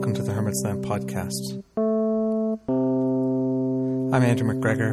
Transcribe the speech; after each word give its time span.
Hermit's 0.00 0.62
Lamp 0.64 0.84
podcast. 0.84 1.62
I'm 4.14 4.22
Andrew 4.22 4.48
McGregor, 4.48 4.92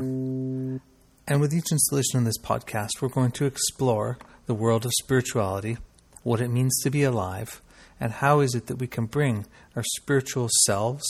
and 1.27 1.41
with 1.41 1.53
each 1.53 1.71
installation 1.71 2.17
in 2.17 2.23
this 2.23 2.39
podcast, 2.39 3.01
we're 3.01 3.09
going 3.09 3.29
to 3.31 3.45
explore 3.45 4.17
the 4.47 4.55
world 4.55 4.83
of 4.83 4.91
spirituality, 4.99 5.77
what 6.23 6.41
it 6.41 6.49
means 6.49 6.81
to 6.81 6.89
be 6.89 7.03
alive, 7.03 7.61
and 7.99 8.13
how 8.13 8.39
is 8.39 8.55
it 8.55 8.65
that 8.65 8.77
we 8.77 8.87
can 8.87 9.05
bring 9.05 9.45
our 9.75 9.83
spiritual 9.95 10.49
selves, 10.65 11.05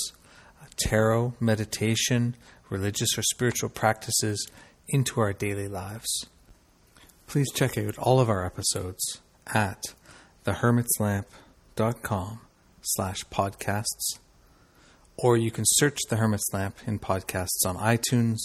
tarot, 0.75 1.35
meditation, 1.39 2.35
religious 2.69 3.17
or 3.17 3.23
spiritual 3.23 3.69
practices 3.69 4.45
into 4.89 5.21
our 5.21 5.31
daily 5.31 5.67
lives. 5.67 6.25
Please 7.27 7.47
check 7.53 7.77
out 7.77 7.97
all 7.97 8.19
of 8.19 8.29
our 8.29 8.45
episodes 8.45 9.21
at 9.53 9.81
thehermitslamp.com 10.45 12.39
slash 12.85 13.23
podcasts, 13.25 14.19
or 15.17 15.37
you 15.37 15.51
can 15.51 15.65
search 15.67 15.97
The 16.09 16.17
Hermit's 16.17 16.53
Lamp 16.53 16.77
in 16.85 16.99
podcasts 16.99 17.65
on 17.65 17.77
iTunes 17.77 18.37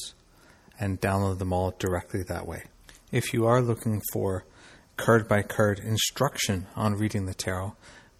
and 0.78 1.00
download 1.00 1.38
them 1.38 1.52
all 1.52 1.74
directly 1.78 2.22
that 2.24 2.46
way. 2.46 2.64
If 3.12 3.32
you 3.34 3.46
are 3.46 3.60
looking 3.60 4.00
for 4.12 4.44
card 4.96 5.28
by 5.28 5.42
card 5.42 5.78
instruction 5.78 6.66
on 6.76 6.94
reading 6.94 7.26
the 7.26 7.34
tarot, 7.34 7.74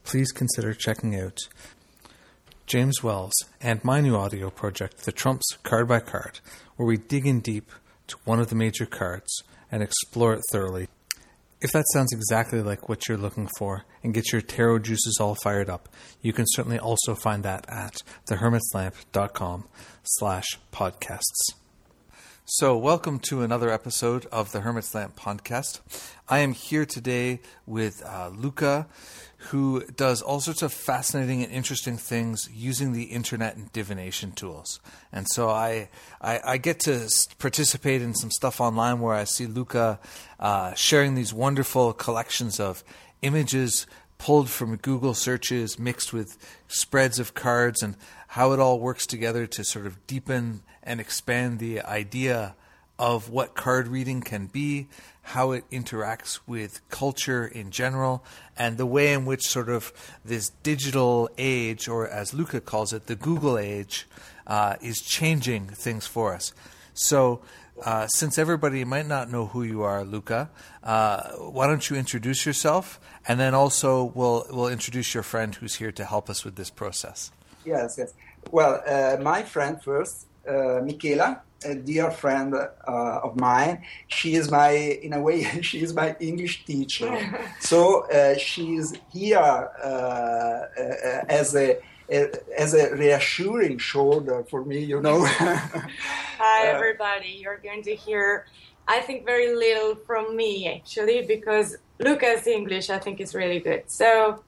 please 0.05 0.33
consider 0.33 0.75
checking 0.75 1.19
out 1.19 1.39
James 2.67 3.03
Wells 3.03 3.35
and 3.61 3.83
my 3.83 4.01
new 4.01 4.17
audio 4.17 4.51
project, 4.51 4.99
The 4.99 5.13
Trumps 5.13 5.57
Card 5.63 5.89
by 5.89 6.01
Card, 6.01 6.41
where 6.77 6.87
we 6.87 6.97
dig 6.97 7.27
in 7.27 7.41
deep 7.41 7.71
to 8.07 8.17
one 8.25 8.41
of 8.41 8.49
the 8.49 8.55
major 8.55 8.87
cards 8.87 9.43
and 9.73 9.83
explore 9.83 10.35
it 10.35 10.43
thoroughly 10.51 10.89
if 11.61 11.73
that 11.73 11.85
sounds 11.93 12.13
exactly 12.13 12.63
like 12.63 12.89
what 12.89 13.07
you're 13.07 13.19
looking 13.19 13.49
for 13.59 13.85
and 14.03 14.15
gets 14.15 14.33
your 14.33 14.41
tarot 14.41 14.79
juices 14.79 15.19
all 15.21 15.35
fired 15.35 15.69
up, 15.69 15.89
you 16.23 16.33
can 16.33 16.47
certainly 16.49 16.79
also 16.79 17.15
find 17.15 17.43
that 17.43 17.69
at 17.69 18.03
thehermitslamp.com 18.29 19.69
slash 20.03 20.59
podcasts. 20.73 21.53
So, 22.47 22.77
welcome 22.77 23.21
to 23.29 23.43
another 23.43 23.71
episode 23.71 24.27
of 24.33 24.53
the 24.53 24.63
Hermit's 24.63 24.95
Lamp 24.95 25.17
podcast. 25.17 25.81
I 26.29 26.39
am 26.39 26.53
here 26.53 26.87
today 26.87 27.41
with 27.67 28.03
uh, 28.05 28.31
Luca, 28.35 28.89
who 29.49 29.83
does 29.97 30.21
all 30.21 30.39
sorts 30.39 30.61
of 30.61 30.73
fascinating 30.73 31.43
and 31.43 31.51
interesting 31.51 31.97
things 31.97 32.49
using 32.53 32.93
the 32.93 33.05
internet 33.05 33.57
and 33.57 33.73
divination 33.73 34.33
tools. 34.33 34.81
And 35.13 35.27
so 35.29 35.49
I, 35.49 35.89
I, 36.21 36.41
I 36.45 36.57
get 36.59 36.81
to 36.81 37.09
participate 37.39 38.03
in 38.03 38.15
some 38.15 38.31
stuff 38.31 38.61
online 38.61 39.01
where 39.01 39.15
I 39.15 39.25
see 39.25 39.47
Luca 39.47 39.99
uh, 40.39 40.75
sharing 40.75 41.15
these 41.15 41.33
wonderful 41.33 41.95
collections 41.95 42.61
of 42.61 42.85
images 43.23 43.87
pulled 44.19 44.51
from 44.51 44.77
Google 44.77 45.15
searches 45.15 45.79
mixed 45.79 46.13
with 46.13 46.37
spreads 46.69 47.19
of 47.19 47.33
cards 47.33 47.83
and 47.83 47.97
how 48.29 48.53
it 48.53 48.61
all 48.61 48.79
works 48.79 49.07
together 49.07 49.47
to 49.47 49.65
sort 49.65 49.87
of 49.87 50.07
deepen 50.07 50.61
and 50.83 51.01
expand 51.01 51.59
the 51.59 51.81
idea 51.81 52.55
of 52.99 53.31
what 53.31 53.55
card 53.55 53.89
reading 53.89 54.21
can 54.21 54.47
be, 54.47 54.87
how 55.31 55.53
it 55.53 55.65
interacts 55.71 56.41
with 56.47 56.81
culture 56.89 57.47
in 57.47 57.71
general, 57.71 58.25
and 58.57 58.79
the 58.79 58.87
way 58.87 59.13
in 59.13 59.25
which 59.25 59.43
sort 59.47 59.69
of 59.69 59.93
this 60.25 60.51
digital 60.63 61.29
age, 61.39 61.89
or 61.89 62.09
as 62.09 62.35
Luca 62.35 62.61
calls 62.61 62.93
it, 62.93 63.07
the 63.07 63.17
Google 63.17 63.59
age, 63.59 64.07
uh, 64.47 64.77
is 64.81 65.01
changing 65.01 65.67
things 65.69 66.07
for 66.07 66.35
us. 66.35 66.53
So, 66.95 67.41
uh, 67.85 68.07
since 68.09 68.39
everybody 68.39 68.85
might 68.85 69.07
not 69.07 69.31
know 69.31 69.47
who 69.47 69.63
you 69.63 69.83
are, 69.83 70.05
Luca, 70.05 70.51
uh, 70.83 71.31
why 71.57 71.67
don't 71.67 71.89
you 71.89 71.97
introduce 71.97 72.45
yourself, 72.45 73.01
and 73.27 73.41
then 73.41 73.55
also 73.55 74.05
we'll 74.05 74.47
we'll 74.51 74.69
introduce 74.69 75.15
your 75.15 75.23
friend 75.23 75.55
who's 75.55 75.77
here 75.77 75.93
to 75.93 76.05
help 76.05 76.29
us 76.29 76.45
with 76.45 76.57
this 76.57 76.71
process. 76.71 77.31
Yes, 77.65 77.95
yes. 77.97 78.13
Well, 78.51 78.83
uh, 78.87 79.23
my 79.23 79.43
friend 79.43 79.83
first 79.83 80.27
uh, 80.47 80.81
Michela, 80.83 81.43
a 81.65 81.75
dear 81.75 82.11
friend 82.11 82.55
uh, 82.55 83.21
of 83.23 83.39
mine. 83.39 83.83
She 84.09 84.35
is 84.35 84.51
my, 84.51 84.71
in 84.71 85.13
a 85.13 85.21
way, 85.21 85.43
she 85.63 85.83
is 85.83 85.95
my 85.95 86.17
English 86.21 86.65
teacher. 86.65 87.13
so 87.61 88.07
uh, 88.11 88.37
she 88.37 88.77
is 88.77 88.95
here 89.13 89.39
uh, 89.39 89.87
uh, 89.87 91.25
as 91.29 91.55
a 91.55 91.79
as 92.59 92.75
a 92.75 92.93
reassuring 92.97 93.79
shoulder 93.79 94.45
for 94.51 94.65
me, 94.65 94.81
you 94.81 95.01
know. 95.01 95.25
Hi, 95.29 96.67
everybody. 96.67 97.39
You're 97.41 97.59
going 97.59 97.85
to 97.85 97.95
hear, 97.95 98.47
I 98.89 98.99
think, 98.99 99.25
very 99.25 99.55
little 99.55 99.95
from 99.95 100.35
me 100.35 100.67
actually 100.67 101.25
because 101.25 101.77
Luca's 102.01 102.49
English, 102.49 102.91
I 102.91 102.99
think, 102.99 103.21
is 103.21 103.33
really 103.33 103.61
good. 103.61 103.85
So, 103.87 104.43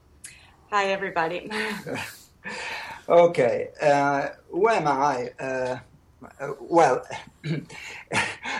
hi, 0.69 0.87
everybody. 0.87 1.49
okay. 3.07 3.69
Uh, 3.81 4.27
who 4.51 4.67
am 4.67 4.85
I? 4.85 5.79
Uh, 6.25 6.43
uh, 6.43 6.53
well, 6.59 7.05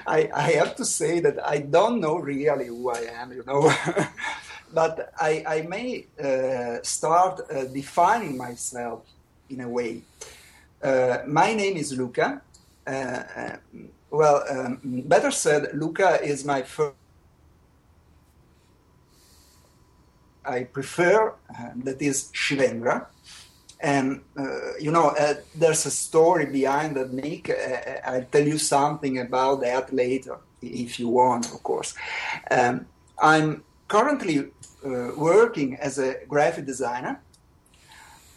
I, 0.08 0.30
I, 0.34 0.52
have 0.52 0.76
to 0.76 0.86
say 0.86 1.20
that 1.20 1.46
I 1.46 1.60
don't 1.60 2.00
know 2.00 2.18
really 2.18 2.68
who 2.68 2.90
I 2.90 3.02
am, 3.22 3.32
you 3.32 3.44
know. 3.46 3.72
but 4.74 5.14
I, 5.20 5.44
I 5.48 5.62
may 5.64 6.08
uh, 6.22 6.82
start 6.84 7.42
uh, 7.50 7.66
defining 7.66 8.38
myself 8.38 9.06
in 9.50 9.62
a 9.62 9.70
way. 9.70 10.02
Uh, 10.82 11.20
my 11.28 11.54
name 11.54 11.78
is 11.78 11.98
Luca. 11.98 12.42
Uh, 12.86 13.24
well, 14.10 14.44
um, 14.50 14.80
better 15.06 15.32
said, 15.32 15.70
Luca 15.74 16.22
is 16.24 16.44
my 16.46 16.62
first. 16.62 16.96
I 20.46 20.66
prefer, 20.66 21.34
that 21.84 22.02
is 22.02 22.30
Shivendra. 22.34 23.06
And 23.84 24.22
uh, 24.40 24.78
you 24.80 24.92
know, 24.92 25.10
uh, 25.10 25.34
there's 25.54 25.86
a 25.86 25.92
story 25.92 26.46
behind 26.46 26.96
that, 26.96 27.12
Nick. 27.12 27.50
Uh, 27.50 28.00
I'll 28.06 28.24
tell 28.32 28.48
you 28.48 28.58
something 28.58 29.20
about 29.20 29.60
that 29.60 29.94
later, 29.94 30.38
if 30.62 31.02
you 31.02 31.10
want, 31.10 31.52
of 31.54 31.62
course. 31.64 31.94
Um, 32.50 32.86
I'm 33.22 33.62
currently 33.90 34.40
uh, 34.86 35.12
working 35.18 35.76
as 35.76 36.00
a 36.00 36.16
graphic 36.30 36.66
designer. 36.66 37.20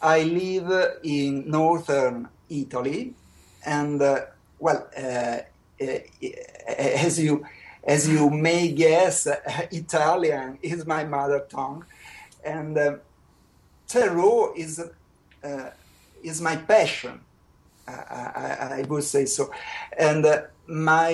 I 0.01 0.23
live 0.23 0.99
in 1.03 1.49
northern 1.49 2.27
Italy, 2.49 3.13
and 3.65 4.01
uh, 4.01 4.25
well, 4.59 4.85
uh, 4.97 5.37
as 6.77 7.17
you 7.19 7.45
as 7.85 8.09
you 8.09 8.29
may 8.29 8.73
guess, 8.73 9.27
Italian 9.71 10.59
is 10.61 10.85
my 10.85 11.05
mother 11.05 11.47
tongue, 11.49 11.85
and 12.43 12.99
tarot 13.87 14.53
is 14.55 14.79
uh, 14.79 14.89
is 16.23 16.41
my 16.41 16.55
passion. 16.55 17.21
I, 17.87 17.91
I, 17.91 18.79
I, 18.79 18.81
would 18.89 19.03
say 19.03 19.25
so, 19.25 19.49
and 19.97 20.25
uh, 20.25 20.41
my, 20.67 21.11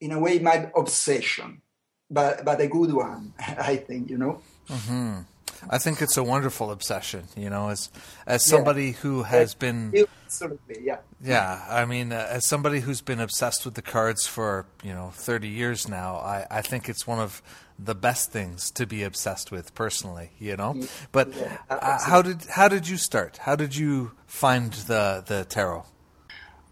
in 0.00 0.12
a 0.12 0.18
way, 0.20 0.38
my 0.38 0.70
obsession, 0.76 1.60
but 2.08 2.44
but 2.44 2.60
a 2.60 2.68
good 2.68 2.92
one, 2.92 3.34
I 3.38 3.76
think. 3.76 4.08
You 4.08 4.18
know. 4.18 4.42
Mm-hmm. 4.68 5.22
I 5.70 5.78
think 5.78 6.02
it's 6.02 6.16
a 6.16 6.22
wonderful 6.22 6.70
obsession. 6.70 7.24
You 7.36 7.50
know, 7.50 7.68
as 7.70 7.90
as 8.26 8.44
somebody 8.44 8.86
yeah. 8.86 8.92
who 8.92 9.22
has 9.24 9.54
been 9.54 9.92
absolutely 10.24 10.84
yeah 10.84 10.98
yeah. 11.22 11.64
I 11.68 11.84
mean, 11.84 12.12
uh, 12.12 12.26
as 12.30 12.46
somebody 12.46 12.80
who's 12.80 13.00
been 13.00 13.20
obsessed 13.20 13.64
with 13.64 13.74
the 13.74 13.82
cards 13.82 14.26
for 14.26 14.66
you 14.82 14.92
know 14.92 15.10
thirty 15.14 15.48
years 15.48 15.88
now, 15.88 16.16
I 16.16 16.46
I 16.50 16.62
think 16.62 16.88
it's 16.88 17.06
one 17.06 17.18
of 17.18 17.42
the 17.84 17.94
best 17.94 18.30
things 18.30 18.70
to 18.72 18.86
be 18.86 19.02
obsessed 19.02 19.50
with 19.50 19.74
personally. 19.74 20.30
You 20.38 20.56
know, 20.56 20.76
but 21.12 21.34
yeah, 21.34 21.58
uh, 21.70 21.98
how 22.04 22.22
did 22.22 22.44
how 22.46 22.68
did 22.68 22.88
you 22.88 22.96
start? 22.96 23.38
How 23.38 23.56
did 23.56 23.76
you 23.76 24.12
find 24.26 24.72
the 24.72 25.22
the 25.26 25.44
tarot? 25.44 25.84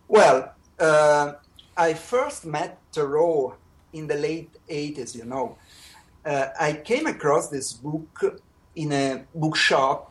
Well, 0.08 0.54
uh, 0.78 1.34
I 1.76 1.94
first 1.94 2.46
met 2.46 2.78
tarot 2.92 3.56
in 3.92 4.06
the 4.06 4.16
late 4.16 4.50
eighties. 4.68 5.14
You 5.14 5.24
know. 5.24 5.56
Uh, 6.22 6.48
I 6.60 6.74
came 6.74 7.06
across 7.06 7.48
this 7.48 7.72
book 7.72 8.42
in 8.76 8.92
a 8.92 9.24
bookshop 9.34 10.10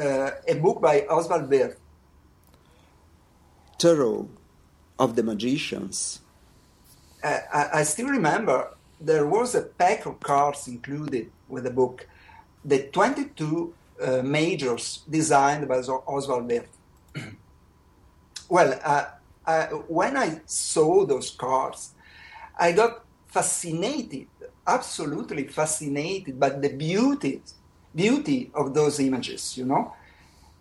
uh, 0.00 0.30
a 0.46 0.54
book 0.54 0.80
by 0.80 1.02
Oswald 1.02 1.48
Wirth. 1.50 1.78
Tarot 3.78 4.28
of 4.98 5.16
the 5.16 5.22
Magicians. 5.22 6.20
Uh, 7.22 7.38
I, 7.52 7.68
I, 7.80 7.82
still 7.84 8.08
remember 8.08 8.68
there 9.00 9.26
was 9.26 9.54
a 9.54 9.62
pack 9.62 10.06
of 10.06 10.20
cards 10.20 10.68
included 10.68 11.30
with 11.48 11.64
the 11.64 11.70
book. 11.70 12.06
The 12.64 12.84
22 12.92 13.74
uh, 14.00 14.22
majors 14.22 15.02
designed 15.08 15.66
by 15.66 15.78
Oswald 15.78 16.46
Wirth. 16.46 16.68
well, 18.48 18.78
uh, 18.84 19.04
I, 19.46 19.64
when 19.88 20.16
I 20.16 20.40
saw 20.44 21.06
those 21.06 21.30
cards, 21.30 21.94
I 22.58 22.72
got 22.72 23.04
fascinated, 23.26 24.26
absolutely 24.66 25.48
fascinated 25.48 26.38
by 26.38 26.50
the 26.50 26.68
beauty 26.68 27.42
beauty 27.94 28.50
of 28.54 28.72
those 28.72 29.00
images, 29.00 29.56
you 29.56 29.64
know. 29.64 29.92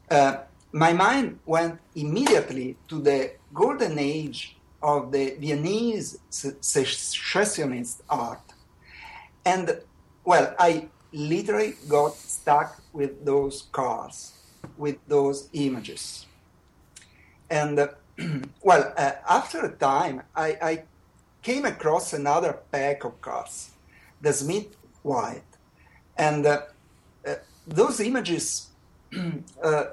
Uh, 0.10 0.38
my 0.72 0.94
mind 0.94 1.40
went 1.46 1.80
immediately 1.96 2.76
to 2.88 3.00
the 3.00 3.32
golden 3.54 4.00
age 4.00 4.56
of 4.82 5.12
the 5.12 5.36
Viennese 5.40 6.18
secessionist 6.30 8.02
art. 8.10 8.42
And, 9.46 9.82
well, 10.24 10.56
I 10.60 10.88
literally 11.12 11.76
got 11.88 12.16
stuck 12.16 12.82
with 12.94 13.26
those 13.26 13.68
cars. 13.72 14.34
with 14.78 14.98
those 15.08 15.50
images. 15.54 16.26
And 17.50 17.80
uh, 17.80 17.88
well, 18.62 18.94
uh, 18.98 19.12
after 19.28 19.66
a 19.66 19.72
time, 19.72 20.22
I, 20.36 20.58
I, 20.62 20.84
came 21.42 21.64
across 21.64 22.12
another 22.12 22.60
pack 22.70 23.06
of 23.06 23.22
cars, 23.22 23.72
the 24.22 24.34
Smith 24.34 24.76
White, 25.04 25.52
and 26.18 26.46
uh, 26.46 26.64
uh 27.26 27.36
those 27.66 28.02
images 28.02 28.68
uh, 29.64 29.86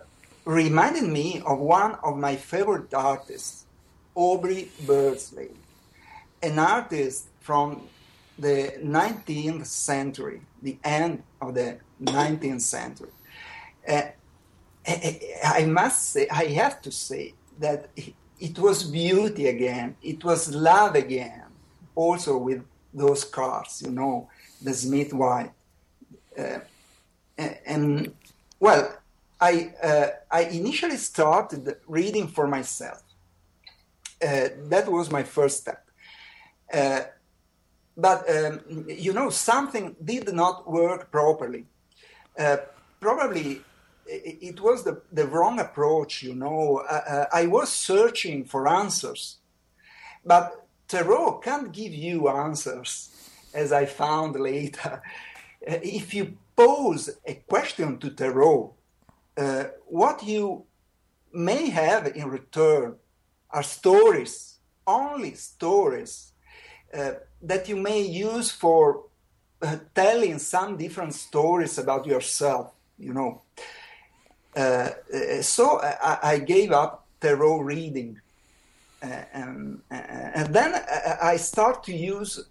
reminded 0.44 1.04
me 1.04 1.40
of 1.46 1.60
one 1.60 1.94
of 2.02 2.16
my 2.16 2.34
favorite 2.34 2.92
artists, 2.92 3.65
Aubrey 4.16 4.70
Beardsley, 4.86 5.50
an 6.42 6.58
artist 6.58 7.28
from 7.40 7.82
the 8.38 8.72
19th 8.82 9.66
century, 9.66 10.40
the 10.62 10.78
end 10.82 11.22
of 11.40 11.54
the 11.54 11.78
19th 12.02 12.62
century. 12.62 13.10
Uh, 13.86 14.02
I 15.44 15.66
must 15.66 16.12
say, 16.12 16.26
I 16.28 16.46
have 16.46 16.80
to 16.82 16.90
say 16.90 17.34
that 17.58 17.90
it 18.40 18.58
was 18.58 18.84
beauty 18.84 19.48
again, 19.48 19.96
it 20.02 20.24
was 20.24 20.54
love 20.54 20.94
again, 20.94 21.44
also 21.94 22.38
with 22.38 22.64
those 22.94 23.24
cars, 23.24 23.82
you 23.84 23.90
know, 23.90 24.28
the 24.62 24.72
Smith 24.72 25.12
White. 25.12 25.52
Uh, 26.38 26.60
and 27.66 28.14
well, 28.58 28.96
I, 29.38 29.74
uh, 29.82 30.06
I 30.30 30.42
initially 30.44 30.96
started 30.96 31.76
reading 31.86 32.28
for 32.28 32.46
myself. 32.46 33.02
Uh, 34.22 34.48
that 34.68 34.90
was 34.90 35.10
my 35.10 35.22
first 35.22 35.58
step. 35.58 35.90
Uh, 36.72 37.00
but, 37.96 38.28
um, 38.28 38.86
you 38.88 39.12
know, 39.12 39.30
something 39.30 39.96
did 40.02 40.32
not 40.34 40.70
work 40.70 41.10
properly. 41.10 41.66
Uh, 42.38 42.58
probably 43.00 43.62
it, 44.06 44.60
was 44.60 44.84
the, 44.84 45.02
the 45.12 45.26
wrong 45.26 45.58
approach, 45.58 46.22
you 46.22 46.34
know. 46.34 46.82
Uh, 46.88 47.02
uh, 47.08 47.26
I 47.32 47.46
was 47.46 47.70
searching 47.72 48.44
for 48.44 48.68
answers. 48.68 49.38
But 50.24 50.66
Tarot 50.88 51.38
can't 51.38 51.72
give 51.72 51.94
you 51.94 52.28
answers, 52.28 53.10
as 53.54 53.72
I 53.72 53.86
found 53.86 54.36
later. 54.36 55.02
if 55.60 56.14
you 56.14 56.36
pose 56.54 57.10
a 57.24 57.34
question 57.34 57.98
to 57.98 58.10
Tarot, 58.10 58.74
uh, 59.36 59.64
what 59.86 60.22
you 60.22 60.64
may 61.32 61.68
have 61.70 62.06
in 62.16 62.28
return 62.28 62.96
are 63.50 63.62
stories, 63.62 64.58
only 64.86 65.34
stories 65.34 66.32
uh, 66.94 67.12
that 67.42 67.68
you 67.68 67.76
may 67.76 68.00
use 68.00 68.50
for 68.50 69.04
uh, 69.62 69.76
telling 69.94 70.38
some 70.38 70.76
different 70.76 71.14
stories 71.14 71.78
about 71.78 72.06
yourself, 72.06 72.72
you 72.98 73.12
know. 73.12 73.42
Uh, 74.56 74.90
uh, 75.12 75.42
so 75.42 75.80
I, 75.80 76.18
I, 76.22 76.38
gave 76.38 76.72
up 76.72 77.06
tarot 77.20 77.60
reading. 77.60 78.20
Uh, 79.02 79.06
and, 79.32 79.80
and, 79.90 80.54
then 80.54 80.82
I 81.22 81.36
start 81.36 81.84
to 81.84 81.92
use 81.94 82.46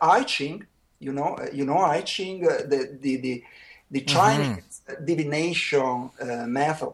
I 0.00 0.22
Ching, 0.24 0.66
you 0.98 1.12
know, 1.12 1.38
you 1.52 1.66
know 1.66 1.78
I 1.78 2.00
Ching, 2.00 2.42
the, 2.42 2.98
the, 3.00 3.16
the, 3.16 3.44
the 3.90 4.00
mm-hmm. 4.00 4.06
Chinese 4.06 4.82
mm-hmm. 4.88 5.04
divination 5.04 6.10
method. 6.50 6.92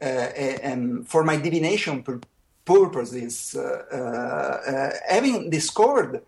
and 0.00 1.06
for 1.06 1.24
my 1.24 1.36
divination 1.36 2.02
purposes, 2.66 3.56
having 5.08 5.48
discovered 5.48 6.22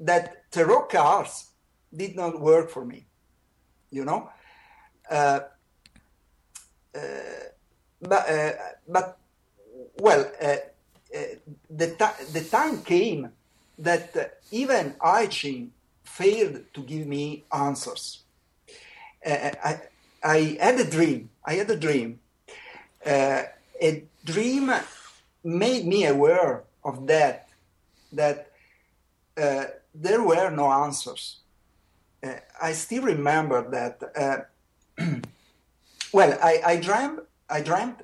that 0.00 0.50
tarot 0.50 0.86
cards 0.86 1.50
did 1.94 2.16
not 2.16 2.40
work 2.40 2.70
for 2.70 2.84
me, 2.84 3.06
you 3.90 4.04
know. 4.04 4.30
Uh, 5.10 5.40
uh, 6.94 6.98
but, 8.00 8.30
uh, 8.30 8.52
but 8.88 9.18
well, 9.98 10.30
the, 11.70 12.14
the 12.32 12.44
time 12.50 12.82
came 12.82 13.30
that 13.78 14.38
even 14.50 14.94
I 15.00 15.26
Ching 15.26 15.72
failed 16.04 16.64
to 16.74 16.82
give 16.82 17.06
me 17.06 17.44
answers. 17.52 18.22
I, 19.24 19.80
I 20.22 20.58
had 20.60 20.80
a 20.80 20.90
dream. 20.90 21.30
I 21.44 21.54
had 21.54 21.70
a 21.70 21.76
dream. 21.76 22.20
Uh, 23.04 23.42
a 23.80 24.04
dream 24.24 24.72
made 25.44 25.86
me 25.86 26.06
aware 26.06 26.64
of 26.84 27.06
that, 27.06 27.48
that 28.12 28.50
uh, 29.36 29.64
there 29.94 30.22
were 30.22 30.50
no 30.50 30.70
answers. 30.70 31.40
Uh, 32.22 32.34
I 32.60 32.72
still 32.72 33.02
remember 33.04 33.70
that 33.70 34.50
well, 36.12 36.38
I, 36.42 36.60
I 36.66 36.76
dreamt 36.76 37.20
I 37.50 37.62
dreamt 37.62 38.02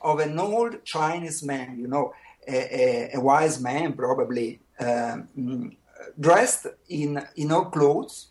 of 0.00 0.20
an 0.20 0.38
old 0.38 0.84
Chinese 0.84 1.42
man, 1.42 1.78
you 1.78 1.88
know, 1.88 2.12
a, 2.46 2.56
a, 2.56 3.10
a 3.14 3.20
wise 3.20 3.60
man 3.60 3.94
probably, 3.94 4.60
um, 4.78 5.76
dressed 6.20 6.66
in 6.88 7.24
in 7.36 7.52
old 7.52 7.72
clothes. 7.72 8.28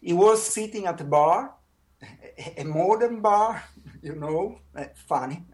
He 0.00 0.12
was 0.12 0.42
sitting 0.42 0.86
at 0.86 1.00
a 1.00 1.04
bar, 1.04 1.52
a 2.56 2.64
modern 2.64 3.20
bar, 3.20 3.64
you 4.02 4.14
know, 4.14 4.60
uh, 4.76 4.84
funny, 5.06 5.44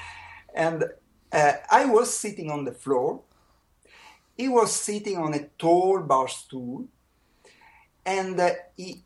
and 0.54 0.84
uh, 1.32 1.52
I 1.70 1.86
was 1.86 2.16
sitting 2.16 2.50
on 2.50 2.64
the 2.64 2.72
floor. 2.72 3.22
He 4.36 4.48
was 4.48 4.72
sitting 4.72 5.16
on 5.16 5.34
a 5.34 5.48
tall 5.58 6.00
bar 6.00 6.28
stool, 6.28 6.88
and 8.04 8.38
uh, 8.38 8.50
he 8.76 9.02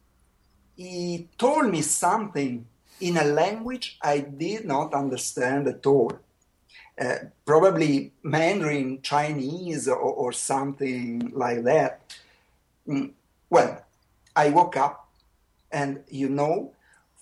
he 0.77 1.29
told 1.39 1.71
me 1.71 1.83
something 1.83 2.67
in 3.01 3.17
a 3.17 3.25
language 3.25 3.99
I 4.03 4.21
did 4.21 4.65
not 4.67 4.95
understand 4.95 5.69
at 5.69 5.87
all. 5.87 6.13
Uh, 6.99 7.17
probably 7.45 8.13
Mandarin, 8.23 9.03
Chinese, 9.03 9.87
or, 9.87 9.97
or, 9.97 10.33
something 10.33 11.31
like 11.35 11.63
that. 11.65 12.01
Mm, 12.89 13.13
well, 13.51 13.85
I 14.35 14.49
woke 14.49 14.79
up, 14.79 15.11
and 15.71 16.03
you 16.09 16.31
know, 16.31 16.73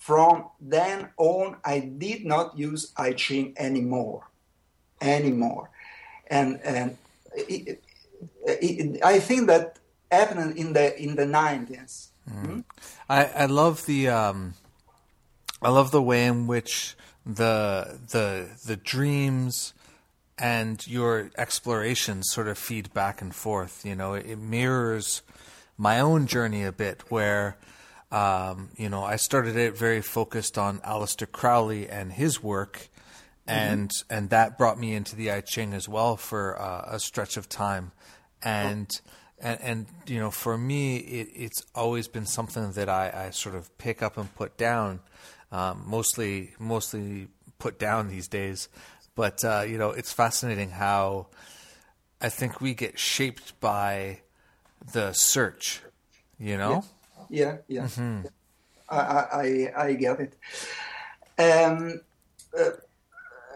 from 0.04 0.44
then 0.60 1.08
on, 1.16 1.56
I 1.64 1.78
did 1.78 2.26
not 2.26 2.58
use 2.58 2.92
I 2.94 3.14
Ching 3.14 3.54
anymore, 3.56 4.28
anymore, 5.00 5.70
and 6.26 6.60
and 6.62 6.98
it, 7.34 7.82
it, 8.44 9.02
I 9.02 9.18
think 9.18 9.46
that 9.46 9.78
happened 10.12 10.58
in 10.58 10.74
the 10.74 11.02
in 11.02 11.16
the 11.16 11.24
nineties. 11.24 12.10
Mm. 12.30 12.64
I 13.08 13.24
I 13.24 13.46
love 13.46 13.86
the 13.86 14.08
um, 14.08 14.52
I 15.62 15.70
love 15.70 15.90
the 15.90 16.02
way 16.02 16.26
in 16.26 16.46
which 16.46 16.96
the 17.24 17.98
the 18.10 18.50
the 18.66 18.76
dreams 18.76 19.72
and 20.36 20.86
your 20.86 21.30
explorations 21.38 22.30
sort 22.30 22.48
of 22.48 22.58
feed 22.58 22.92
back 22.92 23.22
and 23.22 23.34
forth. 23.34 23.86
You 23.86 23.94
know, 23.94 24.12
it, 24.12 24.26
it 24.26 24.38
mirrors 24.38 25.22
my 25.78 25.98
own 25.98 26.26
journey 26.26 26.62
a 26.62 26.72
bit, 26.72 27.04
where 27.08 27.56
um, 28.14 28.70
you 28.76 28.88
know 28.88 29.02
I 29.02 29.16
started 29.16 29.56
it 29.56 29.76
very 29.76 30.02
focused 30.02 30.56
on 30.58 30.78
Aleister 30.80 31.30
Crowley 31.30 31.88
and 31.88 32.12
his 32.12 32.42
work. 32.42 32.88
And 33.46 33.90
mm-hmm. 33.90 34.14
and 34.14 34.30
that 34.30 34.56
brought 34.56 34.78
me 34.78 34.94
into 34.94 35.16
the 35.16 35.30
I 35.30 35.42
Ching 35.42 35.74
as 35.74 35.86
well 35.86 36.16
for 36.16 36.58
uh, 36.58 36.94
a 36.94 36.98
stretch 36.98 37.36
of 37.36 37.46
time, 37.46 37.92
and 38.42 38.88
oh 38.90 39.10
and, 39.44 39.60
and 39.60 39.86
you 40.06 40.18
know, 40.18 40.30
for 40.30 40.56
me, 40.56 40.96
it, 40.96 41.28
it's 41.34 41.64
always 41.74 42.08
been 42.08 42.26
something 42.26 42.72
that 42.72 42.88
I, 42.88 43.26
I 43.26 43.30
sort 43.30 43.54
of 43.54 43.76
pick 43.78 44.02
up 44.02 44.16
and 44.16 44.34
put 44.34 44.56
down, 44.56 45.00
um, 45.52 45.84
mostly 45.86 46.54
mostly 46.58 47.28
put 47.58 47.78
down 47.78 48.08
these 48.08 48.26
days. 48.26 48.68
But 49.14 49.44
uh, 49.44 49.64
you 49.68 49.76
know, 49.76 49.90
it's 49.90 50.12
fascinating 50.12 50.70
how 50.70 51.28
I 52.20 52.30
think 52.30 52.60
we 52.60 52.74
get 52.74 52.98
shaped 52.98 53.60
by 53.60 54.22
the 54.92 55.12
search. 55.12 55.82
You 56.38 56.56
know? 56.56 56.70
Yeah, 56.70 56.80
yeah. 57.28 57.56
yeah. 57.68 57.84
Mm-hmm. 57.84 58.26
I, 58.88 58.96
I 58.96 59.72
I 59.76 59.92
get 59.94 60.20
it. 60.20 60.34
Um, 61.38 62.00
uh, 62.56 62.70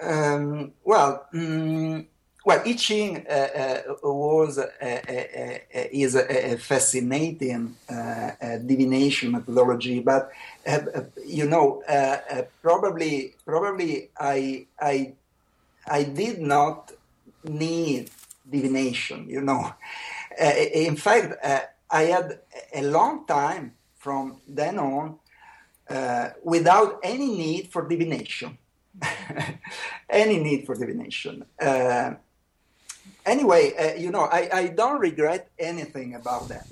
um, 0.03 0.73
well. 0.85 1.27
Mm, 1.33 2.07
well, 2.49 2.63
I 2.65 2.73
Ching 2.75 3.27
uh, 3.29 3.33
uh, 3.33 3.83
was 4.03 4.59
uh, 4.59 5.59
is 5.93 6.15
a, 6.15 6.57
fascinating 6.57 7.77
divination 8.65 9.33
methodology, 9.33 10.01
but 10.01 10.31
you 11.27 11.47
know, 11.47 11.83
probably 12.63 13.35
probably 13.45 14.09
I 14.19 14.67
I 14.81 15.13
I 15.87 16.05
did 16.05 16.41
not 16.41 16.91
need 17.45 18.11
divination. 18.49 19.29
You 19.29 19.43
know, 19.43 19.75
in 20.41 20.97
fact, 20.97 21.35
I 21.91 22.03
had 22.05 22.41
a 22.75 22.83
long 22.83 23.27
time 23.27 23.75
from 23.97 24.41
then 24.47 24.79
on 24.79 25.19
uh, 25.89 26.31
without 26.45 27.01
any 27.03 27.29
need 27.37 27.73
for 27.73 27.89
divination. 27.89 28.59
any 30.11 30.39
need 30.39 30.67
for 30.67 30.75
divination. 30.75 31.45
Uh, 31.61 32.15
anyway, 33.25 33.73
uh, 33.77 33.95
you 33.99 34.11
know, 34.11 34.23
I, 34.23 34.49
I, 34.53 34.67
don't 34.69 35.01
regret 35.01 35.51
anything 35.59 36.15
about 36.15 36.49
that. 36.49 36.67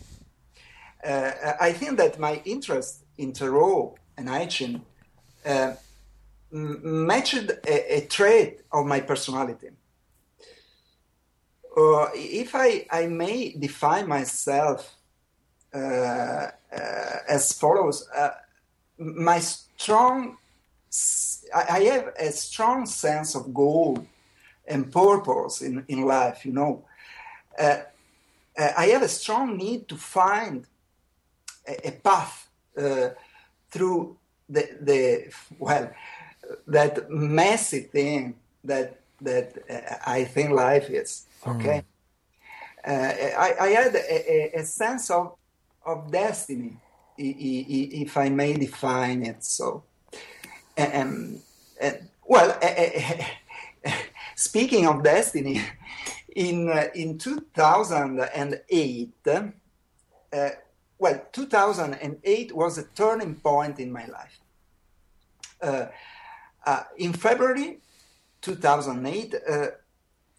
Uh, 1.04 1.52
I 1.60 1.72
think 1.72 1.98
that 1.98 2.18
my 2.18 2.42
interest 2.44 3.04
in 3.16 3.32
tarot 3.32 3.96
and 4.16 4.28
I 4.28 4.46
Ching 4.46 4.82
uh, 5.44 5.74
matched 6.50 7.50
a, 7.66 7.98
a, 7.98 8.06
trait 8.06 8.62
of 8.72 8.86
my 8.86 9.00
personality. 9.00 9.68
Uh, 11.76 12.08
if 12.14 12.54
I, 12.54 12.86
I 12.90 13.06
may 13.06 13.52
define 13.52 14.08
myself 14.08 14.95
as 17.28 17.52
follows, 17.52 18.08
uh, 18.14 18.30
my 18.98 19.38
strong, 19.38 20.36
I 21.54 21.80
have 21.80 22.12
a 22.18 22.30
strong 22.32 22.86
sense 22.86 23.34
of 23.34 23.52
goal 23.52 24.06
and 24.66 24.92
purpose 24.92 25.62
in, 25.62 25.84
in 25.88 26.02
life, 26.02 26.44
you 26.44 26.52
know. 26.52 26.84
Uh, 27.58 27.78
I 28.58 28.86
have 28.86 29.02
a 29.02 29.08
strong 29.08 29.56
need 29.56 29.88
to 29.88 29.96
find 29.96 30.66
a, 31.68 31.88
a 31.88 31.92
path 31.92 32.48
through 33.70 34.16
the, 34.48 34.68
the 34.80 35.32
well 35.58 35.90
that 36.66 37.10
messy 37.10 37.80
thing 37.80 38.34
that 38.64 39.00
that 39.20 39.56
uh, 39.70 39.96
I 40.06 40.24
think 40.24 40.50
life 40.50 40.90
is. 40.90 41.26
Okay, 41.46 41.82
mm. 42.86 42.90
uh, 42.90 43.40
I, 43.40 43.54
I, 43.60 43.68
had 43.68 43.94
a, 43.94 44.58
a, 44.58 44.64
sense 44.64 45.10
of 45.10 45.35
of 45.86 46.10
destiny, 46.10 46.76
if 47.16 48.16
I 48.16 48.28
may 48.28 48.54
define 48.54 49.22
it 49.22 49.44
so. 49.44 49.84
Um, 50.76 51.40
uh, 51.80 51.92
well, 52.26 52.58
speaking 54.34 54.86
of 54.86 55.02
destiny, 55.02 55.62
in 56.36 56.68
uh, 56.68 56.88
in 56.94 57.18
2008. 57.18 59.12
Uh, 60.32 60.50
well, 60.98 61.20
2008 61.32 62.52
was 62.54 62.78
a 62.78 62.84
turning 62.94 63.34
point 63.34 63.78
in 63.80 63.92
my 63.92 64.06
life. 64.06 64.40
Uh, 65.60 65.86
uh, 66.64 66.84
in 66.96 67.12
February 67.12 67.80
2008, 68.40 69.34
uh, 69.34 69.66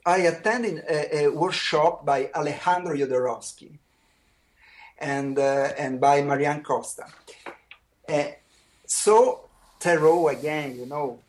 I 0.05 0.17
attended 0.17 0.83
a, 0.89 1.25
a, 1.25 1.27
workshop 1.29 2.05
by 2.05 2.29
Alejandro 2.33 2.95
Jodorowsky 2.95 3.77
and, 4.99 5.37
uh, 5.37 5.71
and 5.77 5.99
by 5.99 6.21
Marianne 6.21 6.63
Costa. 6.63 7.05
Uh, 8.07 8.23
so 8.85 9.41
tarot 9.79 10.29
again, 10.29 10.75
you 10.75 10.85
know, 10.85 11.19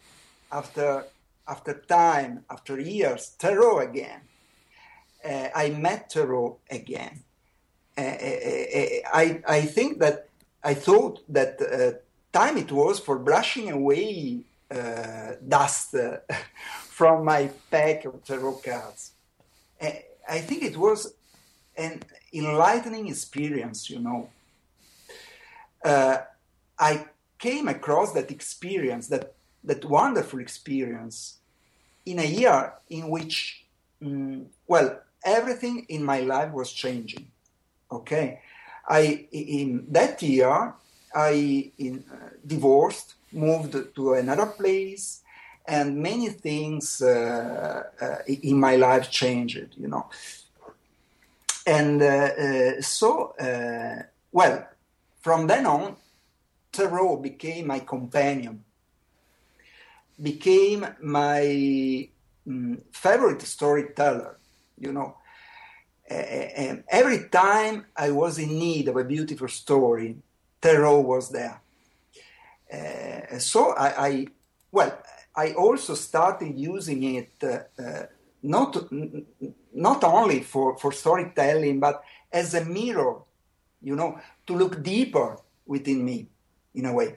after, 0.51 1.05
after 1.47 1.75
time, 1.89 2.45
after 2.51 2.81
years, 2.81 3.35
tarot 3.39 3.81
again. 3.81 4.21
Uh, 5.25 5.49
I 5.55 5.71
met 5.71 6.11
tarot 6.11 6.59
again. 6.71 7.25
Uh, 7.97 8.03
I, 8.03 9.43
I 9.47 9.63
think 9.63 9.99
that 9.99 10.29
I 10.63 10.75
thought 10.75 11.21
that 11.29 11.59
time 12.33 12.57
it 12.57 12.71
was 12.71 13.01
for 13.01 13.19
brushing 13.19 13.71
away 13.71 14.45
uh, 14.71 15.33
dust 15.47 15.95
uh, 15.95 16.19
from 16.89 17.25
my 17.25 17.51
pack 17.71 18.05
of 18.05 18.23
tarot 18.25 18.61
cards. 18.65 19.13
I 19.81 20.41
think 20.41 20.63
it 20.63 20.77
was 20.77 21.15
an 21.77 22.03
enlightening 22.33 23.09
experience, 23.09 23.91
you 23.91 24.01
know. 24.01 24.29
Uh, 25.85 26.19
I 26.79 27.07
came 27.39 27.69
across 27.69 28.13
that 28.13 28.31
experience, 28.31 29.09
that, 29.09 29.35
that 29.65 29.85
wonderful 29.85 30.41
experience, 30.41 31.39
in 32.05 32.19
a 32.19 32.25
year 32.25 32.73
in 32.89 33.09
which, 33.09 33.65
um, 34.03 34.47
well, 34.67 35.01
everything 35.25 35.87
in 35.89 36.03
my 36.03 36.21
life 36.21 36.53
was 36.53 36.73
changing. 36.73 37.31
Okay, 37.91 38.41
I 38.89 39.27
in 39.33 39.87
that 39.91 40.21
year 40.23 40.75
I 41.15 41.73
in, 41.79 42.05
uh, 42.13 42.31
divorced 42.47 43.15
moved 43.33 43.95
to 43.95 44.15
another 44.15 44.47
place, 44.47 45.23
and 45.67 45.97
many 45.97 46.29
things 46.29 47.03
uh, 47.03 47.83
uh, 48.01 48.17
in 48.27 48.59
my 48.59 48.77
life 48.77 49.11
changed, 49.11 49.75
you 49.77 49.89
know. 49.89 50.07
And 51.69 52.01
uh, 52.03 52.07
uh 52.07 52.81
so, 52.81 53.35
uh, 53.39 54.03
well, 54.33 54.67
from 55.21 55.47
then 55.47 55.67
on, 55.67 55.97
tarot 56.73 57.17
became 57.19 57.67
my 57.67 57.81
companion, 57.81 58.65
became 60.21 60.87
my 61.03 62.09
um, 62.47 62.79
favorite 62.93 63.43
storyteller, 63.43 64.39
you 64.79 64.93
know. 64.93 65.17
and 66.09 66.85
every 66.89 67.29
time 67.29 67.85
I 67.95 68.11
was 68.13 68.39
in 68.39 68.59
need 68.59 68.89
of 68.89 68.97
a 68.97 69.05
beautiful 69.05 69.49
story, 69.49 70.17
tarot 70.63 71.01
was 71.01 71.29
there. 71.29 71.61
Uh, 72.73 73.39
so 73.39 73.61
I, 73.87 73.89
I, 74.09 74.27
well, 74.73 74.93
I 75.37 75.53
also 75.53 75.95
started 75.95 76.59
using 76.59 77.01
it 77.15 77.33
uh, 77.43 77.83
uh 77.83 78.07
not 78.43 78.73
not 79.79 80.05
only 80.05 80.41
for, 80.41 80.77
for 80.77 80.93
storytelling, 80.93 81.81
but 81.81 82.03
as 82.33 82.55
a 82.55 82.65
mirror, 82.65 83.17
you 83.81 83.95
know, 83.95 84.19
to 84.47 84.55
look 84.55 84.83
deeper 84.83 85.39
within 85.67 86.05
me, 86.05 86.27
in 86.75 86.87
a 86.87 86.93
way. 86.93 87.17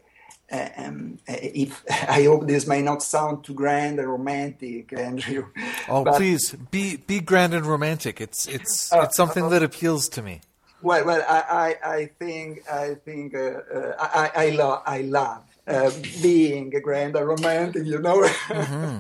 Uh, 0.52 0.70
um, 0.78 1.18
uh, 1.30 1.36
if 1.42 1.84
I 2.10 2.24
hope 2.24 2.46
this 2.46 2.68
may 2.68 2.82
not 2.82 3.02
sound 3.02 3.44
too 3.44 3.54
grand 3.54 4.00
and 4.00 4.10
romantic, 4.10 4.94
Andrew. 4.94 5.48
Oh, 5.88 6.04
but, 6.04 6.16
please 6.16 6.54
be 6.72 6.98
be 6.98 7.20
grand 7.22 7.54
and 7.54 7.66
romantic. 7.66 8.20
It's 8.20 8.48
it's 8.48 8.92
uh, 8.92 9.04
it's 9.04 9.16
something 9.16 9.50
that 9.50 9.64
appeals 9.64 10.10
to 10.10 10.22
me. 10.22 10.42
Well, 10.82 11.06
well, 11.06 11.24
I, 11.28 11.78
I, 11.84 11.94
I 11.96 12.06
think 12.20 12.70
I 12.70 12.96
think 12.96 13.34
uh, 13.34 13.62
uh, 13.74 13.96
I 14.00 14.32
I 14.36 14.50
love 14.50 14.84
I 14.86 15.02
love 15.02 15.44
uh, 15.68 15.92
being 16.22 16.76
a 16.76 16.82
grand 16.82 17.16
and 17.16 17.28
romantic, 17.28 17.86
you 17.86 18.00
know. 18.00 18.22
Mm-hmm. 18.52 19.00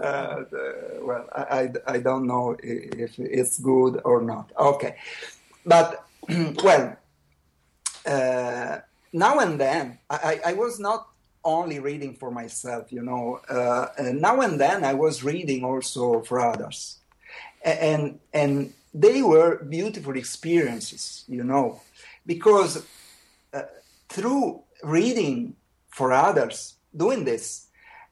Uh, 0.00 0.44
well, 1.02 1.28
I, 1.34 1.42
I, 1.42 1.94
I 1.94 1.98
don't 1.98 2.26
know 2.26 2.56
if 2.62 3.18
it's 3.18 3.58
good 3.58 4.00
or 4.04 4.22
not. 4.22 4.50
Okay, 4.58 4.96
but 5.66 6.06
well, 6.64 6.96
uh, 8.06 8.78
now 9.12 9.38
and 9.38 9.60
then 9.60 9.98
I, 10.08 10.40
I 10.46 10.52
was 10.54 10.80
not 10.80 11.08
only 11.44 11.78
reading 11.78 12.14
for 12.14 12.30
myself, 12.30 12.92
you 12.92 13.02
know. 13.02 13.40
Uh, 13.48 13.88
now 14.12 14.40
and 14.40 14.60
then 14.60 14.84
I 14.84 14.94
was 14.94 15.22
reading 15.22 15.64
also 15.64 16.22
for 16.22 16.40
others, 16.40 16.98
and 17.62 18.18
and 18.32 18.72
they 18.94 19.22
were 19.22 19.62
beautiful 19.64 20.16
experiences, 20.16 21.24
you 21.28 21.44
know, 21.44 21.80
because 22.26 22.84
uh, 23.52 23.62
through 24.08 24.62
reading 24.82 25.54
for 25.88 26.12
others, 26.12 26.74
doing 26.96 27.24
this, 27.24 27.66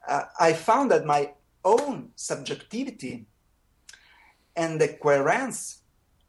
uh, 0.08 0.24
I 0.38 0.52
found 0.52 0.90
that 0.90 1.04
my 1.04 1.30
own 1.64 2.10
subjectivity 2.16 3.26
and 4.56 4.80
the 4.80 4.88
querent's 4.88 5.82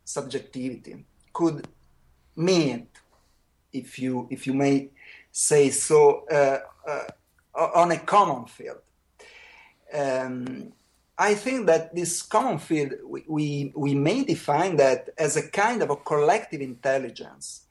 subjectivity 0.03 1.05
could 1.33 1.67
meet, 2.35 2.87
if 3.73 3.99
you 3.99 4.27
if 4.29 4.45
you 4.47 4.53
may 4.53 4.89
say 5.31 5.69
so, 5.69 6.25
uh, 6.29 6.59
uh, 6.87 7.07
on 7.75 7.91
a 7.91 7.97
common 7.97 8.45
field. 8.45 8.81
Um, 9.93 10.73
I 11.17 11.35
think 11.35 11.67
that 11.67 11.93
this 11.93 12.21
common 12.21 12.57
field, 12.57 12.93
we, 13.05 13.23
we, 13.27 13.73
we, 13.75 13.93
may 13.93 14.23
define 14.23 14.77
that 14.77 15.09
as 15.17 15.37
a 15.37 15.49
kind 15.49 15.83
of 15.83 15.89
a 15.89 15.95
collective 15.95 16.61
intelligence. 16.61 17.65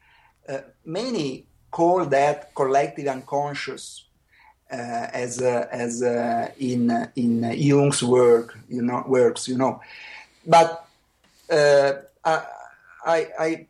Uh, 0.49 0.61
many 0.85 1.47
call 1.71 2.05
that 2.07 2.55
collective 2.55 3.07
unconscious 3.07 4.05
Uh, 4.73 5.09
as 5.13 5.43
uh, 5.43 5.67
as 5.73 6.01
uh, 6.01 6.49
in 6.59 6.91
in 7.17 7.43
Jung's 7.57 8.03
work, 8.05 8.57
you 8.69 8.83
know, 8.83 9.03
works, 9.09 9.49
you 9.49 9.59
know. 9.59 9.81
But 10.47 10.87
uh, 11.51 11.93
I, 12.25 13.27
I, 13.39 13.67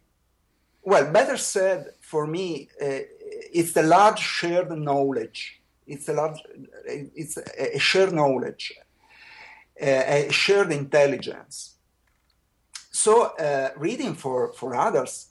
well, 0.83 1.11
better 1.11 1.39
said 1.39 1.95
for 2.01 2.27
me, 2.27 2.69
it's 2.79 3.75
a 3.77 3.83
large 3.83 4.19
shared 4.19 4.71
knowledge. 4.71 5.61
It's 5.87 6.09
a 6.09 6.13
large, 6.13 6.39
it's 6.85 7.39
a 7.39 7.79
shared 7.79 8.13
knowledge 8.13 8.75
a 9.81 10.29
shared 10.31 10.73
intelligence. 10.73 11.77
So, 12.93 13.35
uh, 13.37 13.71
reading 13.77 14.15
for, 14.15 14.53
for 14.53 14.75
others, 14.75 15.29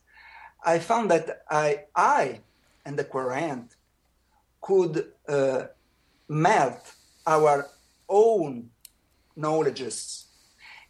I 0.64 0.80
found 0.80 1.12
that 1.12 1.44
I, 1.50 1.84
I 1.96 2.40
and 2.86 2.98
the 2.98 3.04
querent 3.04 3.76
could 4.62 5.12
uh, 5.28 5.64
melt 6.28 6.94
our 7.26 7.68
own 8.08 8.70
knowledges 9.36 10.26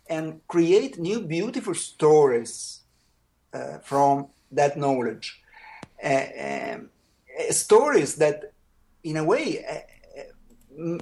and 0.10 0.42
create 0.48 0.98
new 0.98 1.22
beautiful 1.22 1.76
stories 1.76 2.82
uh, 3.54 3.78
from 3.80 4.28
that 4.52 4.78
knowledge. 4.78 5.42
Uh, 6.04 6.26
um, 6.48 6.90
stories 7.52 8.16
that, 8.16 8.52
in 9.04 9.18
a 9.18 9.24
way, 9.24 9.64
uh, 9.66 10.98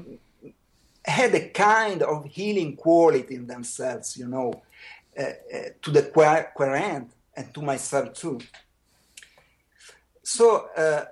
had 1.05 1.33
a 1.35 1.49
kind 1.49 2.01
of 2.03 2.25
healing 2.25 2.75
quality 2.75 3.35
in 3.35 3.47
themselves, 3.47 4.17
you 4.17 4.27
know, 4.27 4.61
uh, 5.17 5.21
uh, 5.21 5.59
to 5.81 5.91
the 5.91 6.03
querent 6.03 7.11
and 7.35 7.53
to 7.53 7.61
myself 7.61 8.13
too. 8.13 8.39
So 10.23 10.67
uh, 10.75 11.05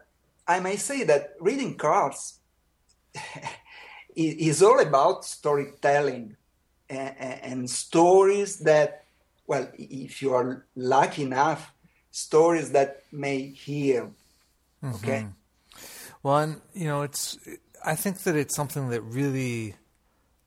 I 0.48 0.60
may 0.60 0.76
say 0.76 1.04
that 1.04 1.36
reading 1.40 1.76
cards 1.76 2.40
is 4.16 4.62
all 4.62 4.80
about 4.80 5.26
storytelling 5.26 6.36
and, 6.90 7.16
and, 7.20 7.70
stories 7.70 8.60
that, 8.60 9.06
well, 9.48 9.68
if 9.74 10.22
you 10.22 10.34
are 10.34 10.66
lucky 10.76 11.24
enough, 11.24 11.74
stories 12.12 12.72
that 12.72 13.04
may 13.12 13.48
heal. 13.48 14.14
Mm-hmm. 14.84 14.96
Okay. 14.96 15.28
Well, 16.22 16.38
and 16.38 16.62
you 16.74 16.86
know, 16.86 17.02
it's. 17.02 17.38
I 17.84 17.96
think 17.96 18.20
that 18.24 18.36
it's 18.36 18.56
something 18.56 18.90
that 18.90 19.02
really 19.02 19.76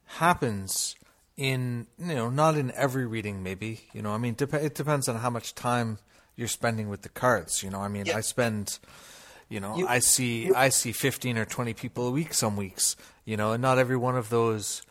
happens 0.07 0.97
in 1.37 1.87
you 1.99 2.15
know 2.15 2.29
not 2.29 2.57
in 2.57 2.73
every 2.73 3.07
reading 3.07 3.43
maybe 3.43 3.81
you 3.93 4.03
know 4.03 4.11
i 4.11 4.19
mean 4.19 4.35
dep- 4.35 4.55
it 4.55 4.75
depends 4.75 5.09
on 5.09 5.17
how 5.17 5.31
much 5.31 5.55
time 5.55 5.99
you're 6.35 6.49
spending 6.49 6.89
with 6.89 7.03
the 7.03 7.09
cards 7.09 7.63
you 7.63 7.71
know 7.71 7.79
i 7.79 7.87
mean 7.87 8.07
yeah. 8.07 8.17
i 8.17 8.21
spend 8.21 8.79
you 9.49 9.61
know, 9.61 9.77
you, 9.77 9.87
I 9.87 9.99
see 9.99 10.47
you, 10.47 10.55
I 10.55 10.69
see 10.69 10.93
15 10.93 11.39
or 11.39 11.45
20 11.45 11.75
people 11.75 12.09
a 12.09 12.11
week 12.11 12.35
some 12.35 12.57
weeks, 12.57 12.97
you 13.25 13.37
know, 13.37 13.53
and 13.53 13.63
not 13.63 13.79
every 13.79 13.97
one 13.97 14.17
of 14.17 14.29
those 14.29 14.83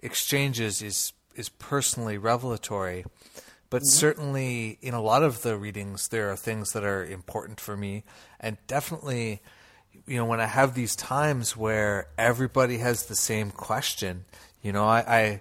exchanges 0.00 0.82
is 0.82 1.12
is 1.34 1.48
personally 1.48 2.18
revelatory. 2.18 3.04
But 3.70 3.82
mm-hmm. 3.82 3.98
certainly 3.98 4.78
in 4.82 4.92
a 4.92 5.00
lot 5.00 5.22
of 5.22 5.42
the 5.42 5.56
readings 5.56 6.08
there 6.08 6.30
are 6.30 6.36
things 6.36 6.72
that 6.72 6.84
are 6.84 7.04
important 7.04 7.58
for 7.58 7.76
me 7.76 8.04
and 8.38 8.58
definitely 8.66 9.40
you 10.06 10.16
know, 10.16 10.24
when 10.24 10.40
I 10.40 10.46
have 10.46 10.74
these 10.74 10.96
times 10.96 11.56
where 11.56 12.08
everybody 12.18 12.78
has 12.78 13.06
the 13.06 13.14
same 13.14 13.50
question, 13.50 14.24
you 14.62 14.72
know, 14.72 14.84
I, 14.84 15.00
I, 15.00 15.40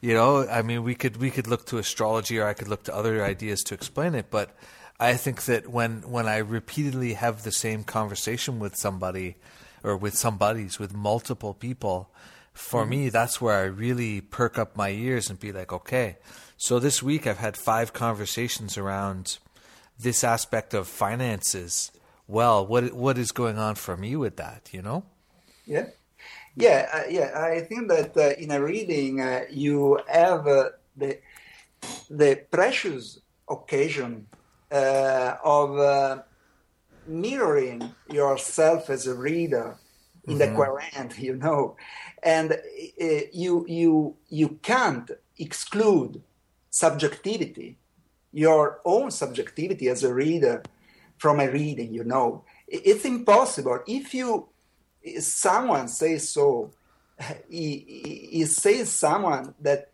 you 0.00 0.14
know, 0.14 0.46
I 0.48 0.62
mean, 0.62 0.82
we 0.82 0.94
could 0.94 1.16
we 1.16 1.30
could 1.30 1.46
look 1.46 1.66
to 1.66 1.78
astrology, 1.78 2.38
or 2.38 2.46
I 2.46 2.54
could 2.54 2.68
look 2.68 2.84
to 2.84 2.94
other 2.94 3.24
ideas 3.24 3.62
to 3.64 3.74
explain 3.74 4.14
it. 4.14 4.26
But 4.30 4.56
I 5.00 5.14
think 5.14 5.44
that 5.44 5.68
when 5.68 6.02
when 6.02 6.28
I 6.28 6.36
repeatedly 6.36 7.14
have 7.14 7.42
the 7.42 7.50
same 7.50 7.84
conversation 7.84 8.58
with 8.58 8.76
somebody 8.76 9.36
or 9.82 9.96
with 9.96 10.14
somebodies 10.14 10.78
with 10.78 10.94
multiple 10.94 11.54
people, 11.54 12.10
for 12.52 12.82
mm-hmm. 12.82 12.90
me 12.90 13.08
that's 13.08 13.40
where 13.40 13.56
I 13.56 13.64
really 13.64 14.20
perk 14.20 14.58
up 14.58 14.76
my 14.76 14.90
ears 14.90 15.30
and 15.30 15.40
be 15.40 15.52
like, 15.52 15.72
okay. 15.72 16.18
So 16.58 16.78
this 16.78 17.02
week 17.02 17.26
I've 17.26 17.38
had 17.38 17.56
five 17.56 17.94
conversations 17.94 18.76
around 18.76 19.38
this 19.98 20.22
aspect 20.22 20.74
of 20.74 20.86
finances. 20.86 21.90
Well, 22.28 22.66
what 22.66 22.92
what 22.92 23.16
is 23.16 23.32
going 23.32 23.58
on 23.58 23.76
for 23.76 23.96
me 23.96 24.16
with 24.16 24.36
that? 24.36 24.68
You 24.70 24.82
know? 24.82 25.04
Yeah, 25.64 25.86
yeah, 26.54 26.88
uh, 26.92 27.08
yeah. 27.08 27.30
I 27.34 27.60
think 27.60 27.88
that 27.88 28.14
uh, 28.18 28.34
in 28.38 28.50
a 28.50 28.60
reading 28.60 29.22
uh, 29.22 29.44
you 29.48 29.98
have 30.12 30.46
uh, 30.46 30.70
the 30.94 31.18
the 32.10 32.44
precious 32.50 33.18
occasion 33.48 34.26
uh, 34.70 35.36
of 35.42 35.78
uh, 35.78 36.22
mirroring 37.06 37.92
yourself 38.08 38.88
as 38.90 39.06
a 39.06 39.14
reader 39.14 39.76
in 40.26 40.38
mm-hmm. 40.38 40.38
the 40.38 40.54
querent, 40.54 41.18
you 41.26 41.36
know, 41.36 41.76
and 42.22 42.52
uh, 42.52 43.04
you 43.32 43.66
you 43.68 44.16
you 44.28 44.58
can't 44.62 45.10
exclude 45.38 46.22
subjectivity, 46.70 47.78
your 48.32 48.80
own 48.84 49.10
subjectivity 49.10 49.88
as 49.88 50.04
a 50.04 50.14
reader 50.14 50.62
from 51.18 51.40
a 51.40 51.50
reading, 51.50 51.92
you 51.92 52.04
know. 52.04 52.44
It's 52.68 53.04
impossible 53.04 53.80
if 53.86 54.14
you 54.14 54.48
someone 55.20 55.88
says 55.88 56.28
so. 56.28 56.70
He, 57.50 58.28
he 58.32 58.44
says 58.46 58.90
someone 58.90 59.54
that 59.60 59.90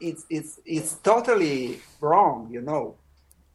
it's 0.00 0.26
it's 0.28 0.60
it's 0.66 0.94
totally 0.96 1.80
wrong, 2.00 2.48
you 2.50 2.60
know 2.60 2.96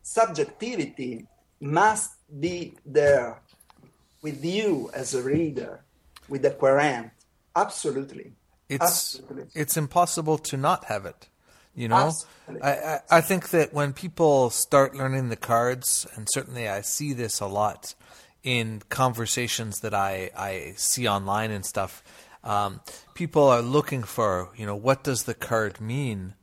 subjectivity 0.04 1.26
must 1.60 2.12
be 2.40 2.76
there 2.86 3.42
with 4.22 4.46
you 4.46 4.92
as 4.94 5.16
a 5.16 5.24
reader, 5.24 5.84
with 6.30 6.44
the 6.44 6.52
querent. 6.52 7.12
Absolutely. 7.56 8.34
It's 8.70 8.84
Absolutely. 8.84 9.46
it's 9.54 9.78
impossible 9.78 10.38
to 10.38 10.58
not 10.58 10.86
have 10.86 11.06
it. 11.06 11.30
You 11.76 11.88
know, 11.88 12.12
I, 12.62 12.72
I, 12.72 13.00
I 13.10 13.22
think 13.22 13.50
that 13.50 13.74
when 13.74 13.94
people 13.94 14.52
start 14.52 14.96
learning 14.96 15.30
the 15.30 15.36
cards, 15.36 16.06
and 16.16 16.28
certainly 16.32 16.70
I 16.70 16.82
see 16.82 17.14
this 17.14 17.40
a 17.40 17.48
lot 17.48 17.96
in 18.44 18.84
conversations 18.90 19.80
that 19.80 19.94
I, 19.94 20.30
I 20.38 20.74
see 20.76 21.08
online 21.08 21.50
and 21.50 21.66
stuff, 21.66 22.04
um, 22.44 22.82
people 23.16 23.48
are 23.48 23.62
looking 23.62 24.04
for, 24.04 24.50
you 24.56 24.68
know, 24.68 24.76
what 24.76 25.04
does 25.04 25.24
the 25.24 25.34
card 25.34 25.82
mean? 25.82 26.36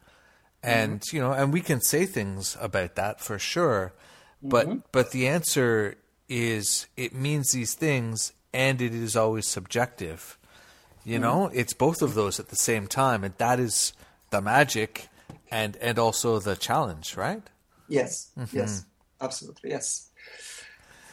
And 0.62 1.00
mm-hmm. 1.00 1.16
you 1.16 1.22
know, 1.22 1.32
and 1.32 1.52
we 1.52 1.60
can 1.60 1.80
say 1.80 2.06
things 2.06 2.56
about 2.60 2.96
that 2.96 3.20
for 3.20 3.38
sure, 3.38 3.92
but 4.42 4.66
mm-hmm. 4.66 4.78
but 4.92 5.12
the 5.12 5.28
answer 5.28 5.96
is 6.28 6.86
it 6.96 7.14
means 7.14 7.52
these 7.52 7.74
things, 7.74 8.32
and 8.52 8.80
it 8.80 8.94
is 8.94 9.16
always 9.16 9.46
subjective. 9.46 10.38
You 11.04 11.14
mm-hmm. 11.14 11.22
know, 11.22 11.50
it's 11.52 11.72
both 11.72 12.02
of 12.02 12.14
those 12.14 12.38
at 12.38 12.48
the 12.48 12.56
same 12.56 12.86
time, 12.86 13.24
and 13.24 13.34
that 13.38 13.58
is 13.58 13.92
the 14.30 14.40
magic, 14.40 15.08
and 15.50 15.76
and 15.76 15.98
also 15.98 16.38
the 16.38 16.56
challenge, 16.56 17.16
right? 17.16 17.42
Yes, 17.88 18.30
mm-hmm. 18.38 18.56
yes, 18.56 18.84
absolutely, 19.20 19.70
yes. 19.70 20.10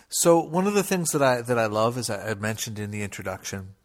So 0.09 0.39
one 0.39 0.67
of 0.67 0.73
the 0.73 0.83
things 0.83 1.11
that 1.11 1.21
I 1.21 1.41
that 1.41 1.57
I 1.57 1.65
love, 1.65 1.97
as 1.97 2.09
I 2.09 2.33
mentioned 2.35 2.79
in 2.79 2.91
the 2.91 3.01
introduction, 3.01 3.75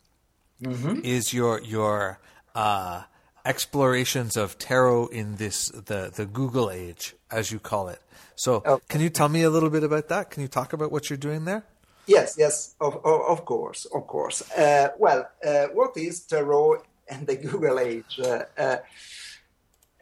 mm-hmm. 0.63 1.01
is 1.03 1.33
your 1.33 1.61
your 1.61 2.21
uh, 2.55 3.03
explorations 3.45 4.37
of 4.37 4.59
tarot 4.59 5.07
in 5.09 5.37
this 5.37 5.69
the 5.69 6.11
the 6.15 6.27
Google 6.27 6.71
age, 6.71 7.15
as 7.31 7.51
you 7.51 7.59
call 7.59 7.89
it. 7.89 8.01
So, 8.35 8.63
okay. 8.67 8.85
can 8.89 9.01
you 9.01 9.11
tell 9.11 9.29
me 9.29 9.43
a 9.43 9.51
little 9.51 9.71
bit 9.71 9.85
about 9.85 10.09
that? 10.09 10.31
Can 10.31 10.43
you 10.43 10.49
talk 10.49 10.73
about 10.73 10.91
what 10.91 11.11
you're 11.11 11.17
doing 11.17 11.45
there? 11.45 11.65
Yes, 12.07 12.35
yes, 12.37 12.75
of, 12.81 12.97
of, 13.05 13.45
course, 13.45 13.85
of 13.85 14.07
course. 14.09 14.51
Uh, 14.51 14.89
well, 14.99 15.29
uh, 15.47 15.67
what 15.73 15.97
is 15.97 16.21
tarot 16.21 16.83
and 17.09 17.27
the 17.27 17.37
Google 17.37 17.79
age? 17.79 18.19
Uh, 18.19 18.43
uh 18.59 18.77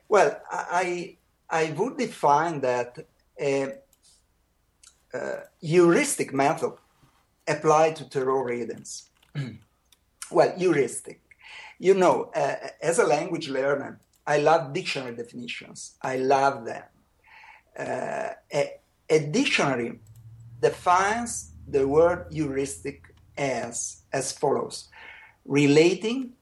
well, 0.09 0.41
I 0.51 1.17
I 1.49 1.73
would 1.73 1.97
define 1.97 2.61
that 2.61 2.99
a, 3.41 3.75
a 5.13 5.43
heuristic 5.61 6.33
method 6.33 6.73
applied 7.47 7.97
to 7.97 8.09
tarot 8.09 8.43
readings. 8.43 9.11
well, 10.31 10.53
heuristic 10.57 11.21
you 11.81 11.95
know, 11.95 12.31
uh, 12.35 12.57
as 12.83 12.99
a 12.99 13.07
language 13.07 13.49
learner, 13.49 13.99
I 14.27 14.37
love 14.39 14.75
dictionary 14.75 15.17
definitions. 15.17 15.95
I 16.03 16.19
love 16.19 16.67
them. 16.67 16.85
Uh, 17.77 18.29
a, 18.53 18.73
a, 19.09 19.19
dictionary 19.19 19.99
defines 20.61 21.53
the 21.67 21.89
word 21.89 22.27
heuristic 22.31 23.15
as 23.39 24.03
as 24.13 24.31
follows: 24.31 24.89
relating 25.47 26.35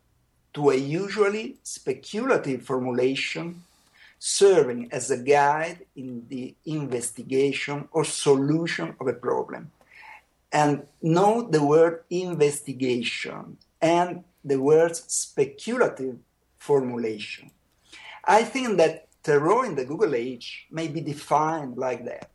to 0.55 0.71
a 0.71 0.75
usually 0.75 1.57
speculative 1.63 2.63
formulation 2.63 3.63
serving 4.19 4.89
as 4.91 5.13
a 5.13 5.19
guide 5.19 5.87
in 5.95 6.27
the 6.29 6.57
investigation 6.67 7.89
or 7.93 8.05
solution 8.05 8.97
of 9.01 9.07
a 9.07 9.13
problem. 9.13 9.71
And 10.51 10.89
note 11.01 11.53
the 11.53 11.63
word 11.63 12.03
investigation 12.11 13.59
and 13.81 14.25
the 14.49 14.61
word's 14.61 15.05
speculative 15.13 16.17
formulation. 16.59 17.51
I 18.25 18.43
think 18.45 18.77
that 18.79 19.09
tarot 19.23 19.63
in 19.63 19.75
the 19.75 19.85
Google 19.85 20.15
age 20.15 20.67
may 20.71 20.89
be 20.89 21.01
defined 21.01 21.77
like 21.77 22.05
that 22.05 22.31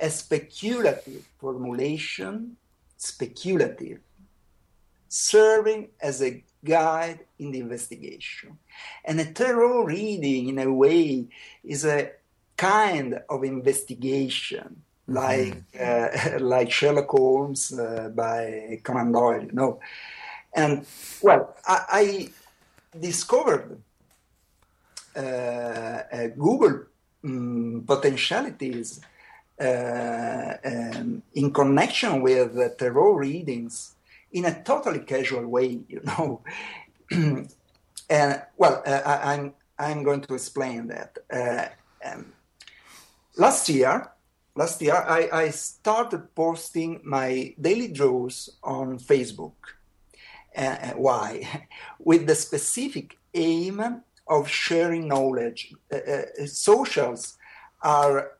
a 0.00 0.10
speculative 0.10 1.26
formulation, 1.38 2.56
speculative, 2.96 3.98
serving 5.08 5.88
as 6.00 6.22
a 6.22 6.42
guide 6.64 7.20
in 7.38 7.50
the 7.50 7.60
investigation. 7.60 8.58
And 9.04 9.20
a 9.20 9.32
tarot 9.32 9.84
reading, 9.84 10.48
in 10.48 10.58
a 10.58 10.72
way, 10.72 11.26
is 11.64 11.84
a 11.84 12.12
kind 12.56 13.20
of 13.28 13.44
investigation, 13.44 14.82
mm-hmm. 15.08 15.14
like 15.14 15.64
uh, 15.80 16.38
like 16.40 16.70
Sherlock 16.70 17.08
Holmes 17.08 17.72
uh, 17.72 18.10
by 18.14 18.80
Conan 18.84 19.12
Doyle. 19.12 19.44
You 19.44 19.52
know, 19.52 19.80
and 20.54 20.86
well, 21.22 21.56
I, 21.66 21.80
I 21.90 22.98
discovered 22.98 23.80
uh, 25.16 25.20
uh, 25.20 26.26
Google 26.36 26.84
um, 27.24 27.84
potentialities 27.86 29.00
uh, 29.60 30.54
um, 30.64 31.22
in 31.34 31.52
connection 31.52 32.22
with 32.22 32.54
the 32.54 32.74
tarot 32.78 33.14
readings 33.14 33.94
in 34.32 34.44
a 34.44 34.62
totally 34.62 35.00
casual 35.00 35.46
way, 35.46 35.80
you 35.88 36.00
know. 36.04 36.42
and 37.10 38.42
well, 38.56 38.82
I, 38.86 39.34
am 39.34 39.54
I'm, 39.78 39.88
I'm 39.96 40.02
going 40.04 40.20
to 40.22 40.34
explain 40.34 40.88
that. 40.88 41.18
Um, 42.04 42.32
last 43.36 43.68
year, 43.68 44.10
last 44.54 44.80
year 44.80 44.94
I, 44.94 45.28
I 45.32 45.50
started 45.50 46.34
posting 46.34 47.00
my 47.04 47.54
daily 47.60 47.88
draws 47.88 48.50
on 48.62 48.98
Facebook 48.98 49.54
uh, 50.58 50.94
why? 50.96 51.66
With 51.98 52.26
the 52.26 52.34
specific 52.34 53.16
aim 53.34 54.02
of 54.26 54.48
sharing 54.48 55.08
knowledge. 55.08 55.74
Uh, 55.92 55.96
uh, 55.96 56.46
socials 56.46 57.38
are 57.82 58.32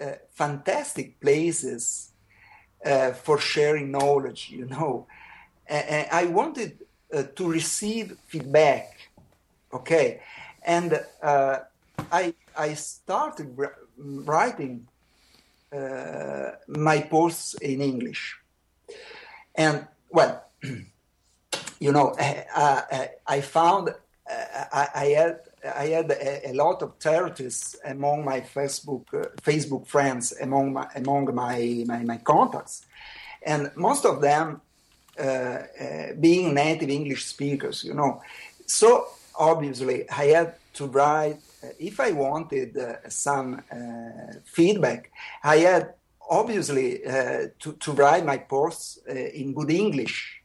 uh, 0.00 0.12
fantastic 0.34 1.20
places 1.20 2.12
uh, 2.84 3.12
for 3.12 3.38
sharing 3.38 3.90
knowledge, 3.90 4.50
you 4.50 4.66
know. 4.66 5.06
I 5.70 6.24
wanted 6.30 6.78
uh, 7.12 7.24
to 7.36 7.48
receive 7.48 8.16
feedback. 8.26 8.96
Okay, 9.72 10.20
and 10.62 10.98
uh, 11.22 11.58
I 12.10 12.34
I 12.56 12.74
started 12.74 13.54
writing 13.96 14.86
uh, 15.72 16.52
my 16.68 17.00
posts 17.00 17.54
in 17.54 17.82
English, 17.82 18.36
and 19.54 19.86
well, 20.10 20.44
you 21.80 21.92
know, 21.92 22.14
I, 22.18 23.10
I 23.26 23.40
found 23.40 23.94
I, 24.28 24.88
I, 24.94 25.04
had 25.06 25.40
I 25.76 25.86
had 25.86 26.10
a, 26.10 26.50
a, 26.50 26.52
lot 26.52 26.82
of 26.82 26.98
territories 26.98 27.76
among 27.84 28.24
my 28.24 28.40
Facebook 28.40 29.04
uh, 29.14 29.28
Facebook 29.40 29.86
friends, 29.86 30.34
among 30.40 30.72
my 30.72 30.86
among 30.94 31.34
my, 31.34 31.84
my, 31.86 32.02
my 32.04 32.18
contacts, 32.18 32.84
and 33.42 33.70
most 33.76 34.04
of 34.04 34.20
them 34.20 34.60
uh, 35.18 35.22
uh, 35.22 35.66
being 36.20 36.54
native 36.54 36.90
English 36.90 37.26
speakers, 37.26 37.84
you 37.84 37.94
know. 37.94 38.20
So 38.66 39.06
obviously, 39.34 40.08
I 40.10 40.26
had 40.26 40.54
to 40.74 40.86
write. 40.86 41.38
If 41.80 41.98
I 41.98 42.12
wanted 42.12 42.76
some 43.08 43.62
feedback, 44.44 45.10
I 45.42 45.56
had 45.56 45.94
obviously 46.30 47.00
to 47.58 47.72
to 47.80 47.92
write 47.92 48.24
my 48.24 48.38
posts 48.38 48.98
in 49.08 49.54
good 49.54 49.70
English. 49.70 50.42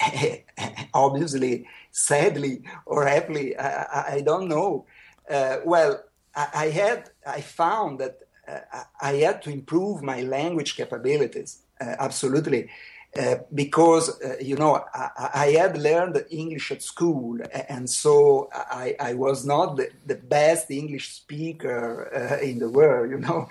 obviously, 0.94 1.66
sadly 1.90 2.62
or 2.86 3.06
happily, 3.06 3.56
I, 3.58 4.16
I 4.16 4.20
don't 4.20 4.48
know. 4.48 4.86
Uh, 5.28 5.58
well, 5.64 6.02
I, 6.34 6.48
I, 6.54 6.70
had, 6.70 7.10
I 7.26 7.40
found 7.40 8.00
that 8.00 8.20
uh, 8.48 8.84
I 9.00 9.12
had 9.14 9.42
to 9.42 9.50
improve 9.50 10.02
my 10.02 10.22
language 10.22 10.76
capabilities, 10.76 11.62
uh, 11.80 11.96
absolutely. 11.98 12.70
Uh, 13.18 13.36
because 13.54 14.20
uh, 14.20 14.36
you 14.38 14.54
know 14.54 14.84
I, 14.94 15.30
I, 15.34 15.46
had 15.52 15.78
learned 15.78 16.22
English 16.30 16.70
at 16.70 16.82
school, 16.82 17.38
and 17.68 17.88
so 17.88 18.50
I, 18.52 18.96
I 19.00 19.14
was 19.14 19.46
not 19.46 19.78
the, 19.78 19.88
the, 20.04 20.14
best 20.14 20.70
English 20.70 21.14
speaker 21.14 22.12
uh, 22.14 22.44
in 22.44 22.58
the 22.58 22.68
world. 22.68 23.10
You 23.10 23.18
know, 23.18 23.48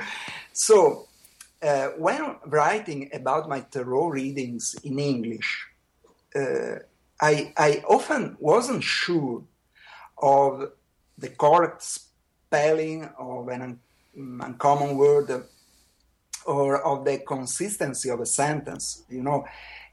so 0.54 1.08
when 1.98 2.36
writing 2.46 3.10
about 3.14 3.50
my 3.50 3.62
tarot 3.62 4.10
readings 4.10 4.76
in 4.84 5.00
English, 5.00 5.67
I, 7.20 7.54
I 7.58 7.84
often 7.88 8.38
wasn't 8.40 8.84
sure 8.84 9.44
of 10.18 10.72
the 11.18 11.30
correct 11.30 11.82
spelling 11.84 13.10
of 13.18 13.48
an 13.50 13.62
un- 13.62 13.80
uncommon 14.42 14.98
word 14.98 15.46
or 16.46 16.82
of 16.82 17.06
the 17.06 17.18
consistency 17.20 18.10
of 18.10 18.20
a 18.20 18.26
sentence, 18.26 19.04
you 19.10 19.22
know. 19.22 19.46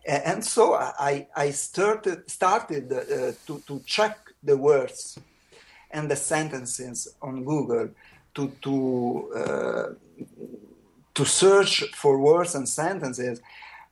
And 0.06 0.44
so 0.44 0.74
I, 0.74 1.26
I 1.34 1.50
started, 1.50 2.30
started 2.30 2.92
uh, 2.92 3.32
to, 3.46 3.62
to 3.66 3.80
check 3.86 4.18
the 4.42 4.56
words 4.56 5.18
and 5.90 6.10
the 6.10 6.16
sentences 6.16 7.14
on 7.22 7.44
Google 7.44 7.88
to, 8.34 8.52
to, 8.62 9.32
uh, 9.34 9.86
to 11.14 11.24
search 11.24 11.84
for 11.94 12.18
words 12.18 12.54
and 12.54 12.68
sentences 12.68 13.40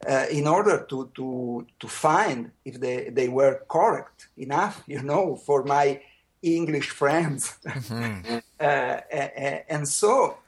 uh, 0.07 0.27
in 0.31 0.47
order 0.47 0.85
to, 0.89 1.11
to, 1.15 1.67
to 1.79 1.89
find 1.89 2.51
if 2.65 2.81
they, 2.81 3.11
they 3.11 3.29
were 3.29 3.63
correct 3.69 4.29
enough, 4.37 4.83
you 4.87 5.03
know, 5.03 5.37
for 5.37 5.65
my 5.65 6.01
English 6.43 6.91
friends. 6.91 7.59
Mm-hmm. 7.93 8.39
uh, 8.61 9.01
and 9.69 9.89
so, 9.89 10.39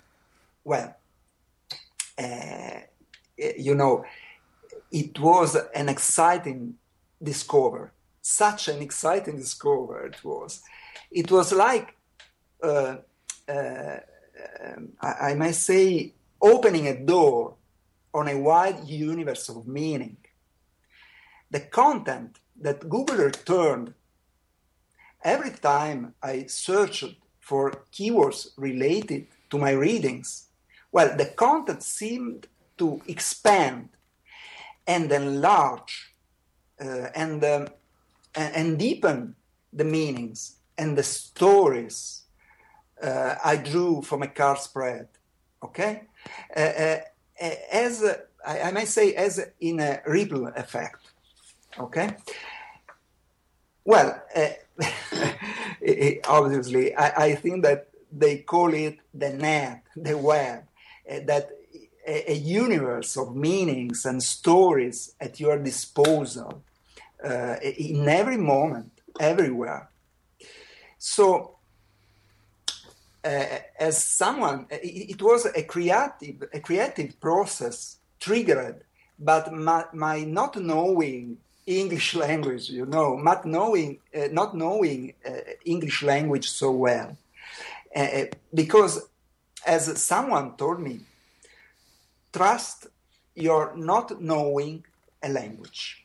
well, 0.62 0.94
uh, 2.18 2.80
you 3.36 3.74
know, 3.74 4.04
it 4.90 5.18
was 5.18 5.56
an 5.74 5.88
exciting 5.88 6.74
discovery, 7.22 7.90
such 8.22 8.68
an 8.68 8.80
exciting 8.80 9.36
discovery 9.36 10.10
it 10.10 10.24
was. 10.24 10.62
It 11.10 11.30
was 11.30 11.52
like, 11.52 11.96
uh, 12.62 12.96
uh, 13.48 13.96
um, 14.64 14.88
I, 15.00 15.30
I 15.30 15.34
might 15.34 15.56
say, 15.56 16.12
opening 16.40 16.86
a 16.88 16.96
door 17.04 17.54
on 18.14 18.28
a 18.28 18.38
wide 18.38 18.84
universe 18.86 19.48
of 19.48 19.66
meaning. 19.66 20.16
The 21.50 21.60
content 21.60 22.38
that 22.60 22.88
Google 22.88 23.16
returned 23.16 23.92
every 25.22 25.50
time 25.50 26.14
I 26.22 26.46
searched 26.46 27.16
for 27.40 27.84
keywords 27.92 28.50
related 28.56 29.26
to 29.50 29.58
my 29.58 29.72
readings, 29.72 30.46
well, 30.92 31.16
the 31.16 31.26
content 31.26 31.82
seemed 31.82 32.46
to 32.78 33.02
expand 33.08 33.88
and 34.86 35.10
enlarge 35.10 36.14
uh, 36.80 37.08
and, 37.14 37.44
um, 37.44 37.68
and 38.34 38.78
deepen 38.78 39.34
the 39.72 39.84
meanings 39.84 40.56
and 40.78 40.96
the 40.96 41.02
stories 41.02 42.22
uh, 43.02 43.34
I 43.44 43.56
drew 43.56 44.02
from 44.02 44.22
a 44.22 44.28
card 44.28 44.58
spread. 44.58 45.08
Okay? 45.62 46.02
Uh, 46.56 46.60
uh 46.60 47.00
as 47.40 48.04
I, 48.46 48.70
may 48.70 48.84
say 48.84 49.14
as 49.14 49.40
in 49.60 49.80
a 49.80 50.00
ripple 50.06 50.46
effect. 50.48 50.98
Okay. 51.78 52.16
Well, 53.84 54.22
uh, 54.34 54.48
obviously, 56.28 56.94
I, 56.94 57.24
I, 57.24 57.34
think 57.34 57.62
that 57.64 57.88
they 58.10 58.38
call 58.38 58.72
it 58.72 58.98
the 59.12 59.30
net, 59.30 59.82
the 59.96 60.16
web, 60.16 60.64
uh, 61.10 61.20
that 61.26 61.50
a, 62.06 62.32
a, 62.32 62.34
universe 62.34 63.16
of 63.16 63.36
meanings 63.36 64.06
and 64.06 64.22
stories 64.22 65.14
at 65.20 65.40
your 65.40 65.58
disposal 65.58 66.62
uh, 67.22 67.56
in 67.62 68.08
every 68.08 68.36
moment, 68.36 68.92
everywhere. 69.20 69.90
So 70.98 71.53
uh, 73.24 73.58
as 73.78 74.04
someone, 74.04 74.66
uh, 74.70 74.76
it, 74.82 75.10
it, 75.10 75.22
was 75.22 75.46
a 75.46 75.62
creative, 75.62 76.44
a 76.52 76.60
creative 76.60 77.18
process 77.20 77.96
triggered, 78.20 78.84
but 79.18 79.52
my, 79.52 79.84
my 79.92 80.24
not 80.24 80.56
knowing 80.56 81.38
English 81.66 82.14
language, 82.14 82.68
you 82.68 82.84
know, 82.84 83.16
not 83.16 83.46
knowing, 83.46 83.98
uh, 84.14 84.28
not 84.30 84.54
knowing 84.54 85.14
uh, 85.26 85.30
English 85.64 86.02
language 86.02 86.50
so 86.50 86.70
well, 86.70 87.16
uh, 87.96 87.98
uh, 87.98 88.24
because 88.52 89.08
as 89.66 90.00
someone 90.02 90.56
told 90.56 90.80
me, 90.80 91.00
trust 92.32 92.88
your 93.34 93.74
not 93.74 94.20
knowing 94.20 94.84
a 95.22 95.28
language. 95.28 96.04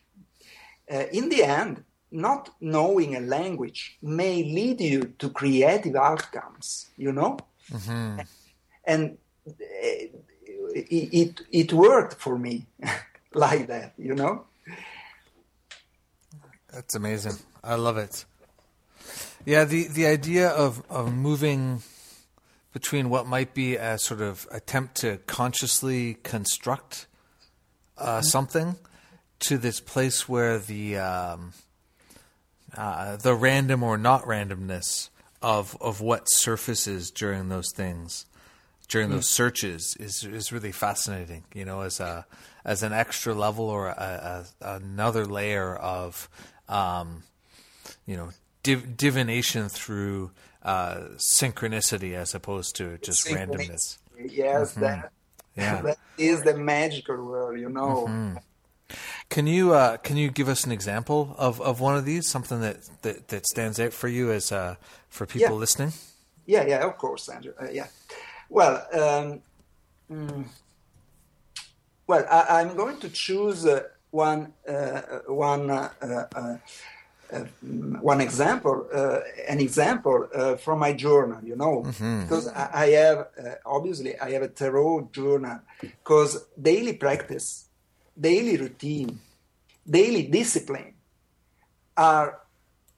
in 1.12 1.28
the 1.28 1.44
end, 1.44 1.84
not 2.10 2.50
knowing 2.60 3.16
a 3.16 3.20
language 3.20 3.96
may 4.02 4.42
lead 4.42 4.80
you 4.80 5.14
to 5.18 5.30
creative 5.30 5.96
outcomes, 5.96 6.90
you 6.96 7.12
know? 7.12 7.38
Mm-hmm. 7.70 8.20
And 8.84 9.18
it, 9.46 10.14
it, 10.74 11.40
it 11.50 11.72
worked 11.72 12.14
for 12.14 12.38
me 12.38 12.66
like 13.34 13.66
that, 13.68 13.94
you 13.96 14.14
know? 14.14 14.44
That's 16.72 16.94
amazing. 16.94 17.34
I 17.62 17.74
love 17.74 17.98
it. 17.98 18.24
Yeah, 19.44 19.64
the, 19.64 19.88
the 19.88 20.06
idea 20.06 20.48
of, 20.48 20.82
of 20.90 21.12
moving 21.14 21.82
between 22.72 23.08
what 23.08 23.26
might 23.26 23.54
be 23.54 23.76
a 23.76 23.98
sort 23.98 24.20
of 24.20 24.46
attempt 24.50 24.96
to 24.96 25.18
consciously 25.26 26.18
construct 26.22 27.06
uh, 27.98 28.18
mm-hmm. 28.18 28.22
something 28.22 28.76
to 29.40 29.58
this 29.58 29.80
place 29.80 30.28
where 30.28 30.58
the 30.58 30.98
um, 30.98 31.52
uh, 32.76 33.16
the 33.16 33.34
random 33.34 33.82
or 33.82 33.98
not 33.98 34.24
randomness 34.24 35.10
of 35.42 35.76
of 35.80 36.00
what 36.00 36.24
surfaces 36.26 37.10
during 37.10 37.48
those 37.48 37.72
things 37.72 38.26
during 38.90 39.08
those 39.08 39.28
searches 39.28 39.96
is 39.98 40.24
is 40.24 40.52
really 40.52 40.72
fascinating. 40.72 41.44
You 41.54 41.64
know, 41.64 41.80
as 41.80 42.00
a 42.00 42.26
as 42.64 42.82
an 42.82 42.92
extra 42.92 43.32
level 43.32 43.70
or 43.70 43.86
a, 43.86 44.44
a, 44.60 44.74
another 44.76 45.24
layer 45.24 45.74
of 45.76 46.28
um, 46.68 47.22
you 48.04 48.16
know 48.16 48.30
div- 48.62 48.96
divination 48.96 49.68
through 49.68 50.32
uh, 50.62 51.02
synchronicity 51.16 52.14
as 52.14 52.34
opposed 52.34 52.76
to 52.76 52.98
just 52.98 53.26
randomness. 53.28 53.98
Yes, 54.18 54.72
mm-hmm. 54.72 54.80
that, 54.80 55.12
yeah. 55.56 55.82
that 55.82 55.98
is 56.18 56.42
the 56.42 56.56
magical 56.58 57.24
world. 57.24 57.58
You 57.58 57.70
know. 57.70 58.06
Mm-hmm. 58.08 58.36
Can 59.28 59.46
you 59.46 59.74
uh, 59.74 59.96
can 59.98 60.16
you 60.16 60.30
give 60.30 60.48
us 60.48 60.64
an 60.64 60.72
example 60.72 61.34
of, 61.38 61.60
of 61.60 61.80
one 61.80 61.96
of 61.96 62.04
these? 62.04 62.28
Something 62.28 62.60
that, 62.60 62.78
that, 63.02 63.28
that 63.28 63.46
stands 63.46 63.78
out 63.78 63.92
for 63.92 64.08
you 64.08 64.32
as 64.32 64.50
uh, 64.50 64.74
for 65.08 65.26
people 65.26 65.54
yeah. 65.54 65.60
listening? 65.60 65.92
Yeah, 66.46 66.66
yeah, 66.66 66.84
of 66.84 66.98
course, 66.98 67.28
Andrew. 67.28 67.52
Uh, 67.60 67.68
yeah. 67.70 67.86
Well, 68.48 68.84
um, 68.92 69.40
mm, 70.10 70.44
well, 72.08 72.26
I, 72.28 72.62
am 72.62 72.74
going 72.74 72.98
to 72.98 73.08
choose 73.08 73.64
uh, 73.64 73.84
one 74.10 74.52
uh, 74.68 75.00
one 75.28 75.70
uh, 75.70 76.56
one 78.00 78.20
example, 78.20 78.88
an 79.48 79.60
example 79.60 80.28
from 80.58 80.80
my 80.80 80.92
journal. 80.92 81.38
You 81.44 81.54
know, 81.54 81.84
mm-hmm. 81.86 82.22
because 82.22 82.48
I, 82.48 82.70
I 82.72 82.86
have 82.90 83.28
obviously 83.64 84.18
I 84.18 84.32
have 84.32 84.42
a 84.42 84.48
tarot 84.48 85.10
journal 85.12 85.60
because 85.80 86.44
daily 86.60 86.94
practice 86.94 87.69
daily 88.20 88.56
routine 88.56 89.18
daily 89.88 90.22
discipline 90.22 90.94
are 91.96 92.40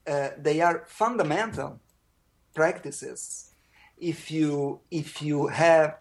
uh, 0.06 0.30
they 0.36 0.60
are 0.60 0.84
fundamental 0.86 1.78
practices. 2.54 3.50
If 3.98 4.30
you 4.30 4.80
if 4.90 5.22
you 5.22 5.46
have 5.46 5.98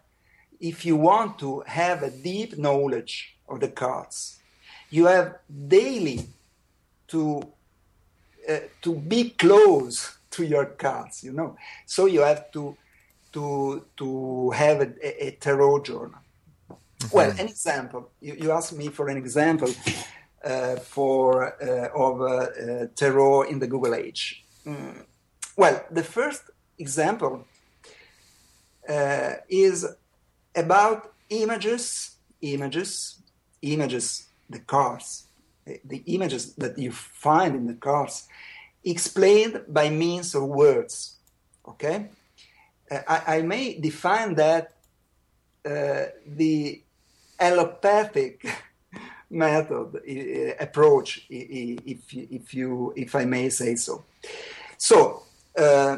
if 0.60 0.84
you 0.84 0.96
want 0.96 1.38
to 1.38 1.62
have 1.66 2.02
a 2.02 2.10
deep 2.10 2.58
knowledge 2.58 3.36
of 3.48 3.60
the 3.60 3.68
cards 3.68 4.38
you 4.90 5.06
have 5.06 5.38
daily 5.68 6.26
to 7.08 7.42
uh, 8.48 8.58
to 8.82 8.94
be 8.94 9.30
close 9.30 10.18
to 10.30 10.44
your 10.44 10.66
cards 10.66 11.22
you 11.22 11.32
know. 11.32 11.56
So 11.86 12.06
you 12.06 12.20
have 12.20 12.50
to 12.52 12.76
to 13.32 13.84
to 13.96 14.50
have 14.50 14.80
a, 14.80 14.90
a, 15.02 15.28
a 15.28 15.30
tarot 15.32 15.82
journal 15.84 16.21
mm-hmm. 17.02 17.16
well 17.16 17.30
an 17.38 17.48
example 17.48 18.10
you, 18.20 18.34
you 18.34 18.52
asked 18.52 18.72
me 18.72 18.88
for 18.88 19.08
an 19.08 19.16
example 19.16 19.70
uh, 20.44 20.76
for 20.76 21.54
uh, 21.62 21.88
of 21.94 22.20
uh, 22.20 22.26
uh, 22.26 22.86
tarot 22.94 23.42
in 23.42 23.58
the 23.58 23.66
google 23.66 23.94
age 23.94 24.44
mm. 24.66 25.04
well 25.56 25.84
the 25.90 26.02
first 26.02 26.42
example 26.78 27.44
is 29.48 29.86
about 30.56 31.12
images 31.30 32.16
images 32.40 33.22
images 33.62 34.26
the 34.50 34.58
cars 34.58 35.26
the 35.84 36.02
images 36.06 36.54
that 36.56 36.76
you 36.76 36.90
find 36.90 37.54
in 37.54 37.66
the 37.66 37.74
cars 37.74 38.26
explained 38.84 39.62
by 39.68 39.90
means 39.90 40.34
of 40.34 40.44
words. 40.44 41.16
Okay, 41.66 42.08
I, 42.90 43.22
I 43.38 43.42
may 43.42 43.78
define 43.78 44.34
that 44.34 44.72
uh, 45.64 46.06
the 46.26 46.82
allopathic 47.42 48.46
method 49.30 49.96
uh, 49.96 50.54
approach, 50.62 51.26
if 51.28 52.12
if 52.12 52.54
you 52.54 52.92
if 52.96 53.14
I 53.14 53.24
may 53.24 53.48
say 53.50 53.74
so. 53.76 54.04
So 54.78 55.22
uh, 55.58 55.96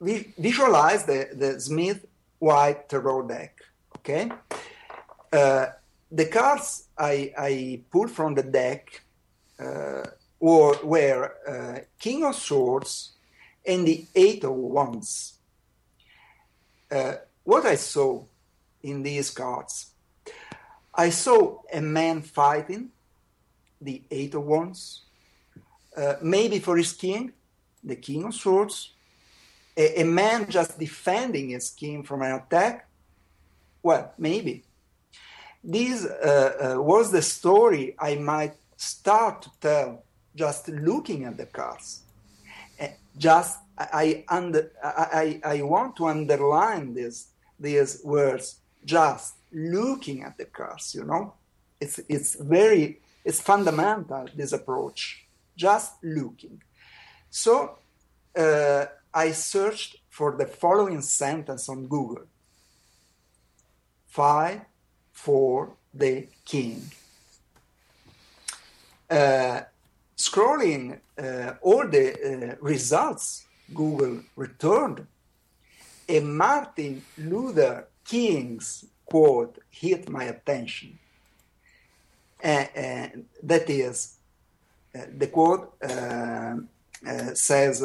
we 0.00 0.34
visualize 0.38 1.04
the 1.04 1.28
the 1.32 1.60
Smith 1.60 2.06
White 2.38 2.88
tarot 2.88 3.28
deck. 3.28 3.52
Okay, 3.98 4.30
uh, 5.32 5.66
the 6.10 6.26
cards 6.26 6.88
I 6.96 7.32
I 7.36 7.80
pull 7.90 8.08
from 8.08 8.34
the 8.34 8.42
deck 8.42 9.02
uh, 9.58 10.04
or 10.40 10.76
were 10.82 11.32
uh, 11.46 11.80
King 11.98 12.24
of 12.24 12.34
Swords 12.34 13.12
and 13.66 13.86
the 13.86 14.06
Eight 14.14 14.44
of 14.44 14.52
Wands. 14.52 15.34
Uh, 16.90 17.14
what 17.44 17.66
I 17.66 17.74
saw 17.74 18.24
in 18.82 19.02
these 19.02 19.30
cards, 19.30 19.87
I 20.98 21.10
saw 21.10 21.60
a 21.72 21.80
man 21.80 22.22
fighting 22.22 22.88
the 23.80 24.02
Eight 24.10 24.34
of 24.34 24.44
Wands, 24.44 25.02
uh, 25.96 26.14
maybe 26.20 26.58
for 26.58 26.76
his 26.76 26.92
king, 26.92 27.32
the 27.84 27.94
King 27.94 28.24
of 28.24 28.34
Swords, 28.34 28.94
a, 29.76 30.00
a 30.00 30.04
man 30.04 30.50
just 30.50 30.76
defending 30.76 31.50
his 31.50 31.70
king 31.70 32.02
from 32.02 32.22
an 32.22 32.32
attack. 32.32 32.88
Well, 33.80 34.12
maybe. 34.18 34.64
This 35.62 36.04
uh, 36.04 36.74
uh, 36.76 36.82
was 36.82 37.12
the 37.12 37.22
story 37.22 37.94
I 37.96 38.16
might 38.16 38.54
start 38.76 39.42
to 39.42 39.50
tell 39.60 40.02
just 40.34 40.68
looking 40.68 41.24
at 41.24 41.36
the 41.36 41.46
cars. 41.46 42.02
Eh, 42.80 42.90
just 43.16 43.58
I, 43.78 44.24
under, 44.28 44.72
I, 44.82 45.40
I, 45.44 45.62
want 45.62 45.94
to 45.96 46.06
underline 46.06 46.94
this, 46.94 47.28
these 47.60 48.00
words, 48.04 48.58
just 48.84 49.34
looking 49.52 50.22
at 50.22 50.36
the 50.36 50.44
cars, 50.46 50.94
you 50.94 51.04
know? 51.04 51.34
It's, 51.80 52.00
it's 52.08 52.34
very, 52.34 53.00
it's 53.24 53.40
fundamental, 53.40 54.28
this 54.34 54.52
approach, 54.52 55.26
just 55.56 55.92
looking. 56.02 56.62
So 57.30 57.78
uh, 58.36 58.86
I 59.12 59.32
searched 59.32 59.96
for 60.08 60.36
the 60.36 60.46
following 60.46 61.00
sentence 61.02 61.68
on 61.68 61.86
Google. 61.86 62.24
Five 64.06 64.62
for 65.12 65.76
the 65.94 66.26
king. 66.44 66.82
Uh, 69.10 69.62
scrolling 70.16 70.98
uh, 71.16 71.54
all 71.62 71.86
the 71.86 72.12
uh, 72.12 72.56
results 72.60 73.46
Google 73.74 74.20
returned, 74.36 75.06
a 76.08 76.20
Martin 76.20 77.02
Luther 77.18 77.86
King's 78.08 78.86
quote 79.04 79.58
hit 79.70 80.08
my 80.08 80.24
attention. 80.24 80.98
that 83.42 83.68
is, 83.68 84.16
uh, 84.94 85.00
the 85.16 85.26
quote 85.26 85.74
uh, 85.82 86.56
uh, 87.06 87.34
says 87.34 87.84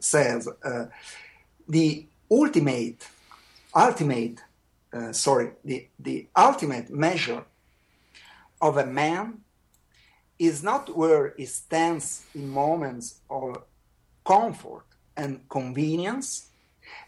says 0.00 0.48
the 1.68 2.06
ultimate 2.30 3.06
ultimate 3.74 4.38
sorry 5.12 5.50
the 5.64 5.86
the 5.98 6.26
ultimate 6.34 6.88
measure 6.90 7.44
of 8.60 8.76
a 8.78 8.86
man 8.86 9.40
is 10.38 10.62
not 10.62 10.96
where 10.96 11.34
he 11.36 11.46
stands 11.46 12.24
in 12.34 12.48
moments 12.48 13.20
of 13.30 13.62
comfort 14.24 14.84
and 15.16 15.48
convenience, 15.48 16.48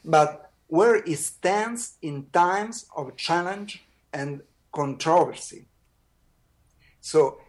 but 0.05 0.48
where 0.69 0.97
it 0.97 1.19
stands 1.19 1.95
in 2.01 2.27
times 2.33 2.87
of 2.97 3.17
challenge 3.17 3.85
and 4.13 4.43
controversy. 4.73 5.67
So 7.01 7.41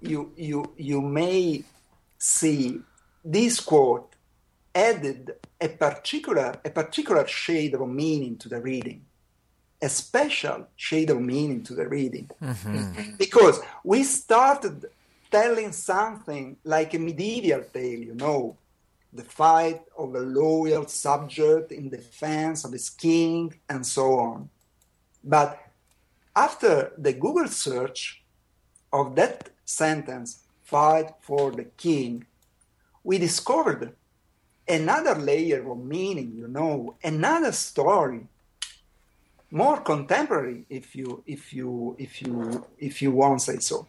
you, 0.00 0.32
you, 0.36 0.72
you 0.76 1.00
may 1.00 1.64
see 2.18 2.80
this 3.24 3.60
quote 3.60 4.14
added 4.74 5.34
a 5.60 5.68
particular, 5.68 6.54
a 6.64 6.70
particular 6.70 7.26
shade 7.26 7.74
of 7.74 7.88
meaning 7.88 8.36
to 8.38 8.48
the 8.48 8.60
reading 8.60 9.06
a 9.82 9.88
special 9.88 10.66
shade 10.76 11.10
of 11.10 11.20
meaning 11.20 11.62
to 11.62 11.74
the 11.74 11.86
reading 11.86 12.30
mm-hmm. 12.42 13.14
because 13.18 13.60
we 13.84 14.02
started 14.02 14.86
telling 15.30 15.72
something 15.72 16.56
like 16.64 16.94
a 16.94 16.98
medieval 16.98 17.62
tale 17.72 18.00
you 18.00 18.14
know 18.14 18.56
the 19.16 19.24
fight 19.24 19.82
of 19.96 20.14
a 20.14 20.20
loyal 20.20 20.86
subject 20.86 21.72
in 21.72 21.88
defense 21.88 22.64
of 22.64 22.72
his 22.72 22.90
king 22.90 23.52
and 23.68 23.86
so 23.86 24.18
on 24.18 24.48
but 25.24 25.58
after 26.34 26.92
the 26.98 27.12
google 27.12 27.48
search 27.48 28.22
of 28.92 29.14
that 29.16 29.50
sentence 29.64 30.44
fight 30.62 31.10
for 31.20 31.50
the 31.50 31.64
king 31.64 32.24
we 33.04 33.18
discovered 33.18 33.94
another 34.68 35.14
layer 35.14 35.70
of 35.70 35.78
meaning 35.78 36.32
you 36.36 36.48
know 36.48 36.96
another 37.02 37.52
story 37.52 38.26
more 39.50 39.80
contemporary, 39.80 40.66
if 40.68 40.96
you 40.96 41.22
if 41.26 41.52
you 41.52 41.96
if 41.98 42.20
you 42.22 42.66
if 42.78 43.00
you 43.00 43.10
want 43.12 43.40
to 43.40 43.52
say 43.52 43.58
so. 43.58 43.86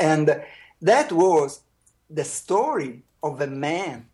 And 0.00 0.42
that 0.80 1.12
was 1.12 1.60
the 2.10 2.24
story 2.24 3.02
of 3.22 3.40
a 3.40 3.46
man 3.46 4.06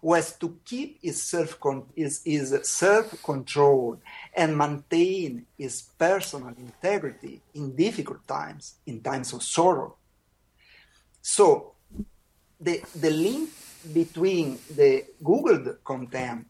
who 0.00 0.14
has 0.14 0.36
to 0.38 0.58
keep 0.64 0.98
his 1.02 1.22
self 1.22 1.58
his, 1.94 2.22
his 2.24 2.58
self 2.62 3.22
control 3.22 3.98
and 4.34 4.56
maintain 4.56 5.46
his 5.56 5.82
personal 5.98 6.54
integrity 6.56 7.40
in 7.54 7.74
difficult 7.74 8.26
times, 8.26 8.74
in 8.86 9.00
times 9.00 9.32
of 9.32 9.42
sorrow. 9.42 9.96
So 11.20 11.72
the 12.60 12.82
the 12.94 13.10
link 13.10 13.50
between 13.92 14.58
the 14.74 15.04
Googled 15.22 15.78
content 15.84 16.46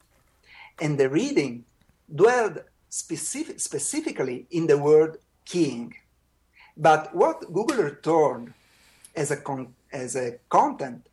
and 0.81 0.99
the 0.99 1.09
reading 1.09 1.65
dwelled 2.15 2.63
specific, 2.89 3.61
specifically 3.61 4.47
in 4.51 4.67
the 4.67 4.79
word 4.79 5.19
king. 5.45 5.95
But 6.77 7.15
what 7.15 7.53
Google 7.53 7.83
returned 7.83 8.55
as 9.15 9.31
a, 9.31 9.37
con- 9.37 9.75
as 9.93 10.17
a 10.17 10.39
content 10.49 11.07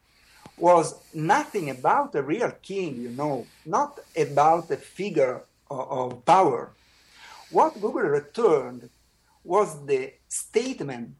was 0.57 0.95
nothing 1.13 1.69
about 1.69 2.15
a 2.15 2.21
real 2.21 2.51
king, 2.61 3.01
you 3.01 3.09
know, 3.09 3.45
not 3.65 3.99
about 4.15 4.71
a 4.71 4.77
figure 4.77 5.43
of, 5.69 5.91
of 5.91 6.25
power. 6.25 6.71
What 7.51 7.73
Google 7.81 8.03
returned 8.03 8.89
was 9.43 9.85
the 9.85 10.13
statement 10.27 11.15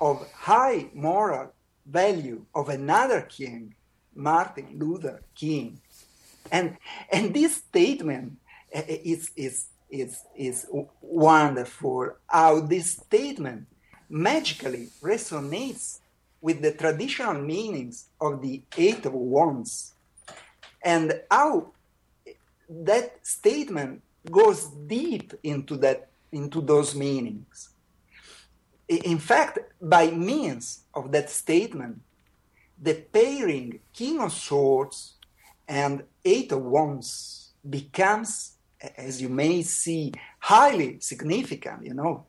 of 0.00 0.30
high 0.32 0.86
moral 0.94 1.52
value 1.84 2.44
of 2.54 2.68
another 2.68 3.22
king, 3.22 3.74
Martin 4.14 4.78
Luther 4.78 5.22
King. 5.34 5.80
And, 6.50 6.78
and 7.10 7.34
this 7.34 7.56
statement 7.56 8.38
eh, 8.72 8.82
eh, 8.88 8.98
is, 9.04 9.30
is 9.36 9.66
is, 9.90 10.20
is 10.36 10.66
wonderful 11.00 12.10
how 12.26 12.60
this 12.60 12.92
statement 12.92 13.66
magically 14.08 14.88
resonates 15.02 16.00
with 16.40 16.62
the 16.62 16.72
traditional 16.72 17.34
meanings 17.34 18.06
of 18.20 18.42
the 18.42 18.62
Eight 18.76 19.04
of 19.06 19.14
Wands 19.14 19.94
and 20.82 21.20
how 21.30 21.72
that 22.68 23.26
statement 23.26 24.02
goes 24.30 24.66
deep 24.86 25.34
into 25.42 25.76
that 25.78 26.10
into 26.30 26.60
those 26.60 26.94
meanings 26.94 27.70
in 28.88 29.18
fact, 29.18 29.58
by 29.80 30.10
means 30.10 30.84
of 30.94 31.12
that 31.12 31.28
statement, 31.30 32.00
the 32.80 32.94
pairing 32.94 33.80
King 33.92 34.20
of 34.20 34.32
Swords 34.32 35.14
and 35.66 36.04
Eight 36.24 36.52
of 36.52 36.62
Wands 36.62 37.52
becomes, 37.68 38.54
as 38.96 39.20
you 39.20 39.28
may 39.28 39.62
see, 39.62 40.12
highly 40.38 41.00
significant, 41.00 41.84
you 41.84 41.94
know. 41.94 42.24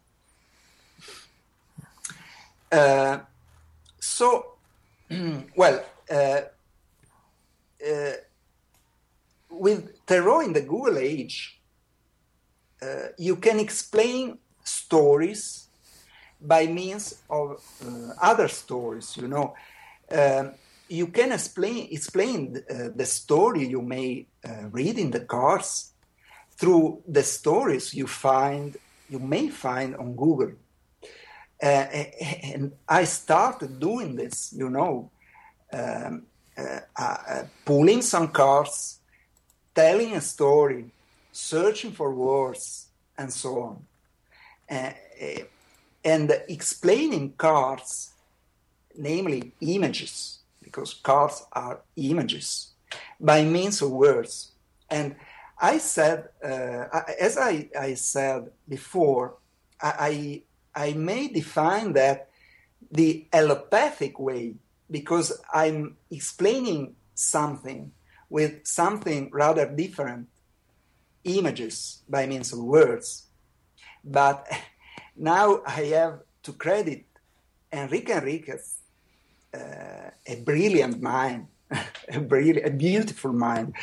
Uh, 2.72 3.20
so, 4.20 4.56
well, 5.56 5.78
uh, 6.12 6.42
uh, 7.90 8.16
with 9.50 10.06
Tarot 10.06 10.42
in 10.42 10.54
the 10.54 10.62
Google 10.62 10.98
age, 10.98 11.38
uh, 12.82 13.08
you 13.18 13.38
can 13.38 13.60
explain 13.60 14.40
stories 14.64 15.68
by 16.42 16.68
means 16.68 17.06
of 17.30 17.64
uh, 17.86 18.14
other 18.22 18.50
stories, 18.50 19.16
you 19.16 19.28
know. 19.28 19.54
Um, 20.12 20.52
you 20.90 21.08
can 21.08 21.32
explain 21.32 21.88
explain 21.92 22.40
uh, 22.58 22.90
the 22.96 23.06
story 23.06 23.68
you 23.68 23.82
may 23.82 24.26
uh, 24.44 24.66
read 24.72 24.98
in 24.98 25.12
the 25.12 25.24
cards 25.36 25.94
through 26.58 27.04
the 27.08 27.24
stories 27.24 27.94
you 27.94 28.08
find 28.08 28.76
you 29.10 29.20
may 29.20 29.50
find 29.50 29.96
on 29.96 30.16
Google. 30.16 30.52
Uh, 31.62 31.66
and 31.66 32.72
I 32.88 33.04
started 33.04 33.80
doing 33.80 34.16
this, 34.16 34.54
you 34.56 34.70
know, 34.70 35.12
um, 35.74 36.24
uh, 36.58 36.80
uh, 36.98 37.44
pulling 37.66 38.02
some 38.02 38.30
cards, 38.30 39.00
telling 39.76 40.16
a 40.16 40.22
story, 40.22 40.86
searching 41.32 41.92
for 41.92 42.14
words, 42.14 42.88
and 43.18 43.32
so 43.32 43.62
on, 43.62 43.86
uh, 44.70 44.92
and 46.04 46.32
explaining 46.48 47.34
cards, 47.38 48.14
namely 48.98 49.54
images 49.62 50.40
because 50.62 50.94
cards 50.94 51.46
are 51.52 51.82
images 51.96 52.74
by 53.20 53.44
means 53.44 53.82
of 53.82 53.92
words. 53.92 54.52
And 54.90 55.16
I 55.60 55.78
said, 55.78 56.30
uh, 56.44 56.86
as 57.20 57.38
I, 57.38 57.70
I, 57.78 57.96
said 57.96 58.50
before, 58.68 59.36
I, 59.82 60.44
I 60.80 60.94
may 60.94 61.28
define 61.28 61.92
that 61.94 62.30
the 62.90 63.28
allopathic 63.34 64.18
way 64.18 64.56
because 64.90 65.28
I'm 65.54 65.98
explaining 66.10 66.96
something 67.14 67.92
with 68.30 68.66
something 68.66 69.30
rather 69.34 69.66
different 69.68 70.30
images 71.26 72.02
by 72.08 72.26
means 72.28 72.54
of 72.54 72.60
words. 72.60 73.28
But 74.06 74.48
now 75.18 75.62
I 75.68 75.82
have 76.00 76.22
to 76.44 76.54
credit 76.54 77.04
Enrique 77.74 78.14
Enriquez 78.14 78.78
uh, 79.54 80.12
a 80.26 80.36
brilliant 80.46 81.02
mind, 81.02 81.48
a, 82.08 82.20
brilliant, 82.22 82.66
a 82.66 82.72
beautiful 82.72 83.34
mind, 83.34 83.74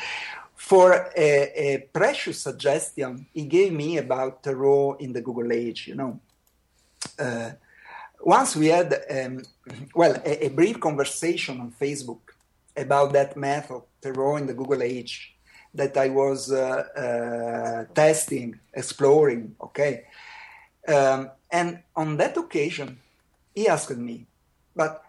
for 0.54 1.10
a, 1.14 1.28
a, 1.64 1.88
precious 1.92 2.40
suggestion 2.40 3.26
he 3.34 3.44
gave 3.44 3.72
me 3.72 3.98
about 3.98 4.42
tarot 4.42 4.94
in 4.94 5.12
the 5.12 5.20
Google 5.20 5.52
age. 5.52 5.86
You 5.86 5.96
know, 5.96 6.20
uh, 7.18 7.50
once 8.20 8.56
we 8.56 8.66
had, 8.68 8.94
um, 9.10 9.42
well, 9.94 10.14
a, 10.24 10.46
a, 10.46 10.48
brief 10.48 10.80
conversation 10.80 11.60
on 11.60 11.72
Facebook 11.72 12.20
about 12.76 13.12
that 13.12 13.36
method, 13.36 13.82
tarot 14.00 14.36
in 14.36 14.46
the 14.46 14.54
Google 14.54 14.82
age, 14.82 15.34
that 15.74 15.96
I 15.96 16.08
was 16.08 16.50
uh, 16.52 16.84
uh 16.96 17.94
testing, 17.94 18.58
exploring. 18.72 19.54
Okay, 19.60 20.04
um, 20.88 21.30
and 21.50 21.82
on 21.94 22.16
that 22.16 22.36
occasion, 22.36 22.98
he 23.54 23.68
asked 23.68 23.96
me, 23.96 24.26
but 24.74 25.02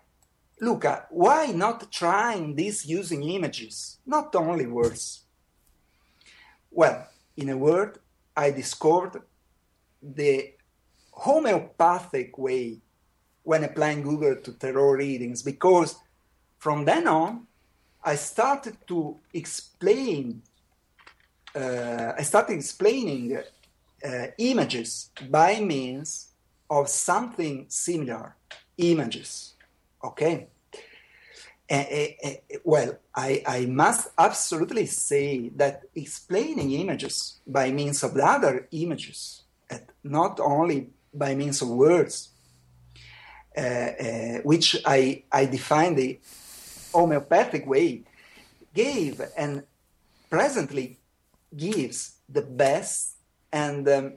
Luca, 0.59 1.05
why 1.09 1.47
not 1.47 1.91
trying 1.91 2.55
this 2.55 2.85
using 2.85 3.23
images, 3.23 3.97
not 4.05 4.35
only 4.35 4.65
words? 4.65 5.23
Well, 6.71 7.07
in 7.35 7.49
a 7.49 7.57
word, 7.57 7.99
I 8.35 8.51
discovered 8.51 9.21
the 10.01 10.53
homeopathic 11.17 12.37
way 12.37 12.79
when 13.43 13.63
applying 13.63 14.03
Google 14.03 14.35
to 14.35 14.51
tarot 14.53 14.91
readings 14.91 15.41
because 15.41 15.95
from 16.59 16.85
then 16.85 17.07
on, 17.07 17.47
I 18.03 18.15
started 18.15 18.77
to 18.87 19.17
explain, 19.33 20.41
uh, 21.55 22.13
I 22.17 22.23
started 22.23 22.53
explaining 22.53 23.37
uh, 23.37 24.27
images 24.37 25.11
by 25.29 25.59
means 25.59 26.33
of 26.69 26.87
something 26.87 27.65
similar 27.67 28.35
images. 28.77 29.53
Okay. 30.03 30.47
Uh, 31.69 31.83
well, 32.63 32.97
I, 33.13 33.43
I 33.45 33.65
must 33.65 34.09
absolutely 34.17 34.85
say 34.85 35.49
that 35.55 35.83
explaining 35.95 36.71
images 36.71 37.39
by 37.45 37.71
means 37.71 38.03
of 38.03 38.13
the 38.13 38.25
other 38.25 38.67
images, 38.71 39.43
not 40.03 40.39
only 40.39 40.91
by 41.17 41.35
means 41.35 41.61
of 41.61 41.69
words, 41.69 42.29
uh, 43.55 44.39
which 44.43 44.77
I, 44.85 45.23
I 45.31 45.45
define 45.45 45.95
the 45.95 46.19
homeopathic 46.93 47.65
way, 47.67 48.03
gave 48.73 49.21
and 49.35 49.63
presently 50.29 50.97
gives 51.55 52.13
the 52.29 52.41
best 52.41 53.15
and, 53.51 53.87
um, 53.87 54.13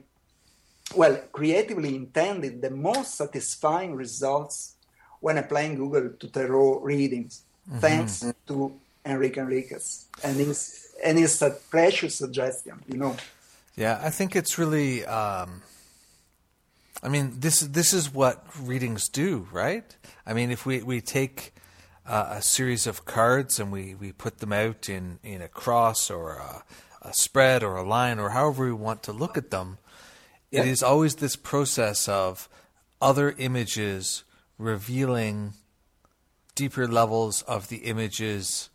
well, 0.95 1.17
creatively 1.31 1.95
intended 1.95 2.61
the 2.61 2.69
most 2.69 3.15
satisfying 3.15 3.95
results 3.95 4.75
when 5.21 5.37
applying 5.37 5.75
Google 5.75 6.09
to 6.19 6.27
tarot 6.27 6.79
readings, 6.81 7.43
mm-hmm. 7.67 7.79
thanks 7.79 8.25
to 8.47 8.79
Enrique 9.05 9.41
Enriquez 9.41 10.05
and 10.23 10.35
his 10.35 10.93
and 11.03 11.17
his 11.17 11.43
precious 11.69 12.15
suggestion. 12.15 12.79
You 12.87 12.97
know. 12.97 13.17
Yeah, 13.75 13.99
I 14.03 14.09
think 14.09 14.35
it's 14.35 14.57
really. 14.57 15.05
Um, 15.05 15.61
I 17.03 17.09
mean, 17.09 17.39
this 17.39 17.61
this 17.61 17.93
is 17.93 18.13
what 18.13 18.45
readings 18.59 19.09
do, 19.09 19.47
right? 19.51 19.85
I 20.25 20.33
mean, 20.33 20.51
if 20.51 20.65
we 20.65 20.83
we 20.83 21.01
take 21.01 21.53
uh, 22.05 22.27
a 22.31 22.41
series 22.41 22.87
of 22.87 23.05
cards 23.05 23.59
and 23.59 23.71
we, 23.71 23.95
we 23.95 24.11
put 24.11 24.39
them 24.39 24.51
out 24.51 24.89
in, 24.89 25.19
in 25.23 25.41
a 25.41 25.47
cross 25.47 26.09
or 26.09 26.33
a, 26.33 26.63
a 27.01 27.13
spread 27.13 27.63
or 27.63 27.75
a 27.75 27.83
line 27.83 28.19
or 28.19 28.29
however 28.29 28.65
we 28.65 28.73
want 28.73 29.03
to 29.03 29.11
look 29.11 29.37
at 29.37 29.51
them, 29.51 29.77
yeah. 30.49 30.61
it 30.61 30.67
is 30.67 30.83
always 30.83 31.15
this 31.15 31.35
process 31.35 32.09
of 32.09 32.49
other 33.01 33.33
images 33.37 34.23
revealing 34.57 35.53
deeper 36.55 36.87
levels 36.87 37.41
of 37.43 37.69
the 37.69 37.77
images 37.77 38.69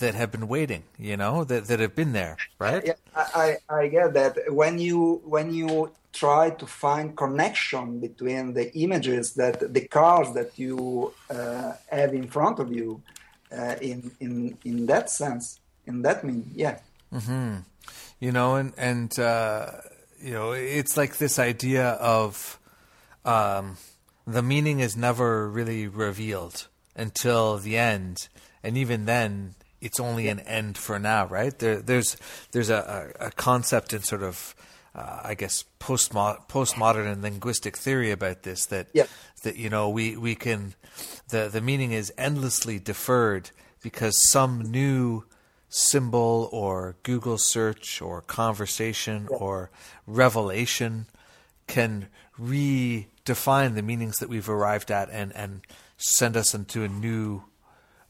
that 0.00 0.14
have 0.14 0.30
been 0.30 0.48
waiting, 0.48 0.82
you 0.98 1.16
know, 1.16 1.44
that, 1.44 1.66
that 1.66 1.80
have 1.80 1.94
been 1.94 2.12
there, 2.12 2.36
right? 2.58 2.84
Yeah, 2.84 2.94
I, 3.14 3.56
I 3.68 3.88
get 3.88 4.12
that. 4.14 4.52
When 4.52 4.78
you 4.78 5.22
when 5.24 5.54
you 5.54 5.92
try 6.18 6.50
to 6.50 6.66
find 6.66 7.16
connection 7.16 8.00
between 8.00 8.54
the 8.54 8.66
images 8.76 9.34
that 9.34 9.72
the 9.72 9.86
cars 9.86 10.32
that 10.34 10.58
you 10.58 11.12
uh, 11.30 11.72
have 11.90 12.12
in 12.14 12.26
front 12.28 12.58
of 12.58 12.72
you, 12.72 13.00
uh, 13.56 13.76
in 13.80 14.10
in 14.20 14.58
in 14.64 14.86
that 14.86 15.10
sense, 15.10 15.60
in 15.86 16.02
that 16.02 16.24
mean, 16.24 16.50
yeah. 16.54 16.78
Mm-hmm. 17.12 17.58
You 18.20 18.32
know, 18.32 18.56
and 18.56 18.72
and 18.76 19.18
uh, 19.18 19.66
you 20.20 20.32
know, 20.32 20.52
it's 20.52 20.96
like 20.96 21.18
this 21.18 21.38
idea 21.38 21.90
of. 21.90 22.58
Um, 23.24 23.76
the 24.26 24.42
meaning 24.42 24.80
is 24.80 24.94
never 24.94 25.48
really 25.48 25.88
revealed 25.88 26.68
until 26.94 27.56
the 27.56 27.78
end, 27.78 28.28
and 28.62 28.76
even 28.76 29.06
then, 29.06 29.54
it's 29.80 29.98
only 29.98 30.28
an 30.28 30.40
end 30.40 30.76
for 30.76 30.98
now, 30.98 31.26
right? 31.26 31.58
There, 31.58 31.80
there's 31.80 32.16
there's 32.52 32.70
a, 32.70 33.12
a, 33.20 33.30
concept 33.30 33.92
in 33.92 34.02
sort 34.02 34.22
of 34.22 34.54
uh, 34.94 35.20
I 35.24 35.34
guess 35.34 35.64
postmo- 35.80 36.48
postmodern 36.48 37.10
and 37.10 37.22
linguistic 37.22 37.76
theory 37.76 38.10
about 38.10 38.42
this 38.42 38.66
that 38.66 38.88
yeah. 38.92 39.06
that 39.42 39.56
you 39.56 39.70
know 39.70 39.88
we 39.88 40.16
we 40.16 40.34
can 40.34 40.74
the 41.28 41.48
the 41.48 41.60
meaning 41.60 41.92
is 41.92 42.12
endlessly 42.18 42.78
deferred 42.78 43.50
because 43.82 44.30
some 44.30 44.60
new 44.62 45.24
symbol 45.68 46.48
or 46.52 46.96
Google 47.02 47.38
search 47.38 48.00
or 48.00 48.22
conversation 48.22 49.28
yeah. 49.30 49.36
or 49.36 49.70
revelation 50.06 51.06
can 51.66 52.08
redefine 52.40 53.74
the 53.74 53.82
meanings 53.82 54.18
that 54.18 54.28
we've 54.28 54.48
arrived 54.48 54.90
at 54.90 55.10
and, 55.10 55.34
and 55.36 55.60
send 55.96 56.36
us 56.36 56.54
into 56.54 56.82
a 56.82 56.88
new 56.88 57.42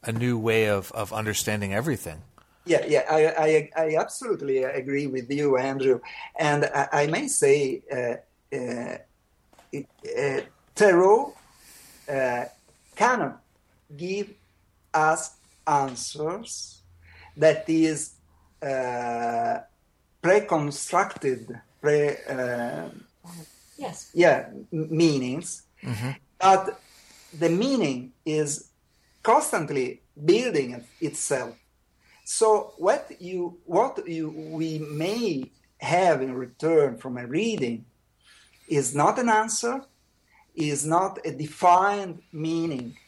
a 0.04 0.12
new 0.12 0.38
way 0.38 0.66
of, 0.66 0.92
of 0.92 1.12
understanding 1.12 1.74
everything. 1.74 2.22
Yeah, 2.68 2.84
yeah, 2.86 3.04
I, 3.10 3.20
I, 3.46 3.70
I 3.84 3.96
absolutely 3.96 4.62
agree 4.62 5.06
with 5.06 5.30
you, 5.30 5.56
Andrew. 5.56 6.00
And 6.38 6.64
I, 6.66 6.88
I 6.92 7.06
may 7.06 7.26
say, 7.28 7.82
uh, 7.90 8.16
uh, 8.56 8.98
uh, 9.74 10.40
tarot 10.74 11.34
uh, 12.08 12.44
cannot 12.94 13.40
give 13.96 14.28
us 14.92 15.36
answers 15.66 16.82
that 17.36 17.64
is 17.68 18.14
uh, 18.62 19.58
pre-constructed, 20.20 21.60
pre, 21.80 22.16
uh, 22.28 22.88
yes. 23.76 24.10
Yeah, 24.14 24.50
meanings 24.70 25.62
but 26.38 26.80
the 27.38 27.48
meaning 27.48 28.12
is 28.24 28.70
constantly 29.22 30.00
building 30.24 30.84
itself. 31.00 31.54
So 32.30 32.74
what 32.76 33.10
you 33.20 33.56
what 33.64 34.06
you 34.06 34.28
we 34.28 34.78
may 34.80 35.50
have 35.78 36.20
in 36.20 36.34
return 36.34 36.98
from 36.98 37.16
a 37.16 37.26
reading 37.26 37.86
is 38.68 38.94
not 38.94 39.18
an 39.18 39.30
answer, 39.30 39.80
is 40.54 40.84
not 40.84 41.24
a 41.24 41.32
defined 41.32 42.20
meaning. 42.30 42.98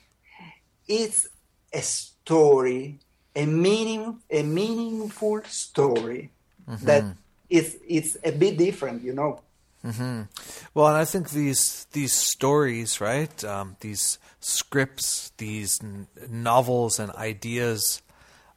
It's 0.89 1.29
a 1.71 1.83
story, 1.83 2.99
a 3.37 3.45
meaning, 3.45 4.21
a 4.31 4.43
meaningful 4.43 5.43
story 5.45 6.31
that 6.87 7.05
it's 7.51 7.77
it's 7.87 8.17
a 8.25 8.33
bit 8.33 8.57
different, 8.57 9.03
you 9.03 9.13
know. 9.13 9.43
Well, 10.73 10.87
and 10.87 10.97
I 10.97 11.05
think 11.05 11.29
these 11.29 11.87
these 11.93 12.15
stories, 12.15 13.03
right? 13.03 13.45
Um, 13.45 13.77
these 13.81 14.19
scripts, 14.41 15.33
these 15.37 15.79
n- 15.83 16.07
novels 16.31 16.99
and 16.99 17.13
ideas 17.13 18.01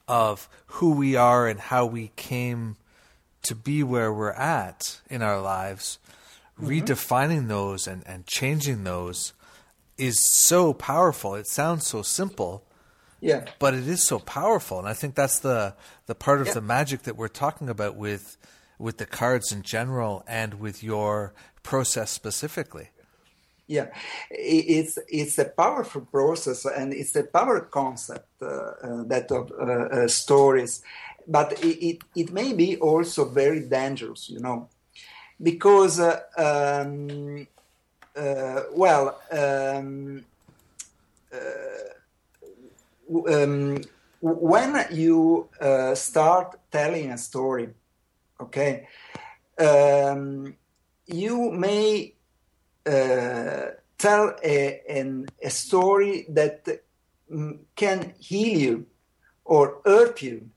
of 0.07 0.49
who 0.67 0.91
we 0.91 1.15
are 1.15 1.47
and 1.47 1.59
how 1.59 1.85
we 1.85 2.11
came 2.15 2.75
to 3.43 3.55
be 3.55 3.83
where 3.83 4.11
we're 4.13 4.31
at 4.31 4.99
in 5.09 5.21
our 5.21 5.41
lives, 5.41 5.99
mm-hmm. 6.59 6.69
redefining 6.69 7.47
those 7.47 7.87
and, 7.87 8.03
and 8.05 8.25
changing 8.25 8.83
those 8.83 9.33
is 9.97 10.17
so 10.47 10.73
powerful. 10.73 11.35
It 11.35 11.47
sounds 11.47 11.85
so 11.85 12.01
simple, 12.01 12.63
Yeah. 13.19 13.45
but 13.59 13.73
it 13.73 13.87
is 13.87 14.03
so 14.03 14.19
powerful 14.19 14.79
and 14.79 14.87
i 14.87 14.93
think 14.93 15.15
that's 15.15 15.39
the 15.39 15.75
the 16.07 16.15
part 16.15 16.41
of 16.41 16.47
Yeah. 16.47 16.53
the 16.55 16.61
magic 16.61 17.03
that 17.03 17.15
we're 17.15 17.27
talking 17.29 17.69
about 17.69 17.95
with 17.95 18.37
with 18.77 18.97
the 18.97 19.05
cards 19.05 19.51
in 19.53 19.61
general 19.61 20.23
and 20.27 20.55
with 20.55 20.83
your 20.83 21.33
process 21.61 22.11
specifically 22.11 22.89
Yeah, 23.67 23.87
it's 24.29 24.99
it's 25.07 25.37
a 25.39 25.45
powerful 25.45 26.01
process 26.01 26.65
and 26.65 26.93
it's 26.93 27.15
a 27.15 27.23
power 27.23 27.61
concept 27.61 28.27
uh, 28.41 28.45
uh, 28.45 29.03
that 29.07 29.31
of 29.31 29.51
uh, 29.53 29.63
uh, 30.03 30.07
stories, 30.07 30.83
but 31.25 31.53
it, 31.63 31.85
it 31.85 31.97
it 32.13 32.33
may 32.33 32.51
be 32.53 32.75
also 32.77 33.23
very 33.29 33.61
dangerous, 33.61 34.29
you 34.29 34.39
know, 34.41 34.67
because 35.41 35.99
uh, 35.99 36.19
um, 36.37 37.47
uh, 38.17 38.61
well. 38.73 39.19
Um, 39.31 40.25
um, 43.27 43.81
when 44.21 44.85
you 44.91 45.49
start 45.95 46.55
telling 46.71 47.11
a 47.11 47.17
story, 47.17 47.69
okay, 48.39 48.87
um, 49.59 50.55
you 51.05 51.51
may 51.51 52.12
tell 53.97 54.35
a, 54.43 54.81
an, 54.89 55.27
a 55.41 55.49
story 55.49 56.25
that 56.29 56.67
mm, 57.31 57.59
can 57.75 58.13
heal 58.19 58.59
you 58.59 58.85
or 59.45 59.81
hurt 59.85 60.21
you. 60.21 60.49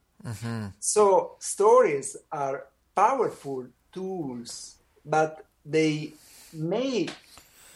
So 0.79 1.35
stories 1.39 2.17
are 2.31 2.65
powerful 2.95 3.67
tools, 3.91 4.75
but 5.05 5.45
they 5.65 6.13
may 6.53 7.07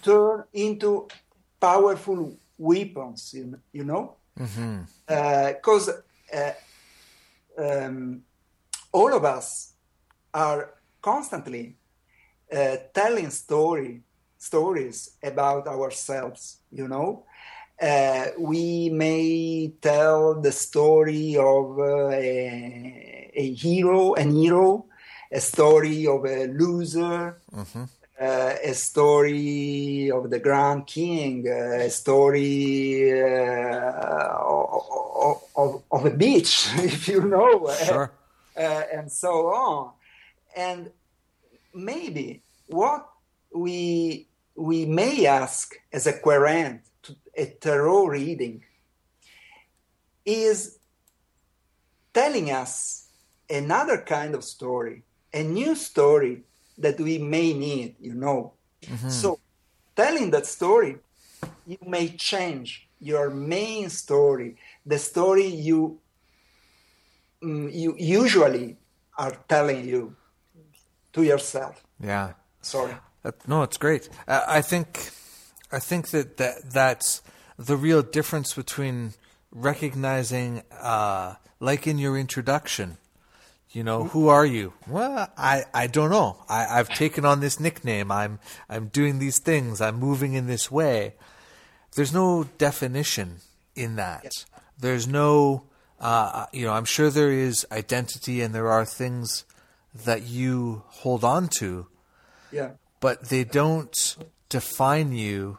turn 0.02 0.44
into 0.54 1.08
powerful 1.60 2.38
weapons. 2.58 3.34
You, 3.34 3.60
know, 3.84 4.16
because 5.56 5.90
uh, 6.34 6.52
um, 7.58 8.22
all 8.92 9.14
of 9.14 9.24
us 9.26 9.74
are 10.34 10.74
constantly 11.02 11.76
uh, 12.52 12.78
telling 12.94 13.30
story 13.30 14.02
stories 14.42 15.12
about 15.24 15.68
ourselves. 15.68 16.58
You 16.72 16.88
know, 16.88 17.24
uh, 17.82 18.26
we 18.40 18.90
may 18.90 19.72
tell 19.82 20.42
the 20.42 20.52
story 20.52 21.36
of 21.38 21.78
uh, 21.80 22.10
a, 22.10 23.32
a 23.36 23.54
hero, 23.54 24.14
an 24.16 24.32
hero, 24.36 24.86
a 25.32 25.40
story 25.40 26.08
of 26.08 26.26
a 26.26 26.48
loser, 26.48 27.38
uh, 28.20 28.54
a 28.64 28.74
story 28.74 30.12
of 30.12 30.30
the 30.30 30.40
Grand 30.40 30.88
King, 30.88 31.46
uh, 31.48 31.86
a 31.88 31.90
story 31.90 33.12
uh, 33.22 34.38
of, 34.42 35.42
of, 35.56 35.84
of 35.92 36.06
a 36.06 36.10
beach, 36.12 36.68
if 36.78 37.08
you 37.08 37.22
know, 37.22 37.70
Sure. 37.86 38.12
uh, 38.58 38.84
and 38.94 39.12
so 39.12 39.32
on. 39.48 39.92
And 40.56 40.90
maybe 41.74 42.42
what 42.68 43.08
we 43.54 44.28
we 44.56 44.86
may 44.86 45.26
ask 45.26 45.76
as 45.92 46.08
a 46.08 46.14
querent 46.14 46.82
to 47.04 47.16
a 47.36 47.46
tarot 47.46 48.08
reading 48.08 48.64
is 50.26 50.78
telling 52.14 52.52
us 52.52 53.08
another 53.50 54.02
kind 54.02 54.36
of 54.36 54.44
story, 54.44 55.04
a 55.34 55.44
new 55.44 55.76
story 55.76 56.44
that 56.78 57.00
we 57.00 57.18
may 57.18 57.54
need, 57.54 57.96
you 58.00 58.14
know. 58.14 58.54
So, 59.08 59.40
telling 59.96 60.32
that 60.32 60.46
story, 60.46 60.98
you 61.66 61.78
may 61.86 62.10
change 62.10 62.88
your 63.00 63.30
main 63.30 63.90
story, 63.90 64.58
the 64.86 64.98
story 64.98 65.48
you 65.48 66.00
mm, 67.44 67.74
you 67.74 67.96
usually 67.98 68.78
are 69.18 69.36
telling 69.48 69.88
you 69.88 70.16
to 71.14 71.24
yourself. 71.24 71.84
yeah 72.00 72.34
Sorry. 72.62 72.96
Uh, 73.24 73.32
no, 73.48 73.64
it's 73.64 73.78
great. 73.78 74.10
Uh, 74.28 74.44
I 74.48 74.62
think, 74.62 75.12
I 75.72 75.80
think 75.80 76.10
that, 76.10 76.38
that 76.38 76.72
that's 76.72 77.22
the 77.58 77.78
real 77.78 78.02
difference 78.02 78.54
between 78.54 79.14
recognizing, 79.52 80.64
uh, 80.80 81.36
like 81.60 81.86
in 81.86 81.98
your 81.98 82.18
introduction, 82.18 82.98
you 83.72 83.84
know, 83.84 84.06
who 84.06 84.28
are 84.28 84.46
you? 84.46 84.74
Well, 84.88 85.32
I, 85.38 85.64
I 85.74 85.88
don't 85.88 86.10
know. 86.10 86.44
I, 86.50 86.80
I've 86.80 86.90
taken 86.90 87.24
on 87.24 87.40
this 87.40 87.60
nickname. 87.60 88.12
I'm, 88.12 88.40
I'm 88.68 88.88
doing 88.88 89.20
these 89.20 89.40
things. 89.40 89.80
I'm 89.80 89.96
moving 89.96 90.34
in 90.34 90.48
this 90.48 90.70
way. 90.70 91.14
There's 91.96 92.14
no 92.14 92.46
definition 92.58 93.38
in 93.76 93.96
that. 93.98 94.46
There's 94.78 95.08
no, 95.08 95.64
uh, 96.00 96.48
you 96.52 96.66
know, 96.66 96.74
I'm 96.74 96.86
sure 96.86 97.10
there 97.10 97.32
is 97.32 97.66
identity 97.72 98.42
and 98.42 98.54
there 98.54 98.70
are 98.70 98.86
things 98.86 99.46
that 99.94 100.24
you 100.24 100.84
hold 100.88 101.24
on 101.24 101.48
to 101.60 101.88
Yeah. 102.52 102.72
But 103.02 103.28
they 103.28 103.44
don't 103.44 104.16
define 104.48 105.12
you 105.12 105.58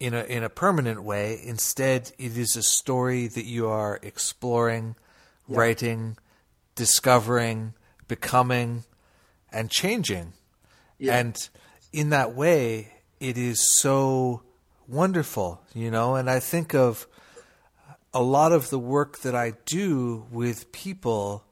in 0.00 0.14
a 0.14 0.22
in 0.22 0.42
a 0.42 0.48
permanent 0.48 1.02
way. 1.02 1.38
Instead, 1.44 2.12
it 2.18 2.38
is 2.38 2.56
a 2.56 2.62
story 2.62 3.26
that 3.26 3.44
you 3.44 3.68
are 3.68 3.98
exploring, 4.02 4.96
writing, 5.46 6.16
discovering, 6.74 7.74
becoming, 8.06 8.84
and 9.52 9.70
changing. 9.70 10.32
Yeah. 10.98 11.18
And 11.18 11.48
in 11.92 12.10
that 12.10 12.34
way, 12.34 12.94
it 13.20 13.36
is 13.36 13.60
so 13.60 14.42
wonderful, 14.86 15.60
you 15.74 15.90
know. 15.90 16.14
And 16.14 16.30
I 16.30 16.40
think 16.40 16.74
of 16.74 17.06
a 18.14 18.22
lot 18.22 18.52
of 18.52 18.70
the 18.70 18.78
work 18.78 19.18
that 19.20 19.34
I 19.34 19.54
do 19.66 20.26
with 20.30 20.72
people 20.72 21.44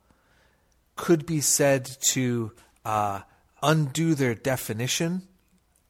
could 0.95 1.27
be 1.27 1.41
said 1.41 1.85
to 2.01 2.53
uh, 2.85 3.20
undo 3.67 4.14
their 4.14 4.35
definition 4.35 5.23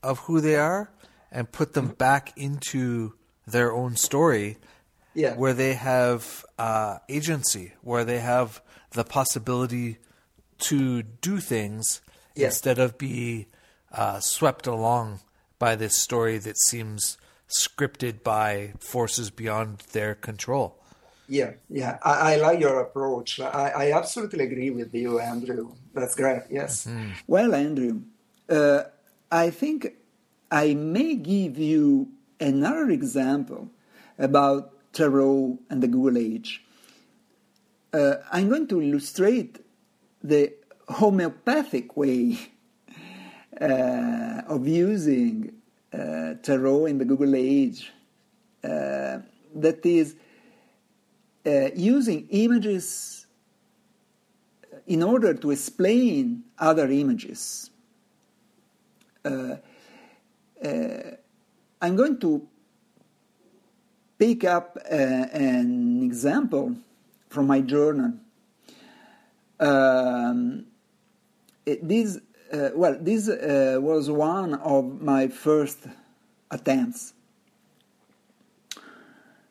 of 0.03 0.21
who 0.21 0.41
they 0.41 0.57
are 0.57 0.91
and 1.31 1.53
put 1.53 1.75
them 1.75 1.89
back 1.89 2.33
into 2.37 3.13
their 3.47 3.73
own 3.73 3.97
story 3.97 4.57
Yeah. 5.15 5.35
where 5.35 5.53
they 5.55 5.75
have 5.75 6.45
uh, 6.59 6.99
agency, 7.09 7.75
where 7.83 8.05
they 8.05 8.21
have 8.21 8.63
the 8.93 9.05
possibility 9.05 9.99
to 10.71 11.03
do 11.03 11.39
things 11.39 12.01
Yeah. 12.35 12.47
instead 12.47 12.79
of 12.79 12.97
be 12.99 13.47
uh, 13.93 14.21
swept 14.21 14.67
along 14.67 15.21
by 15.59 15.77
this 15.77 15.97
story 16.03 16.39
that 16.39 16.59
seems 16.59 17.19
scripted 17.49 18.23
by 18.23 18.73
forces 18.81 19.31
beyond 19.31 19.79
their 19.93 20.15
control. 20.15 20.83
Yeah, 21.29 21.53
yeah, 21.69 21.99
I, 22.03 22.35
I 22.35 22.37
like 22.37 22.61
your 22.61 22.81
approach. 22.81 23.41
I, 23.41 23.73
I 23.77 23.93
absolutely 23.93 24.45
agree 24.45 24.71
with 24.71 24.95
you, 24.95 25.19
Andrew. 25.19 25.73
That's 25.93 26.15
great. 26.15 26.43
Yes. 26.51 26.89
Well, 27.27 27.55
Andrew, 27.55 28.03
uh, 28.49 28.83
I 29.31 29.51
think 29.51 29.95
I 30.51 30.75
may 30.75 31.17
give 31.17 31.59
you 31.59 32.09
another 32.41 32.91
example 32.91 33.71
about 34.19 34.73
tarot 34.93 35.59
and 35.69 35.83
the 35.83 35.89
Google 35.89 36.19
Age. 36.19 36.65
Uh, 37.93 38.17
I'm 38.31 38.49
going 38.49 38.69
to 38.69 38.81
illustrate 38.81 39.59
the 40.23 40.53
homeopathic 40.89 41.97
way 41.97 42.39
uh, 43.61 44.43
of 44.47 44.67
using 44.69 45.53
uh, 45.93 46.35
tarot 46.43 46.87
in 46.87 46.99
the 46.99 47.05
Google 47.05 47.35
Age. 47.35 47.93
Uh, 48.63 49.19
that 49.55 49.85
is 49.85 50.15
uh, 51.47 51.71
using 51.75 52.27
images 52.31 53.27
in 54.87 55.03
order 55.03 55.35
to 55.35 55.51
explain 55.51 56.45
other 56.59 56.91
images. 56.91 57.71
Uh, 59.25 59.57
uh, 60.65 61.11
I'm 61.81 61.97
going 61.97 62.19
to 62.21 62.47
pick 64.19 64.45
up 64.45 64.79
uh, 64.91 64.95
an 64.95 66.03
example 66.03 66.77
from 67.29 67.47
my 67.47 67.61
journal. 67.61 68.15
Um, 69.61 70.67
it, 71.65 71.87
this, 71.87 72.19
uh, 72.53 72.71
well, 72.75 72.97
this 73.01 73.29
uh, 73.29 73.79
was 73.81 74.11
one 74.11 74.55
of 74.55 75.01
my 75.03 75.29
first 75.29 75.87
attempts. 76.51 77.13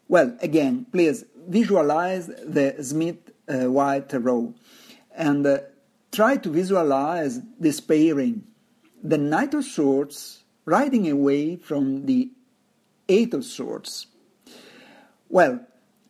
Well, 0.07 0.37
again, 0.41 0.85
please 0.91 1.25
visualize 1.47 2.27
the 2.27 2.75
Smith 2.81 3.31
uh, 3.47 3.71
Waite 3.71 4.09
Tarot 4.09 4.53
and 5.15 5.45
uh, 5.45 5.59
try 6.11 6.37
to 6.37 6.49
visualize 6.49 7.41
this 7.59 7.79
pairing 7.79 8.43
the 9.05 9.17
Knight 9.19 9.53
of 9.53 9.63
Swords 9.63 10.43
riding 10.65 11.09
away 11.09 11.57
from 11.57 12.07
the 12.07 12.31
Eight 13.07 13.33
of 13.35 13.45
Swords. 13.45 14.07
Well, 15.29 15.59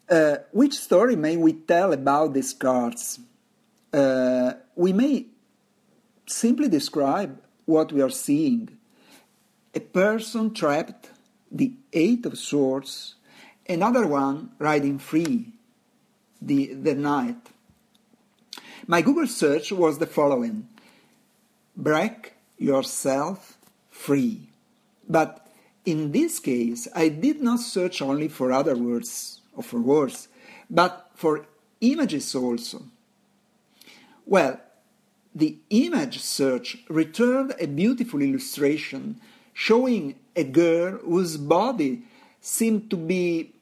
uh, 0.09 0.37
which 0.51 0.73
story 0.73 1.15
may 1.17 1.35
we 1.35 1.53
tell 1.53 1.91
about 1.91 2.33
these 2.33 2.53
cards? 2.53 3.19
Uh, 3.91 4.53
we 4.75 4.93
may 4.93 5.25
simply 6.25 6.69
describe 6.69 7.41
what 7.65 7.91
we 7.91 8.01
are 8.01 8.09
seeing. 8.09 8.77
A 9.73 9.81
person 9.81 10.53
trapped, 10.53 11.11
the 11.51 11.73
Eight 11.91 12.25
of 12.25 12.37
Swords, 12.37 13.15
another 13.67 14.07
one 14.07 14.51
riding 14.59 14.99
free, 14.99 15.53
the, 16.41 16.73
the 16.73 16.95
Knight. 16.95 17.37
My 18.87 19.01
Google 19.01 19.27
search 19.27 19.71
was 19.71 19.97
the 19.97 20.07
following 20.07 20.67
Break 21.75 22.33
yourself 22.57 23.57
free. 23.89 24.49
But 25.07 25.47
in 25.85 26.11
this 26.11 26.39
case, 26.39 26.87
I 26.95 27.09
did 27.09 27.41
not 27.41 27.59
search 27.59 28.01
only 28.01 28.27
for 28.27 28.51
other 28.51 28.75
words 28.75 29.41
or 29.55 29.63
for 29.63 29.79
words, 29.79 30.27
but 30.69 31.11
for 31.15 31.45
images 31.81 32.33
also. 32.33 32.83
Well, 34.25 34.59
the 35.33 35.57
image 35.69 36.21
search 36.21 36.77
returned 36.89 37.53
a 37.59 37.67
beautiful 37.67 38.21
illustration 38.21 39.19
showing 39.53 40.15
a 40.35 40.43
girl 40.43 40.97
whose 40.99 41.37
body 41.37 42.03
seemed 42.41 42.89
to 42.89 42.97
be, 42.97 43.53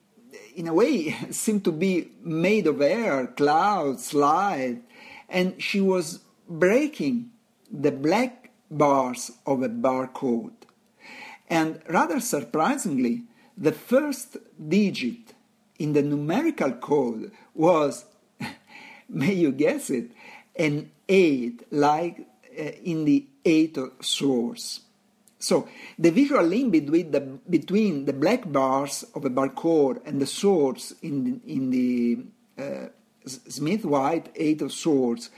in 0.56 0.68
a 0.68 0.74
way, 0.74 1.12
seemed 1.32 1.64
to 1.66 1.72
be 1.72 2.12
made 2.22 2.68
of 2.68 2.82
air, 2.82 3.28
clouds, 3.28 4.14
light, 4.14 4.82
and 5.30 5.62
she 5.62 5.82
was 5.82 6.20
breaking 6.48 7.32
the 7.72 7.92
black 7.92 8.52
bars 8.70 9.32
of 9.46 9.64
a 9.64 9.70
barcode. 9.70 10.52
And 11.50 11.82
rather 11.88 12.20
surprisingly, 12.20 13.24
the 13.58 13.72
first 13.72 14.38
digit 14.70 15.34
in 15.80 15.94
the 15.94 16.02
numerical 16.02 16.72
code 16.74 17.32
was, 17.54 18.06
may 19.10 19.34
you 19.34 19.52
guess 19.52 19.90
it, 19.90 20.12
an 20.56 20.92
8, 21.08 21.68
like 21.72 22.28
uh, 22.58 22.64
in 22.84 23.06
the 23.06 23.26
8 23.44 23.78
Swords. 24.02 24.82
So 25.44 25.68
the 26.00 26.10
visual 26.10 26.42
link 26.42 26.72
between 26.72 27.12
the, 27.12 27.20
between 27.20 28.06
the 28.06 28.14
black 28.14 28.50
bars 28.50 29.04
of 29.14 29.26
a 29.26 29.30
barcode 29.30 30.00
and 30.06 30.22
the 30.22 30.26
swords 30.26 30.96
in 31.02 31.24
the, 31.26 31.54
in 31.54 31.70
the 31.70 32.20
uh, 32.58 32.88
Smith 33.26 33.84
Waite 33.84 34.30
Eight 34.38 34.62
of 34.62 34.72
Swords, 34.72 35.32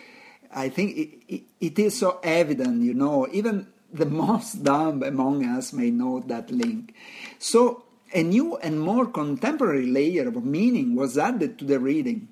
I 0.53 0.69
think 0.69 0.95
it, 0.95 1.09
it, 1.27 1.43
it 1.59 1.79
is 1.79 1.97
so 1.97 2.19
evident, 2.21 2.83
you 2.83 2.93
know, 2.93 3.27
even 3.31 3.65
the 3.91 4.05
most 4.25 4.63
dumb 4.63 5.01
among 5.01 5.43
us 5.43 5.73
may 5.73 5.89
know 5.89 6.19
that 6.27 6.51
link. 6.51 6.93
So 7.39 7.85
a 8.13 8.21
new 8.21 8.57
and 8.57 8.79
more 8.79 9.07
contemporary 9.07 9.87
layer 9.87 10.27
of 10.27 10.45
meaning 10.45 10.95
was 10.95 11.17
added 11.17 11.57
to 11.57 11.65
the 11.65 11.79
reading, 11.79 12.27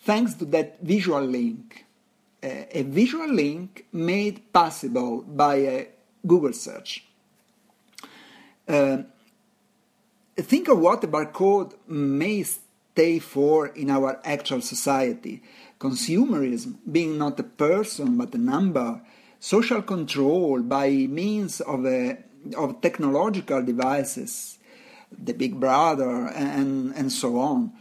thanks 0.00 0.32
to 0.34 0.46
that 0.46 0.80
visual 0.80 1.20
link. 1.20 1.84
Uh, 2.42 2.64
a 2.70 2.82
visual 2.82 3.28
link 3.28 3.84
made 3.92 4.50
possible 4.52 5.22
by 5.22 5.54
a 5.56 5.86
Google 6.26 6.52
search. 6.52 7.04
Uh, 8.66 8.98
think 10.36 10.68
of 10.68 10.78
what 10.78 11.04
a 11.04 11.08
barcode 11.08 11.74
may 11.86 12.42
stay 12.42 13.18
for 13.18 13.68
in 13.68 13.90
our 13.90 14.20
actual 14.24 14.60
society. 14.60 15.42
Consumerism, 15.80 16.76
being 16.90 17.18
not 17.18 17.40
a 17.40 17.42
person 17.42 18.16
but 18.16 18.34
a 18.34 18.38
number, 18.38 19.00
social 19.40 19.82
control 19.82 20.62
by 20.62 20.88
means 20.90 21.60
of, 21.60 21.84
a, 21.84 22.18
of 22.56 22.80
technological 22.80 23.62
devices, 23.62 24.58
the 25.10 25.32
big 25.32 25.58
brother, 25.58 26.28
and, 26.28 26.94
and 26.94 27.12
so 27.12 27.38
on. 27.38 27.72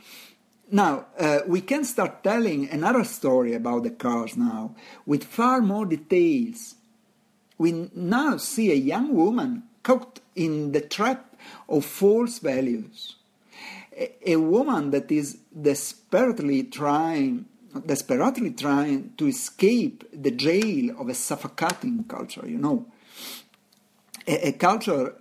Now, 0.72 1.08
uh, 1.20 1.40
we 1.48 1.62
can 1.62 1.84
start 1.84 2.24
telling 2.24 2.70
another 2.70 3.04
story 3.04 3.54
about 3.54 3.84
the 3.84 3.92
cars 3.92 4.38
now, 4.38 4.76
with 5.06 5.26
far 5.26 5.62
more 5.62 5.86
details. 5.86 6.76
We 7.62 7.92
now 7.94 8.38
see 8.38 8.72
a 8.72 8.82
young 8.92 9.14
woman 9.14 9.62
caught 9.84 10.20
in 10.36 10.72
the 10.72 10.82
trap 10.82 11.36
of 11.70 11.86
false 11.86 12.40
values. 12.40 13.18
A, 13.96 14.32
a 14.32 14.36
woman 14.38 14.90
that 14.90 15.12
is 15.12 15.38
desperately 15.70 16.64
trying 16.64 17.46
desperately 17.86 18.50
trying 18.50 19.14
to 19.18 19.28
escape 19.28 20.04
the 20.12 20.32
jail 20.32 21.00
of 21.00 21.08
a 21.08 21.14
suffocating 21.14 22.04
culture, 22.06 22.48
you 22.48 22.58
know. 22.58 22.88
A, 24.28 24.48
a 24.48 24.52
culture 24.54 25.14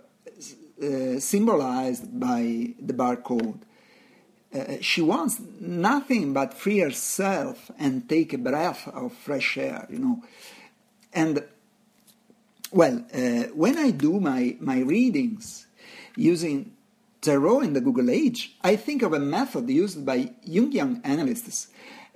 uh, 0.82 1.20
symbolized 1.20 2.18
by 2.18 2.72
the 2.80 2.94
barcode. 2.94 3.60
Uh, 4.54 4.78
she 4.80 5.02
wants 5.02 5.42
nothing 5.60 6.32
but 6.32 6.54
free 6.54 6.78
herself 6.78 7.70
and 7.78 8.08
take 8.08 8.32
a 8.32 8.38
breath 8.38 8.88
of 8.88 9.12
fresh 9.12 9.58
air, 9.58 9.86
you 9.90 9.98
know. 9.98 10.24
And, 11.12 11.44
well, 12.72 13.04
uh, 13.12 13.44
when 13.54 13.78
I 13.78 13.90
do 13.90 14.20
my, 14.20 14.56
my 14.60 14.80
readings 14.80 15.66
using 16.16 16.72
tarot 17.20 17.60
in 17.60 17.72
the 17.72 17.80
Google 17.80 18.10
Age, 18.10 18.56
I 18.62 18.76
think 18.76 19.02
of 19.02 19.12
a 19.12 19.18
method 19.18 19.68
used 19.68 20.04
by 20.06 20.32
Jungian 20.48 21.00
analysts 21.04 21.68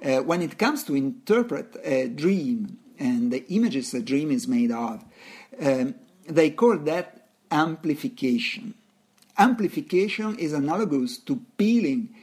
uh, 0.05 0.19
when 0.19 0.43
it 0.43 0.59
comes 0.59 0.85
to 0.85 0.95
interpret 0.95 1.77
a 1.83 2.09
dream 2.09 2.79
and 2.99 3.33
the 3.33 3.45
images 3.53 3.93
a 3.95 4.01
dream 4.01 4.31
is 4.31 4.47
made 4.47 4.71
of, 4.71 5.05
um, 5.61 5.95
they 6.29 6.51
call 6.51 6.79
that 6.79 7.27
amplification. 7.51 8.75
Amplification 9.37 10.39
is 10.39 10.53
analogous 10.53 11.19
to 11.19 11.41
peeling 11.57 12.15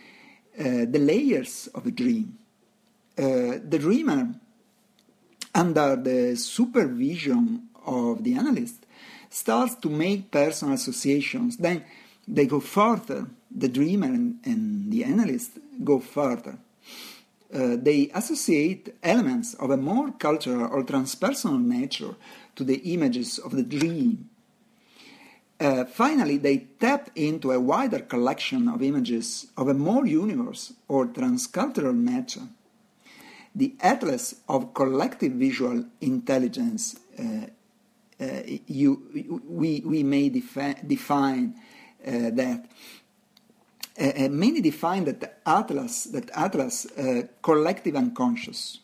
uh, 0.57 0.85
the 0.89 0.99
layers 0.99 1.67
of 1.75 1.85
a 1.85 1.91
dream. 1.91 2.37
Uh, 3.17 3.59
the 3.63 3.77
dreamer, 3.79 4.33
under 5.53 5.97
the 5.97 6.35
supervision 6.35 7.67
of 7.85 8.23
the 8.23 8.35
analyst, 8.35 8.85
starts 9.29 9.75
to 9.75 9.89
make 9.89 10.31
personal 10.31 10.73
associations. 10.73 11.57
Then 11.57 11.83
they 12.27 12.45
go 12.45 12.59
further. 12.59 13.27
The 13.49 13.69
dreamer 13.69 14.07
and, 14.07 14.39
and 14.45 14.91
the 14.91 15.03
analyst 15.03 15.51
go 15.83 15.99
further 15.99 16.57
uh, 17.53 17.75
they 17.77 18.09
associate 18.13 18.95
elements 19.03 19.53
of 19.55 19.71
a 19.71 19.77
more 19.77 20.11
cultural 20.11 20.67
or 20.71 20.83
transpersonal 20.83 21.61
nature 21.61 22.15
to 22.55 22.63
the 22.63 22.77
images 22.93 23.39
of 23.39 23.51
the 23.51 23.63
dream. 23.63 24.29
Uh, 25.59 25.85
finally, 25.85 26.37
they 26.37 26.57
tap 26.79 27.11
into 27.15 27.51
a 27.51 27.59
wider 27.59 27.99
collection 27.99 28.67
of 28.67 28.81
images 28.81 29.47
of 29.57 29.67
a 29.67 29.73
more 29.73 30.07
universe 30.07 30.73
or 30.87 31.05
transcultural 31.05 31.95
nature. 31.95 32.47
The 33.53 33.75
atlas 33.81 34.35
of 34.47 34.73
collective 34.73 35.33
visual 35.33 35.85
intelligence, 35.99 36.99
uh, 37.19 37.47
you, 38.67 39.41
we, 39.47 39.81
we 39.81 40.03
may 40.03 40.29
defi- 40.29 40.81
define 40.85 41.55
uh, 42.05 42.29
that. 42.31 42.65
Uh, 43.99 44.29
many 44.29 44.61
define 44.61 45.03
that 45.03 45.39
atlas, 45.45 46.05
that 46.05 46.29
atlas, 46.33 46.85
uh, 46.97 47.23
collective 47.41 47.95
unconscious, 47.95 48.79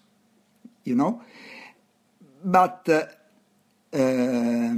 you 0.83 0.95
know, 0.95 1.23
but 2.43 2.87
uh, 3.93 4.75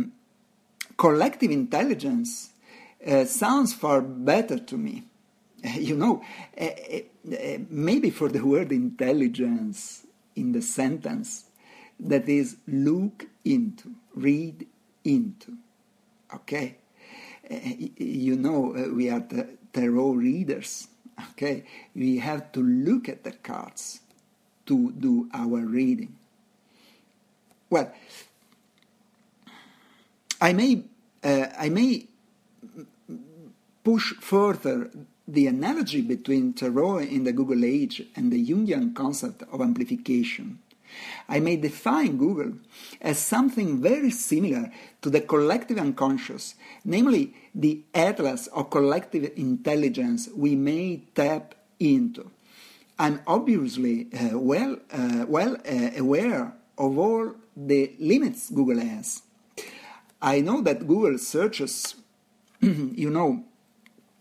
collective 0.96 1.52
intelligence 1.52 2.52
sounds 3.26 3.74
far 3.74 4.02
better 4.02 4.60
to 4.60 4.78
me. 4.78 5.04
you 5.76 5.96
know, 5.96 6.24
maybe 7.70 8.10
for 8.12 8.30
the 8.30 8.46
word 8.46 8.72
intelligence 8.72 10.06
in 10.36 10.52
the 10.54 10.62
sentence, 10.62 11.46
that 12.00 12.30
is 12.30 12.58
look 12.68 13.26
into, 13.44 13.94
read 14.20 14.68
into. 15.04 15.58
Okay? 16.34 16.78
Uh, 17.50 17.56
you 17.98 18.36
know, 18.36 18.76
uh, 18.76 18.94
we 18.94 19.10
are 19.10 19.20
the 19.20 19.48
tarot 19.74 20.12
readers. 20.12 20.88
Okay, 21.32 21.66
we 21.96 22.20
have 22.20 22.52
to 22.54 22.62
look 22.62 23.10
at 23.10 23.24
the 23.24 23.32
cards 23.32 24.00
to 24.66 24.92
do 24.92 25.28
our 25.34 25.60
reading. 25.60 26.16
Well, 27.70 27.92
I 30.40 30.54
may 30.54 30.84
uh, 31.24 31.48
I 31.58 31.70
may 31.70 32.06
push 33.84 34.14
further 34.22 34.92
the 35.28 35.48
analogy 35.48 36.02
between 36.02 36.54
Tarot 36.54 37.00
in 37.00 37.24
the 37.24 37.34
Google 37.34 37.66
age 37.66 38.04
and 38.16 38.32
the 38.32 38.44
Jungian 38.48 38.96
concept 38.96 39.44
of 39.52 39.62
amplification. 39.62 40.60
I 41.28 41.40
may 41.40 41.56
define 41.56 42.18
Google 42.18 42.54
as 43.02 43.20
something 43.20 43.82
very 43.82 44.12
similar 44.12 44.72
to 45.02 45.10
the 45.10 45.22
collective 45.22 45.78
unconscious, 45.78 46.56
namely 46.84 47.34
the 47.54 47.84
atlas 47.94 48.48
of 48.48 48.70
collective 48.70 49.32
intelligence 49.36 50.30
we 50.36 50.56
may 50.56 51.04
tap 51.16 51.56
into. 51.80 52.30
I'm 52.98 53.22
obviously 53.28 54.08
uh, 54.14 54.38
well, 54.38 54.78
uh, 54.92 55.26
well 55.28 55.56
uh, 55.66 55.92
aware 55.98 56.54
of 56.78 56.98
all 56.98 57.34
the 57.56 57.94
limits 58.00 58.50
Google 58.50 58.80
has. 58.80 59.22
I 60.22 60.42
know 60.42 60.62
that 60.62 60.86
Google 60.86 61.18
searches, 61.18 61.96
you 62.62 63.10
know, 63.10 63.46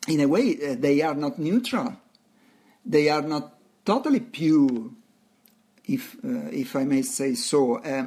in 0.07 0.21
a 0.21 0.29
way, 0.29 0.57
uh, 0.57 0.77
they 0.79 1.03
are 1.03 1.15
not 1.15 1.39
neutral. 1.39 1.97
They 2.85 3.09
are 3.09 3.23
not 3.23 3.55
totally 3.85 4.21
pure, 4.21 4.91
if 5.89 6.15
uh, 6.25 6.51
if 6.53 6.77
I 6.77 6.85
may 6.85 7.03
say 7.03 7.35
so. 7.35 7.79
Uh, 7.79 8.07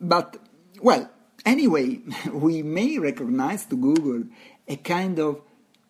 but 0.00 0.38
well, 0.80 1.10
anyway, 1.44 2.00
we 2.32 2.62
may 2.62 2.98
recognize 2.98 3.66
to 3.66 3.76
Google 3.76 4.24
a 4.68 4.76
kind 4.76 5.18
of 5.18 5.42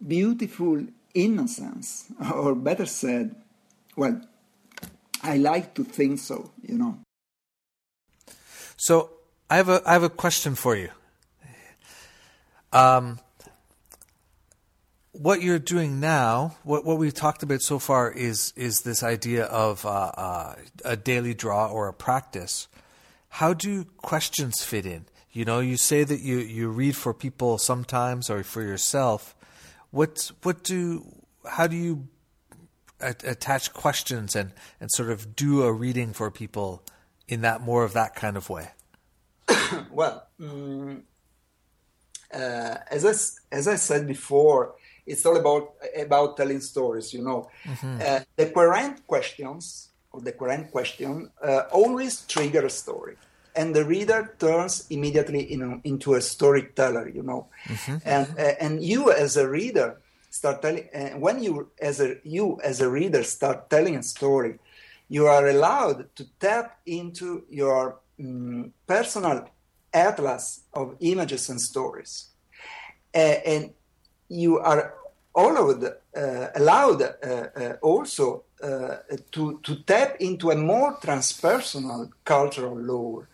beautiful 0.07 0.85
innocence, 1.15 2.07
or 2.35 2.55
better 2.55 2.87
said, 2.87 3.37
well, 3.97 4.21
I 5.23 5.37
like 5.37 5.75
to 5.75 5.85
think 5.85 6.19
so, 6.19 6.51
you 6.63 6.79
know. 6.79 6.99
So 8.77 9.11
I 9.49 9.57
have 9.57 9.69
a 9.69 9.83
I 9.87 9.93
have 9.95 10.03
a 10.03 10.11
question 10.11 10.55
for 10.55 10.77
you. 10.77 10.91
Um, 12.73 13.21
what 15.19 15.43
you're 15.43 15.59
doing 15.59 16.01
now, 16.01 16.57
what 16.63 16.85
what 16.85 16.99
we've 16.99 17.15
talked 17.15 17.43
about 17.43 17.63
so 17.63 17.79
far 17.79 18.11
is 18.11 18.53
is 18.57 18.83
this 18.83 19.03
idea 19.03 19.45
of 19.45 19.85
uh, 19.85 20.13
uh, 20.17 20.55
a 20.85 20.97
daily 20.97 21.35
draw 21.35 21.69
or 21.69 21.89
a 21.89 21.93
practice. 21.93 22.69
How 23.29 23.53
do 23.53 23.85
questions 23.85 24.63
fit 24.63 24.87
in? 24.87 25.07
You 25.33 25.45
know, 25.45 25.61
you 25.61 25.77
say 25.77 26.05
that 26.05 26.21
you, 26.21 26.39
you 26.39 26.69
read 26.71 26.97
for 26.97 27.13
people 27.13 27.59
sometimes 27.59 28.31
or 28.31 28.43
for 28.43 28.63
yourself. 28.63 29.35
What 29.91 30.31
what 30.43 30.63
do 30.63 31.05
how 31.49 31.67
do 31.67 31.77
you 31.77 32.09
attach 33.01 33.73
questions 33.73 34.35
and, 34.35 34.53
and 34.81 34.91
sort 34.91 35.11
of 35.11 35.37
do 35.37 35.63
a 35.63 35.73
reading 35.73 36.13
for 36.13 36.31
people 36.31 36.83
in 37.29 37.43
that 37.43 37.61
more 37.61 37.85
of 37.85 37.93
that 37.93 38.15
kind 38.15 38.37
of 38.37 38.49
way? 38.49 38.69
well, 39.91 40.27
um, 40.41 41.03
uh, 42.33 42.77
as 42.91 43.05
I, 43.05 43.55
as 43.55 43.69
I 43.69 43.77
said 43.77 44.07
before, 44.07 44.75
it's 45.07 45.25
all 45.25 45.37
about 45.37 45.75
about 45.97 46.37
telling 46.37 46.61
stories. 46.61 47.13
You 47.15 47.23
know, 47.23 47.49
mm-hmm. 47.65 47.99
uh, 48.01 48.21
the 48.37 48.47
querent 48.51 49.07
questions 49.07 49.91
or 50.13 50.21
the 50.21 50.33
querent 50.33 50.71
question 50.71 51.31
uh, 51.43 51.63
always 51.71 52.27
trigger 52.27 52.67
a 52.67 52.71
story, 52.71 53.17
and 53.55 53.75
the 53.75 53.85
reader 53.85 54.35
turns 54.39 54.87
immediately 54.91 55.43
in, 55.53 55.81
into 55.85 56.15
a 56.15 56.21
storyteller. 56.21 57.09
You 57.09 57.23
know, 57.23 57.49
mm-hmm. 57.67 57.97
and 58.05 58.27
uh, 58.39 58.55
and 58.61 58.85
you 58.85 59.13
as 59.13 59.37
a 59.37 59.49
reader 59.49 60.01
start 60.31 60.63
telling 60.63 60.89
uh, 60.95 61.11
when 61.19 61.43
you 61.43 61.71
as 61.81 62.01
a 62.01 62.17
you 62.25 62.61
as 62.63 62.81
a 62.81 62.89
reader 62.91 63.23
start 63.23 63.71
telling 63.71 63.97
a 63.97 64.03
story, 64.03 64.59
you 65.09 65.27
are 65.27 65.49
allowed 65.49 66.15
to 66.17 66.25
tap 66.41 66.79
into 66.87 67.45
your 67.49 68.01
um, 68.21 68.73
personal 68.87 69.49
atlas 69.93 70.61
of 70.75 70.97
images 71.01 71.49
and 71.49 71.61
stories. 71.61 72.29
Uh, 73.15 73.39
and 73.47 73.73
you 74.29 74.59
are 74.59 74.95
allowed, 75.35 75.85
uh, 75.85 76.49
allowed 76.55 77.03
uh, 77.03 77.07
uh, 77.25 77.77
also 77.83 78.45
uh, 78.63 78.97
to, 79.31 79.61
to 79.63 79.77
tap 79.85 80.17
into 80.21 80.51
a 80.51 80.57
more 80.57 80.97
transpersonal 80.97 82.11
cultural 82.25 82.77
lore. 82.77 83.29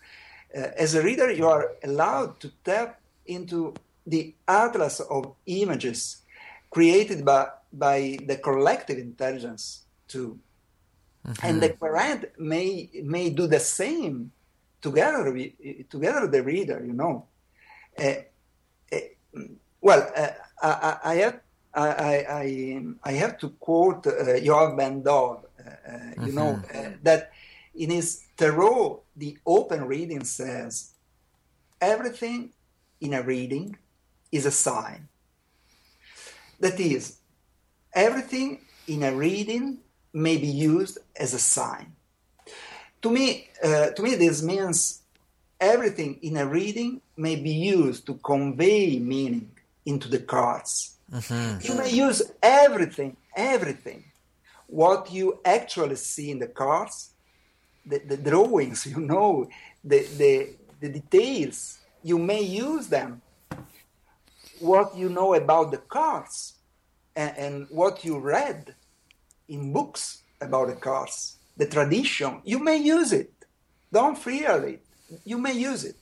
as 0.53 0.93
a 0.93 1.01
reader, 1.01 1.31
you 1.31 1.47
are 1.47 1.71
allowed 1.83 2.39
to 2.39 2.51
tap 2.63 2.99
into 3.25 3.73
the 4.05 4.35
atlas 4.47 4.99
of 4.99 5.33
images 5.45 6.21
created 6.69 7.23
by, 7.23 7.47
by 7.71 8.17
the 8.25 8.37
collective 8.37 8.97
intelligence 8.97 9.83
too. 10.07 10.37
Mm-hmm. 11.25 11.47
And 11.47 11.61
the 11.61 11.69
querent 11.69 12.25
may 12.37 12.89
may 13.01 13.29
do 13.29 13.47
the 13.47 13.59
same 13.59 14.31
together 14.81 15.31
with, 15.31 15.53
together 15.89 16.27
the 16.27 16.43
reader, 16.43 16.83
you 16.85 16.93
know. 16.93 17.27
Uh, 17.97 18.15
uh, 18.91 18.97
well, 19.79 20.11
uh, 20.15 20.27
I, 20.61 20.97
I, 21.03 21.15
have 21.15 21.39
I, 21.73 21.87
I, 21.87 22.83
I 23.03 23.11
have 23.13 23.37
to 23.39 23.49
quote 23.49 24.07
uh, 24.07 24.11
Yoav 24.39 24.77
Ben 24.77 25.01
Dov, 25.01 25.45
uh, 25.59 25.69
mm-hmm. 25.89 26.27
you 26.27 26.33
know, 26.33 26.61
that 27.03 27.31
in 27.75 27.89
his 27.89 28.25
Tarot, 28.37 29.01
the 29.15 29.37
open 29.45 29.85
reading 29.85 30.23
says, 30.23 30.91
everything 31.81 32.51
in 33.01 33.13
a 33.13 33.21
reading 33.21 33.77
is 34.31 34.45
a 34.45 34.51
sign. 34.51 35.07
That 36.59 36.79
is, 36.79 37.17
everything 37.93 38.61
in 38.87 39.03
a 39.03 39.13
reading 39.13 39.79
may 40.13 40.37
be 40.37 40.47
used 40.47 40.99
as 41.15 41.33
a 41.33 41.39
sign. 41.39 41.93
To 43.01 43.09
me, 43.09 43.49
uh, 43.61 43.89
to 43.89 44.01
me, 44.01 44.15
this 44.15 44.41
means 44.41 45.01
everything 45.59 46.19
in 46.21 46.37
a 46.37 46.45
reading 46.45 47.01
may 47.17 47.35
be 47.35 47.51
used 47.51 48.05
to 48.05 48.15
convey 48.15 48.99
meaning 48.99 49.51
into 49.85 50.07
the 50.09 50.19
cards. 50.19 50.97
Mm-hmm. 51.11 51.67
You 51.67 51.77
may 51.77 51.91
use 51.91 52.21
everything, 52.41 53.17
everything. 53.35 54.05
What 54.67 55.11
you 55.11 55.39
actually 55.45 55.95
see 55.97 56.31
in 56.31 56.39
the 56.39 56.47
cards, 56.47 57.11
the, 57.85 57.99
the 57.99 58.17
drawings, 58.17 58.85
you 58.93 58.99
know, 58.99 59.49
the, 59.83 60.05
the, 60.17 60.49
the 60.79 60.89
details, 60.89 61.79
you 62.01 62.17
may 62.17 62.41
use 62.41 62.87
them. 62.87 63.21
What 64.59 64.95
you 64.95 65.09
know 65.09 65.33
about 65.33 65.71
the 65.71 65.77
cards 65.77 66.53
and, 67.15 67.37
and 67.37 67.67
what 67.69 68.05
you 68.05 68.17
read 68.19 68.75
in 69.47 69.73
books 69.73 70.21
about 70.39 70.67
the 70.67 70.75
cards, 70.75 71.37
the 71.57 71.65
tradition, 71.65 72.41
you 72.43 72.59
may 72.59 72.77
use 72.77 73.11
it. 73.11 73.31
Don't 73.91 74.17
fear 74.17 74.65
it. 74.65 74.83
You 75.25 75.37
may 75.37 75.53
use 75.53 75.83
it. 75.83 75.97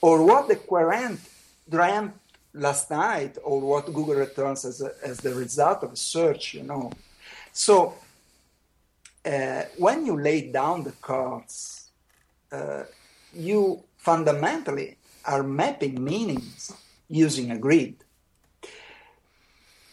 Or 0.00 0.24
what 0.24 0.48
the 0.48 0.56
querent 0.56 1.20
dreamt 1.68 2.14
last 2.58 2.90
night, 2.90 3.38
or 3.42 3.60
what 3.60 3.86
Google 3.86 4.14
returns 4.14 4.64
as, 4.64 4.80
a, 4.82 4.90
as 5.02 5.18
the 5.18 5.34
result 5.34 5.82
of 5.82 5.92
a 5.92 5.96
search, 5.96 6.54
you 6.54 6.62
know. 6.62 6.90
So 7.52 7.94
uh, 9.24 9.62
when 9.76 10.06
you 10.06 10.20
lay 10.20 10.50
down 10.50 10.84
the 10.84 10.92
cards, 11.00 11.90
uh, 12.52 12.84
you 13.32 13.84
fundamentally 13.96 14.96
are 15.24 15.42
mapping 15.42 16.02
meanings 16.02 16.72
using 17.08 17.50
a 17.50 17.58
grid. 17.58 17.96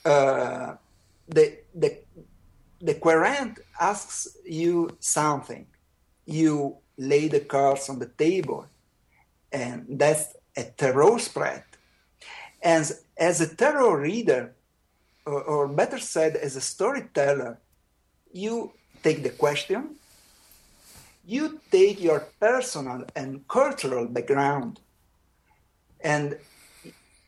Uh, 0.03 0.75
the, 1.27 1.57
the 1.73 1.97
the 2.81 2.93
querent 2.93 3.59
asks 3.79 4.37
you 4.45 4.95
something. 4.99 5.65
You 6.25 6.77
lay 6.97 7.27
the 7.27 7.39
cards 7.39 7.89
on 7.89 7.99
the 7.99 8.05
table, 8.05 8.67
and 9.51 9.85
that's 9.89 10.35
a 10.55 10.63
tarot 10.63 11.17
spread. 11.17 11.63
And 12.65 12.91
as 13.15 13.41
a 13.41 13.55
tarot 13.55 13.93
reader, 13.93 14.53
or, 15.25 15.41
or 15.43 15.67
better 15.67 15.99
said, 15.99 16.35
as 16.35 16.55
a 16.55 16.61
storyteller, 16.61 17.59
you 18.33 18.73
take 19.03 19.23
the 19.23 19.29
question, 19.29 19.95
you 21.25 21.61
take 21.71 22.01
your 22.01 22.27
personal 22.39 23.05
and 23.15 23.47
cultural 23.47 24.07
background, 24.07 24.79
and 26.01 26.37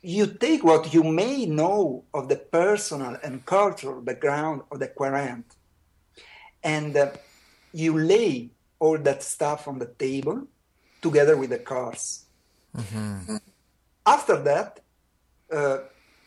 you 0.02 0.26
take 0.26 0.64
what 0.64 0.94
you 0.94 1.04
may 1.04 1.46
know 1.46 2.04
of 2.14 2.30
the 2.30 2.38
personal 2.38 3.18
and 3.24 3.46
cultural 3.46 4.02
background 4.02 4.64
of 4.72 4.80
the 4.80 4.88
querent 4.88 5.46
and 6.64 6.98
uh, 6.98 7.12
you 7.74 7.98
lay 7.98 8.50
all 8.80 8.98
that 8.98 9.24
stuff 9.24 9.68
on 9.68 9.80
the 9.80 9.86
table 9.86 10.48
together 11.02 11.38
with 11.38 11.50
the 11.50 11.60
cards. 11.60 12.26
Mm-hmm. 12.76 13.38
After 14.06 14.38
that, 14.44 14.80
uh, 15.52 15.80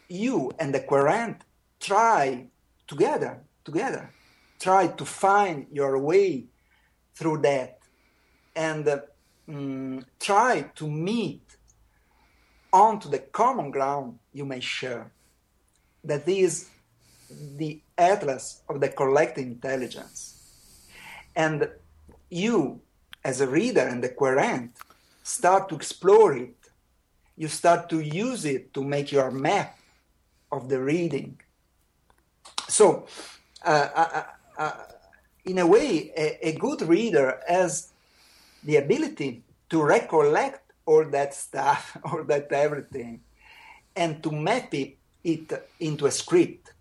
you 0.08 0.50
and 0.58 0.74
the 0.74 0.80
querent 0.80 1.42
try 1.78 2.46
together, 2.86 3.40
together, 3.64 4.10
try 4.58 4.88
to 4.88 5.04
find 5.04 5.66
your 5.72 5.98
way 5.98 6.46
through 7.14 7.38
that 7.38 7.78
and 8.54 8.86
uh, 8.88 8.98
try 10.18 10.62
to 10.74 10.88
meet 10.88 11.42
onto 12.72 13.08
the 13.08 13.18
common 13.18 13.70
ground 13.70 14.18
you 14.32 14.44
may 14.44 14.60
share. 14.60 15.10
That 16.04 16.28
is 16.28 16.68
the 17.56 17.80
atlas 17.96 18.62
of 18.68 18.80
the 18.80 18.88
collective 18.88 19.44
intelligence. 19.44 20.36
And 21.34 21.68
you, 22.28 22.80
as 23.24 23.40
a 23.40 23.46
reader 23.46 23.80
and 23.80 24.02
the 24.02 24.08
querent, 24.08 24.72
start 25.22 25.68
to 25.68 25.76
explore 25.76 26.36
it. 26.36 26.56
You 27.40 27.48
start 27.48 27.88
to 27.88 28.00
use 28.00 28.44
it 28.44 28.74
to 28.74 28.84
make 28.84 29.10
your 29.12 29.30
map 29.30 29.78
of 30.52 30.68
the 30.68 30.78
reading. 30.78 31.40
So, 32.68 33.06
uh, 33.64 33.88
uh, 33.94 34.24
uh, 34.58 34.72
in 35.46 35.56
a 35.56 35.66
way, 35.66 36.12
a, 36.14 36.48
a, 36.48 36.52
good 36.52 36.82
reader 36.82 37.40
has 37.48 37.92
the 38.62 38.76
ability 38.76 39.42
to 39.70 39.82
recollect 39.82 40.70
all 40.84 41.06
that 41.06 41.32
stuff, 41.32 41.96
all 42.04 42.24
that 42.24 42.52
everything, 42.52 43.22
and 43.96 44.22
to 44.22 44.30
map 44.30 44.74
it, 44.74 44.98
it 45.24 45.70
into 45.80 46.04
a 46.04 46.10
script. 46.10 46.74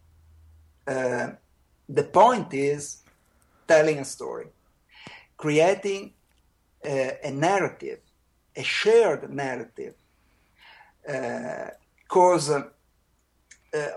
Uh, 0.85 1.29
the 1.87 2.03
point 2.03 2.53
is 2.53 2.97
telling 3.65 3.99
a 3.99 4.05
story, 4.05 4.47
creating 5.37 6.11
a 6.83 7.31
narrative, 7.31 7.99
a 8.57 8.63
shared 8.63 9.29
narrative, 9.31 9.93
because 11.05 12.49
uh, 12.49 12.63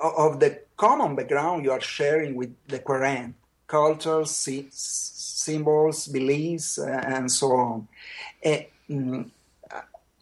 of 0.02 0.40
the 0.40 0.60
common 0.76 1.14
background 1.14 1.64
you 1.64 1.72
are 1.72 1.80
sharing 1.80 2.34
with 2.34 2.54
the 2.68 2.78
querent, 2.78 3.34
cultures, 3.66 4.48
symbols, 4.70 6.06
beliefs, 6.08 6.78
uh, 6.78 7.02
and 7.06 7.30
so 7.30 7.52
on. 7.52 7.88
Mm, 8.90 9.30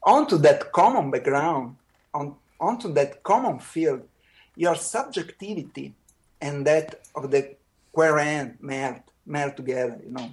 onto 0.03 0.39
that 0.39 0.73
common 0.73 1.11
background, 1.11 1.77
on, 2.15 2.35
onto 2.59 2.93
that 2.93 3.23
common 3.23 3.59
field, 3.59 4.03
your 4.57 4.77
subjectivity 4.77 5.95
and 6.41 6.67
that 6.67 7.01
of 7.15 7.31
the 7.31 7.57
querent 7.93 8.63
melt, 8.63 9.03
melt 9.27 9.57
together, 9.57 9.99
you 10.05 10.13
know. 10.13 10.31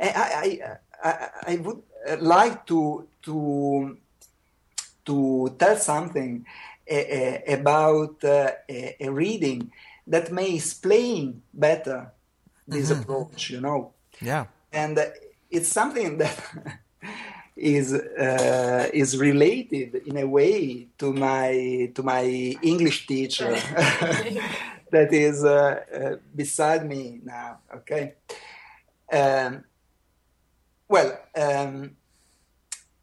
I, 0.00 0.58
I, 1.02 1.08
I, 1.08 1.28
I 1.52 1.56
would 1.56 1.82
like 2.20 2.66
to, 2.66 3.06
to, 3.22 3.96
to 5.04 5.54
tell 5.58 5.76
something 5.76 6.44
about 7.48 8.22
uh, 8.24 8.50
a, 8.68 8.96
a, 9.00 9.08
reading 9.10 9.70
that 10.06 10.30
may 10.30 10.54
explain 10.54 11.42
better 11.52 12.12
this 12.66 12.90
mm-hmm. 12.90 13.00
approach, 13.00 13.50
you 13.50 13.60
know. 13.60 13.92
Yeah. 14.20 14.46
And 14.72 14.98
it's 15.50 15.68
something 15.68 16.18
that 16.22 16.38
is 17.56 17.94
uh, 17.94 18.90
is 18.92 19.16
related 19.16 19.94
in 20.06 20.16
a 20.16 20.26
way 20.26 20.88
to 20.98 21.12
my 21.12 21.90
to 21.94 22.02
my 22.02 22.24
English 22.62 23.06
teacher 23.06 23.50
that 24.90 25.12
is 25.12 25.44
uh, 25.44 25.80
uh, 25.92 26.16
beside 26.34 26.86
me 26.86 27.20
now. 27.22 27.58
Okay. 27.74 28.14
Um, 29.12 29.64
well, 30.88 31.18
um, 31.36 31.96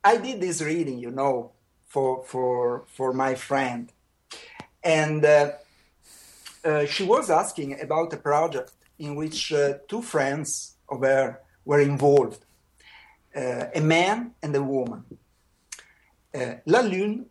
I 0.04 0.18
did 0.18 0.42
this 0.42 0.62
reading, 0.62 1.00
you 1.00 1.12
know, 1.12 1.52
for 1.92 2.24
for 2.24 2.86
for 2.88 3.12
my 3.14 3.36
friend, 3.36 3.92
and 4.82 5.26
uh, 5.26 5.52
uh, 6.64 6.86
she 6.86 7.04
was 7.04 7.30
asking 7.30 7.80
about 7.82 8.14
a 8.14 8.18
project 8.18 8.72
in 8.98 9.16
which 9.16 9.52
uh, 9.52 9.74
two 9.90 10.02
friends 10.02 10.78
of 10.88 11.02
her 11.02 11.42
were 11.66 11.82
involved, 11.82 12.46
uh, 13.36 13.66
a 13.76 13.82
man 13.82 14.32
and 14.42 14.56
a 14.56 14.64
woman. 14.64 15.04
Uh, 16.34 16.54
La 16.66 16.80
Lune, 16.80 17.26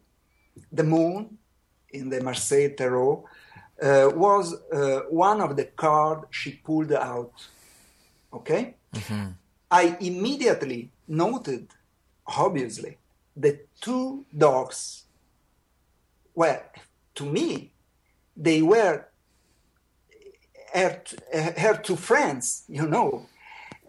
the 0.70 0.84
moon, 0.84 1.38
in 1.90 2.10
the 2.10 2.20
Marseille 2.20 2.74
Tarot, 2.76 3.24
uh, 3.82 4.10
was 4.14 4.46
one 5.08 5.40
of 5.40 5.56
the 5.56 5.64
cards 5.64 6.26
she 6.30 6.52
pulled 6.52 6.92
out. 6.92 7.32
Okay, 8.32 8.74
mm-hmm. 8.94 9.30
I 9.70 9.96
immediately 10.00 10.90
noted, 11.08 11.68
obviously, 12.26 12.99
the 13.40 13.60
two 13.80 14.24
dogs 14.36 15.04
well 16.34 16.62
to 17.14 17.24
me 17.24 17.72
they 18.36 18.62
were 18.62 19.06
her, 20.72 21.02
her 21.64 21.76
two 21.82 21.96
friends 21.96 22.64
you 22.68 22.86
know. 22.86 23.26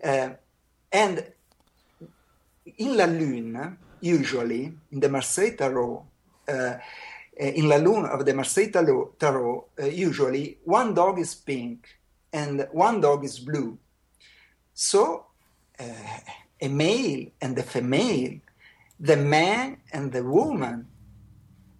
Uh, 0.03 0.29
and 0.91 1.15
in 2.77 2.97
la 2.97 3.05
lune 3.05 3.77
usually 3.99 4.73
in 4.91 4.99
the 4.99 5.09
marseille 5.09 5.55
tarot 5.55 6.05
uh, 6.47 6.73
in 7.37 7.67
la 7.67 7.77
lune 7.77 8.05
of 8.05 8.25
the 8.25 8.33
marseille 8.33 8.71
tarot, 8.71 9.13
tarot 9.17 9.65
uh, 9.79 9.85
usually 9.85 10.57
one 10.63 10.93
dog 10.93 11.19
is 11.19 11.35
pink 11.35 11.87
and 12.33 12.67
one 12.71 13.01
dog 13.01 13.25
is 13.25 13.39
blue. 13.39 13.77
So 14.73 15.25
uh, 15.79 15.83
a 16.61 16.67
male 16.67 17.27
and 17.41 17.57
a 17.57 17.63
female 17.63 18.39
the 19.01 19.17
man 19.17 19.77
and 19.91 20.11
the 20.11 20.23
woman 20.23 20.87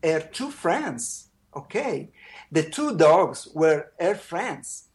are 0.04 0.22
two 0.22 0.50
friends. 0.50 1.28
Okay. 1.56 2.10
The 2.52 2.64
two 2.64 2.98
dogs 2.98 3.48
were 3.54 3.92
her 4.00 4.16
friends. 4.16 4.86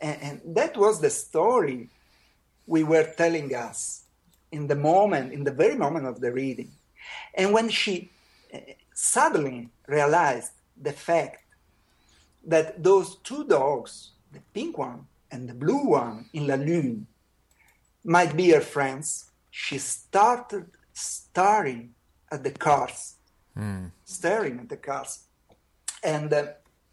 And, 0.00 0.22
and, 0.22 0.56
that 0.56 0.76
was 0.76 1.00
the 1.00 1.10
story 1.10 1.88
we 2.66 2.84
were 2.84 3.10
telling 3.16 3.52
us 3.54 4.04
in 4.52 4.68
the 4.68 4.76
moment, 4.76 5.32
in 5.32 5.42
the 5.42 5.50
very 5.50 5.74
moment 5.74 6.06
of 6.06 6.20
the 6.20 6.30
reading. 6.30 6.70
And 7.34 7.52
when 7.52 7.68
she 7.68 8.10
uh, 8.54 8.58
suddenly 8.94 9.70
realized 9.86 10.52
the 10.80 10.92
fact 10.92 11.42
that 12.46 12.82
those 12.84 13.16
two 13.16 13.44
dogs, 13.44 14.10
the 14.32 14.40
pink 14.54 14.78
one 14.78 15.06
and 15.32 15.48
the 15.48 15.54
blue 15.54 15.84
one 15.84 16.26
in 16.32 16.46
La 16.46 16.54
Lune, 16.54 17.06
might 18.04 18.36
be 18.36 18.50
her 18.50 18.60
friends, 18.60 19.30
she 19.50 19.78
started 19.78 20.66
staring 20.98 21.94
at 22.30 22.42
the 22.42 22.50
cars, 22.50 23.14
mm. 23.56 23.90
staring 24.04 24.58
at 24.60 24.68
the 24.68 24.76
cars. 24.76 25.20
And 26.02 26.32
uh, 26.32 26.46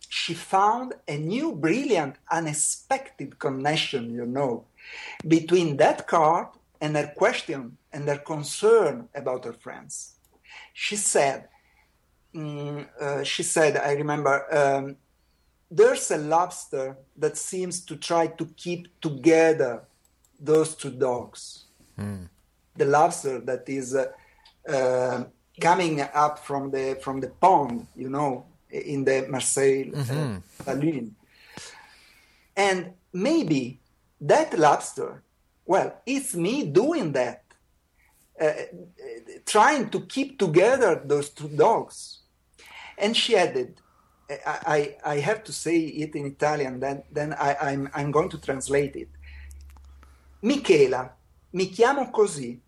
she 0.10 0.34
found 0.34 0.94
a 1.08 1.18
new, 1.18 1.52
brilliant, 1.54 2.16
unexpected 2.32 3.40
connection, 3.40 4.14
you 4.14 4.26
know, 4.26 4.66
between 5.28 5.78
that 5.78 6.08
card 6.08 6.48
and 6.80 6.96
her 6.96 7.12
question 7.18 7.78
and 7.92 8.08
her 8.08 8.18
concern 8.18 9.10
about 9.16 9.46
her 9.46 9.54
friends. 9.54 10.16
She 10.74 10.96
said, 10.96 11.48
mm, 12.34 12.88
uh, 13.02 13.24
she 13.24 13.44
said, 13.44 13.78
I 13.78 13.94
remember, 13.94 14.46
um, 14.56 14.98
there's 15.72 16.12
a 16.12 16.18
lobster 16.18 16.98
that 17.18 17.38
seems 17.38 17.82
to 17.86 17.96
try 17.96 18.28
to 18.28 18.46
keep 18.56 19.02
together 19.02 19.84
those 20.40 20.76
two 20.76 20.92
dogs. 20.92 21.66
Mm 21.98 22.30
the 22.76 22.86
lobster 22.86 23.40
that 23.42 23.68
is 23.68 23.96
uh, 23.96 24.12
uh, 24.68 25.24
coming 25.60 26.02
up 26.02 26.40
from 26.40 26.72
the 26.72 26.98
from 27.02 27.20
the 27.22 27.30
pond, 27.30 27.88
you 27.96 28.10
know, 28.10 28.46
in 28.70 29.04
the 29.04 29.26
Marseille 29.30 29.92
mm-hmm. 29.92 30.38
lagoon. 30.68 31.16
And 32.56 32.94
maybe 33.12 33.80
that 34.22 34.58
lobster, 34.58 35.24
well, 35.66 36.02
it's 36.06 36.36
me 36.36 36.66
doing 36.66 37.12
that, 37.14 37.44
uh, 38.40 38.54
trying 39.46 39.90
to 39.90 40.02
keep 40.02 40.40
together 40.40 41.02
those 41.04 41.30
two 41.30 41.50
dogs. 41.50 42.20
And 42.98 43.16
she 43.16 43.36
added, 43.36 43.82
I, 44.30 44.96
I, 45.06 45.16
I 45.16 45.20
have 45.20 45.44
to 45.44 45.52
say 45.52 45.78
it 45.80 46.16
in 46.16 46.26
Italian, 46.26 46.80
then, 46.80 47.04
then 47.12 47.34
I, 47.34 47.56
I'm, 47.62 47.90
I'm 47.94 48.12
going 48.12 48.30
to 48.30 48.38
translate 48.38 48.96
it. 48.96 49.10
Michela, 50.42 51.14
mi 51.52 51.70
chiamo 51.70 52.10
così 52.10 52.60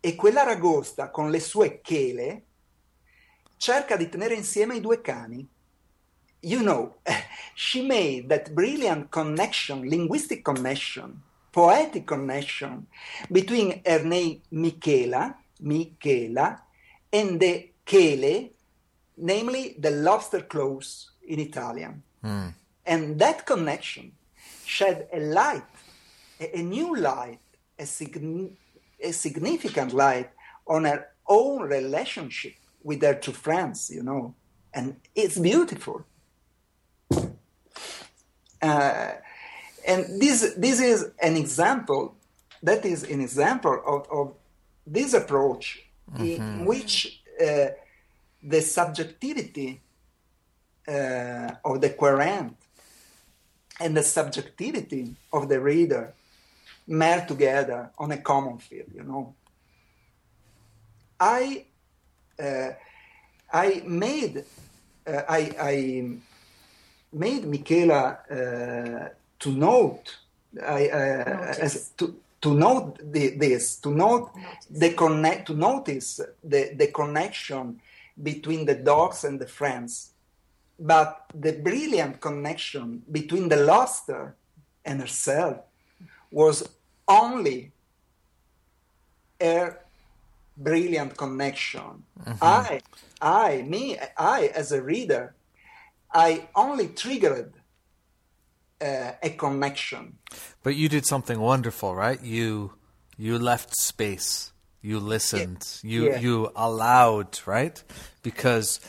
e 0.00 0.14
quell'aragosta 0.14 1.10
con 1.10 1.30
le 1.30 1.40
sue 1.40 1.80
chele 1.82 2.44
cerca 3.58 3.96
di 3.96 4.08
tenere 4.08 4.34
insieme 4.34 4.76
i 4.76 4.80
due 4.80 5.02
cani. 5.02 5.46
You 6.40 6.62
know, 6.62 6.96
she 7.54 7.82
made 7.82 8.28
that 8.28 8.52
brilliant 8.52 9.10
connection, 9.10 9.82
linguistic 9.86 10.42
connection, 10.42 11.22
poetic 11.50 12.06
connection 12.06 12.86
between 13.30 13.82
name 13.84 14.40
Michela, 14.48 15.36
Michela, 15.60 16.62
and 17.12 17.38
the 17.38 17.70
chele, 17.84 18.52
namely 19.18 19.76
the 19.78 19.90
lobster 19.90 20.46
claws 20.46 21.10
in 21.26 21.38
Italian. 21.40 22.02
Mm. 22.24 22.54
And 22.86 23.18
that 23.18 23.44
connection 23.44 24.12
shed 24.64 25.08
a 25.12 25.20
light, 25.20 25.62
a, 26.40 26.58
a 26.58 26.62
new 26.62 26.96
light, 26.96 27.40
a 27.78 27.84
significant 27.84 28.56
a 29.02 29.12
significant 29.12 29.92
light 29.92 30.30
on 30.66 30.84
her 30.84 31.08
own 31.26 31.62
relationship 31.62 32.54
with 32.82 33.02
her 33.02 33.14
two 33.14 33.32
friends, 33.32 33.90
you 33.90 34.02
know, 34.02 34.34
and 34.72 34.96
it's 35.14 35.38
beautiful. 35.38 36.04
Uh, 38.62 39.12
and 39.86 40.20
this 40.20 40.54
this 40.56 40.80
is 40.80 41.10
an 41.22 41.36
example. 41.36 42.14
That 42.62 42.84
is 42.84 43.04
an 43.04 43.20
example 43.20 43.80
of, 43.86 44.06
of 44.10 44.34
this 44.86 45.14
approach 45.14 45.82
mm-hmm. 46.12 46.24
in 46.24 46.64
which 46.66 47.22
uh, 47.40 47.68
the 48.42 48.60
subjectivity 48.60 49.80
uh, 50.86 51.52
of 51.64 51.80
the 51.80 51.90
querent 51.90 52.56
and 53.78 53.96
the 53.96 54.02
subjectivity 54.02 55.14
of 55.32 55.48
the 55.48 55.58
reader 55.58 56.12
meld 56.90 57.28
together 57.28 57.90
on 57.98 58.12
a 58.12 58.18
common 58.18 58.58
field, 58.58 58.90
you 58.94 59.04
know. 59.04 59.34
I 61.18 61.64
uh, 62.38 62.70
I 63.52 63.82
made 63.86 64.44
uh, 65.06 65.22
I, 65.28 65.52
I 65.60 66.18
made 67.12 67.44
Michela 67.46 68.18
uh, 68.30 69.08
to 69.38 69.50
note, 69.50 70.16
I, 70.62 70.88
uh, 70.88 71.54
as, 71.58 71.90
to, 71.96 72.14
to 72.40 72.54
note 72.54 72.98
the, 73.12 73.30
this, 73.30 73.76
to 73.76 73.90
note 73.90 74.30
notice. 74.34 74.66
the 74.70 74.90
connect, 74.90 75.46
to 75.46 75.54
notice 75.54 76.20
the, 76.44 76.72
the 76.74 76.88
connection 76.88 77.80
between 78.22 78.66
the 78.66 78.74
dogs 78.74 79.24
and 79.24 79.40
the 79.40 79.46
friends, 79.46 80.10
but 80.78 81.26
the 81.34 81.52
brilliant 81.52 82.20
connection 82.20 83.02
between 83.10 83.48
the 83.48 83.56
luster 83.56 84.34
and 84.84 85.00
herself 85.00 85.58
was 86.30 86.68
only 87.10 87.72
her 89.40 89.80
brilliant 90.56 91.16
connection. 91.16 92.04
Mm-hmm. 92.24 92.32
I, 92.42 92.80
I, 93.20 93.62
me, 93.62 93.98
I, 94.16 94.50
as 94.54 94.72
a 94.72 94.82
reader, 94.82 95.34
I 96.12 96.48
only 96.54 96.88
triggered 96.88 97.54
uh, 98.80 99.12
a 99.22 99.30
connection. 99.30 100.18
But 100.62 100.76
you 100.76 100.88
did 100.88 101.06
something 101.06 101.40
wonderful, 101.40 101.94
right? 101.94 102.22
You 102.22 102.72
you 103.16 103.38
left 103.38 103.76
space. 103.76 104.52
You 104.82 104.98
listened. 104.98 105.66
Yeah. 105.82 105.90
You 105.90 106.06
yeah. 106.06 106.20
you 106.20 106.52
allowed, 106.56 107.40
right? 107.46 107.82
Because 108.22 108.80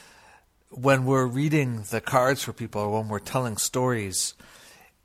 when 0.69 1.05
we're 1.05 1.25
reading 1.27 1.83
the 1.89 1.99
cards 1.99 2.43
for 2.43 2.53
people, 2.53 2.81
or 2.81 2.89
when 2.99 3.09
we're 3.09 3.19
telling 3.19 3.57
stories, 3.57 4.33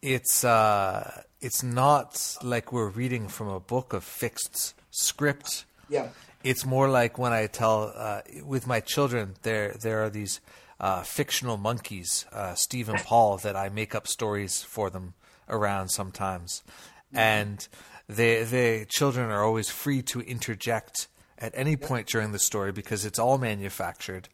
it's 0.01 0.45
uh, 0.45 1.23
it's 1.47 1.63
not 1.63 2.37
like 2.43 2.73
we're 2.73 2.89
reading 2.89 3.29
from 3.29 3.47
a 3.47 3.61
book 3.61 3.93
of 3.93 4.03
fixed 4.03 4.75
script. 4.91 5.65
Yeah. 5.89 6.09
It's 6.43 6.67
more 6.67 6.89
like 6.89 7.19
when 7.19 7.33
I 7.33 7.47
tell 7.47 7.93
uh, 7.95 8.23
with 8.45 8.67
my 8.67 8.81
children, 8.81 9.35
there 9.43 9.69
there 9.81 10.03
are 10.03 10.11
these 10.11 10.41
uh, 10.81 11.03
fictional 11.05 11.57
monkeys, 11.57 12.27
uh, 12.33 12.55
Steve 12.55 12.89
and 12.89 12.99
Paul, 12.99 13.37
that 13.39 13.55
I 13.55 13.69
make 13.69 13.95
up 13.95 14.09
stories 14.09 14.63
for 14.63 14.91
them 14.91 15.15
around 15.49 15.91
sometimes, 15.91 16.65
mm-hmm. 16.67 17.19
and 17.19 17.69
the 18.09 18.43
the 18.43 18.85
children 18.89 19.31
are 19.31 19.45
always 19.45 19.71
free 19.71 20.03
to 20.03 20.21
interject 20.23 21.07
at 21.39 21.53
any 21.55 21.77
point 21.77 22.09
during 22.09 22.33
the 22.33 22.41
story 22.41 22.73
because 22.73 23.05
it's 23.05 23.21
all 23.21 23.39
manufactured, 23.39 24.29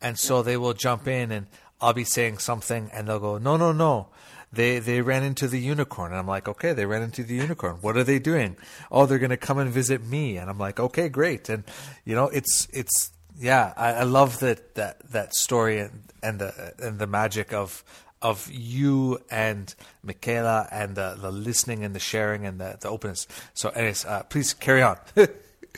and 0.00 0.18
so 0.18 0.42
they 0.42 0.56
will 0.56 0.74
jump 0.74 1.06
in 1.06 1.30
and 1.30 1.46
I'll 1.80 1.94
be 1.94 2.04
saying 2.04 2.38
something 2.38 2.90
and 2.92 3.06
they'll 3.06 3.20
go, 3.20 3.38
no, 3.38 3.56
no, 3.56 3.70
no. 3.70 4.08
They 4.52 4.78
they 4.78 5.02
ran 5.02 5.22
into 5.22 5.46
the 5.46 5.60
unicorn, 5.60 6.12
and 6.12 6.18
I'm 6.18 6.26
like, 6.26 6.48
okay, 6.48 6.72
they 6.72 6.86
ran 6.86 7.02
into 7.02 7.22
the 7.22 7.34
unicorn. 7.34 7.76
What 7.80 7.96
are 7.96 8.04
they 8.04 8.18
doing? 8.18 8.56
Oh, 8.90 9.04
they're 9.04 9.18
going 9.18 9.30
to 9.30 9.36
come 9.36 9.58
and 9.58 9.70
visit 9.70 10.04
me, 10.04 10.38
and 10.38 10.48
I'm 10.48 10.58
like, 10.58 10.80
okay, 10.80 11.08
great. 11.08 11.48
And 11.48 11.64
you 12.04 12.14
know, 12.14 12.28
it's 12.28 12.66
it's 12.72 13.12
yeah, 13.38 13.74
I, 13.76 13.92
I 13.92 14.02
love 14.04 14.40
that 14.40 14.74
that 14.74 15.00
that 15.10 15.34
story 15.34 15.80
and, 15.80 16.02
and 16.22 16.38
the 16.38 16.74
and 16.78 16.98
the 16.98 17.06
magic 17.06 17.52
of 17.52 17.84
of 18.20 18.50
you 18.50 19.18
and 19.30 19.74
Michaela 20.02 20.66
and 20.72 20.96
the, 20.96 21.16
the 21.20 21.30
listening 21.30 21.84
and 21.84 21.94
the 21.94 22.00
sharing 22.00 22.46
and 22.46 22.60
the, 22.60 22.76
the 22.80 22.88
openness. 22.88 23.28
So, 23.54 23.68
anyways, 23.68 24.04
uh, 24.04 24.24
please 24.24 24.54
carry 24.54 24.82
on. 24.82 24.98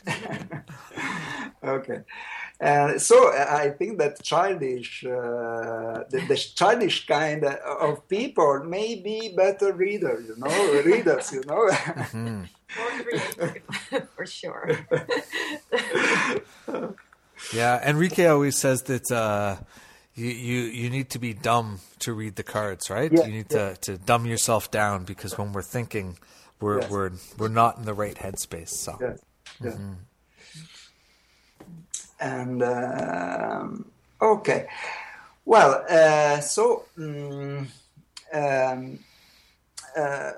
okay. 1.64 2.00
Uh, 2.60 2.98
so 2.98 3.32
I 3.32 3.70
think 3.70 3.98
that 3.98 4.22
childish, 4.22 5.04
uh, 5.04 6.04
the, 6.10 6.24
the, 6.28 6.36
childish 6.36 7.06
kind 7.06 7.44
of 7.44 8.06
people 8.06 8.64
may 8.64 8.96
be 8.96 9.32
better 9.34 9.72
readers, 9.72 10.28
you 10.28 10.36
know, 10.36 10.82
readers, 10.82 11.32
you 11.32 11.42
know. 11.46 11.68
mm-hmm. 11.70 12.44
for 14.14 14.26
sure. 14.26 14.86
Yeah, 17.52 17.88
Enrique 17.88 18.26
always 18.26 18.58
says 18.58 18.82
that 18.82 19.10
uh, 19.10 19.56
you, 20.14 20.26
you 20.26 20.60
you 20.60 20.90
need 20.90 21.10
to 21.10 21.18
be 21.18 21.32
dumb 21.32 21.80
to 22.00 22.12
read 22.12 22.36
the 22.36 22.42
cards, 22.42 22.90
right? 22.90 23.10
Yeah, 23.10 23.24
you 23.24 23.32
need 23.32 23.46
yeah. 23.50 23.70
to, 23.70 23.76
to 23.80 23.98
dumb 23.98 24.26
yourself 24.26 24.70
down 24.70 25.04
because 25.04 25.36
when 25.38 25.52
we're 25.52 25.62
thinking, 25.62 26.18
we're 26.60 26.80
yes. 26.80 26.90
we're 26.90 27.10
we're 27.38 27.48
not 27.48 27.78
in 27.78 27.84
the 27.84 27.94
right 27.94 28.14
headspace. 28.14 28.68
So. 28.68 28.98
Yes. 29.00 29.20
Yeah. 29.62 29.70
Mm-hmm. 29.70 29.92
And 32.20 32.62
um, 32.62 33.86
okay, 34.20 34.66
well, 35.44 35.84
uh, 35.88 36.40
so 36.40 36.84
um, 36.98 37.68
um, 38.32 38.98
uh, 39.96 40.30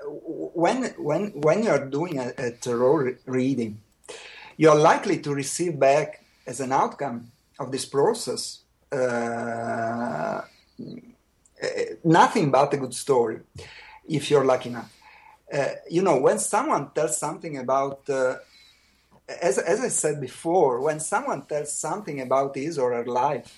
when 0.55 0.85
when 0.97 1.27
when 1.41 1.63
you 1.63 1.69
are 1.69 1.85
doing 1.85 2.19
a, 2.19 2.33
a 2.37 2.51
tarot 2.51 3.15
reading, 3.25 3.79
you 4.57 4.69
are 4.69 4.79
likely 4.79 5.19
to 5.19 5.33
receive 5.33 5.77
back 5.77 6.23
as 6.47 6.59
an 6.59 6.71
outcome 6.71 7.31
of 7.59 7.71
this 7.71 7.85
process, 7.85 8.59
uh, 8.91 10.41
nothing 12.03 12.51
but 12.51 12.73
a 12.73 12.77
good 12.77 12.93
story, 12.93 13.39
if 14.07 14.29
you're 14.29 14.45
lucky 14.45 14.69
enough. 14.69 14.91
Uh, 15.51 15.69
you 15.89 16.01
know, 16.01 16.17
when 16.17 16.39
someone 16.39 16.89
tells 16.91 17.17
something 17.17 17.57
about, 17.57 18.09
uh, 18.09 18.37
as, 19.27 19.57
as 19.57 19.79
I 19.81 19.89
said 19.89 20.19
before, 20.19 20.81
when 20.81 20.99
someone 20.99 21.43
tells 21.43 21.71
something 21.71 22.21
about 22.21 22.55
his 22.55 22.77
or 22.77 22.93
her 22.93 23.05
life 23.05 23.57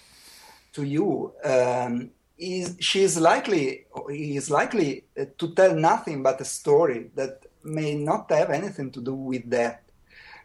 to 0.74 0.84
you, 0.84 1.34
um, 1.43 2.11
is, 2.38 2.76
she 2.80 3.01
is 3.01 3.20
likely, 3.20 3.86
he 4.09 4.36
is 4.36 4.49
likely 4.49 5.05
to 5.38 5.53
tell 5.53 5.76
nothing 5.76 6.22
but 6.22 6.41
a 6.41 6.45
story 6.45 7.09
that 7.16 7.45
may 7.63 7.95
not 7.95 8.30
have 8.32 8.51
anything 8.51 8.91
to 8.91 9.01
do 9.01 9.13
with 9.13 9.49
that 9.49 9.86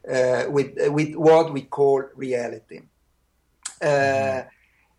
uh, 0.08 0.44
with 0.48 0.72
with 0.88 1.14
what 1.14 1.52
we 1.52 1.62
call 1.62 2.02
reality. 2.14 2.80
Mm-hmm. 3.80 4.48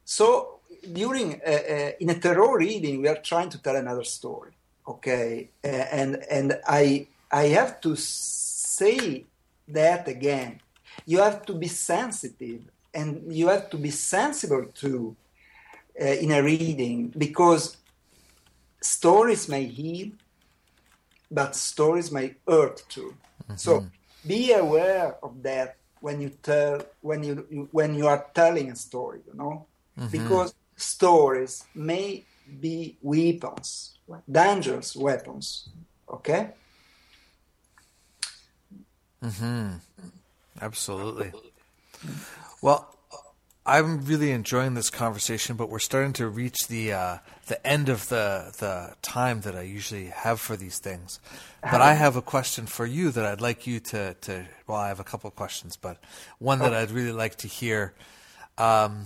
So 0.05 0.59
during 0.93 1.41
uh, 1.41 1.91
in 1.99 2.09
a 2.09 2.19
tarot 2.19 2.53
reading, 2.53 3.01
we 3.01 3.07
are 3.07 3.17
trying 3.17 3.49
to 3.49 3.61
tell 3.61 3.76
another 3.76 4.03
story. 4.03 4.51
Okay, 4.88 5.49
and 5.63 6.24
and 6.30 6.59
I 6.67 7.07
I 7.32 7.45
have 7.47 7.82
to 7.82 7.95
say 7.95 9.26
that 9.74 10.07
again. 10.07 10.59
You 11.05 11.19
have 11.19 11.45
to 11.45 11.53
be 11.53 11.67
sensitive, 11.67 12.61
and 12.93 13.34
you 13.34 13.47
have 13.47 13.69
to 13.69 13.78
be 13.78 13.91
sensible 13.91 14.65
to 14.76 15.15
uh, 15.99 16.05
in 16.05 16.32
a 16.32 16.43
reading 16.43 17.13
because 17.17 17.78
stories 18.82 19.47
may 19.47 19.65
heal, 19.65 20.09
but 21.30 21.55
stories 21.55 22.11
may 22.11 22.36
hurt 22.47 22.84
too. 22.89 23.15
Mm-hmm. 23.43 23.55
So 23.55 23.88
be 24.26 24.53
aware 24.53 25.15
of 25.24 25.41
that 25.43 25.78
when 26.01 26.19
you 26.19 26.30
tell 26.30 26.82
when 27.01 27.24
you 27.24 27.69
when 27.72 27.95
you 27.95 28.07
are 28.07 28.26
telling 28.34 28.72
a 28.72 28.76
story 28.76 29.22
you 29.28 29.34
know 29.34 29.65
mm-hmm. 29.97 30.09
because 30.09 30.53
stories 30.76 31.63
may 31.74 32.26
be 32.59 32.97
weapons 33.01 33.97
dangerous 34.30 34.95
weapons 34.95 35.69
okay 36.09 36.51
mhm 39.24 39.80
absolutely 40.61 41.32
well 42.61 42.91
I'm 43.65 44.03
really 44.05 44.32
enjoying 44.32 44.74
this 44.74 44.89
conversation, 44.89 45.55
but 45.55 45.69
we're 45.69 45.78
starting 45.78 46.13
to 46.13 46.28
reach 46.28 46.67
the 46.67 46.93
uh, 46.93 47.17
the 47.45 47.65
end 47.65 47.89
of 47.89 48.09
the 48.09 48.53
the 48.57 48.95
time 49.03 49.41
that 49.41 49.55
I 49.55 49.61
usually 49.61 50.07
have 50.07 50.39
for 50.39 50.57
these 50.57 50.80
things. 50.80 51.19
But 51.61 51.80
I 51.80 51.93
have 51.93 52.15
a 52.15 52.24
question 52.24 52.65
for 52.65 52.88
you 52.88 53.11
that 53.11 53.24
I'd 53.24 53.39
like 53.39 53.67
you 53.67 53.80
to 53.80 54.15
to. 54.15 54.45
Well, 54.65 54.80
I 54.80 54.88
have 54.88 54.99
a 54.99 55.03
couple 55.03 55.28
of 55.28 55.36
questions, 55.36 55.78
but 55.78 55.97
one 56.39 56.57
that 56.59 56.74
I'd 56.74 56.89
really 56.89 57.11
like 57.11 57.36
to 57.38 57.47
hear. 57.47 57.93
Um, 58.57 59.05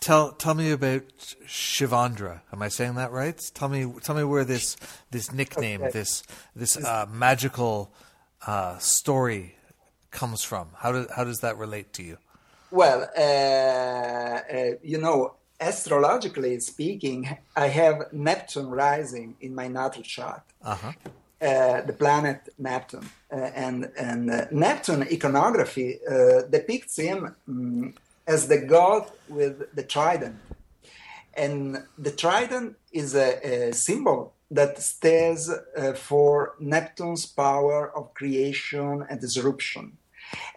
tell 0.00 0.32
tell 0.32 0.54
me 0.54 0.70
about 0.70 1.02
Shivendra. 1.46 2.40
Am 2.54 2.62
I 2.62 2.68
saying 2.68 2.94
that 2.94 3.12
right? 3.12 3.38
Tell 3.52 3.68
me 3.68 3.92
tell 4.02 4.14
me 4.14 4.24
where 4.24 4.44
this 4.44 4.78
this 5.10 5.30
nickname, 5.30 5.82
okay. 5.82 5.90
this 5.90 6.22
this 6.56 6.82
uh, 6.82 7.04
magical 7.12 7.92
uh, 8.46 8.78
story 8.78 9.56
comes 10.10 10.42
from. 10.42 10.68
How 10.76 10.92
does 10.92 11.06
how 11.14 11.24
does 11.24 11.40
that 11.40 11.56
relate 11.58 11.92
to 11.94 12.02
you? 12.02 12.18
Well, 12.70 13.08
uh, 13.16 13.20
uh, 13.20 14.70
you 14.82 14.98
know, 14.98 15.34
astrologically 15.60 16.58
speaking, 16.60 17.36
I 17.56 17.68
have 17.68 18.12
Neptune 18.12 18.70
rising 18.70 19.36
in 19.40 19.54
my 19.54 19.68
natal 19.68 20.02
chart. 20.02 20.42
Uh-huh. 20.62 20.92
Uh, 21.40 21.80
the 21.80 21.92
planet 21.92 22.48
Neptune, 22.56 23.08
uh, 23.32 23.36
and 23.36 23.90
and 23.98 24.30
uh, 24.30 24.46
Neptune 24.52 25.02
iconography 25.02 25.98
uh, 26.08 26.42
depicts 26.48 26.96
him 26.96 27.34
um, 27.48 27.94
as 28.28 28.46
the 28.46 28.58
god 28.58 29.10
with 29.28 29.74
the 29.74 29.82
trident, 29.82 30.36
and 31.34 31.82
the 31.98 32.12
trident 32.12 32.76
is 32.92 33.16
a, 33.16 33.70
a 33.70 33.72
symbol 33.72 34.34
that 34.52 34.78
stands 34.78 35.50
for 35.96 36.54
Neptune's 36.60 37.26
power 37.26 37.90
of 37.96 38.14
creation 38.14 39.04
and 39.08 39.20
disruption. 39.20 39.96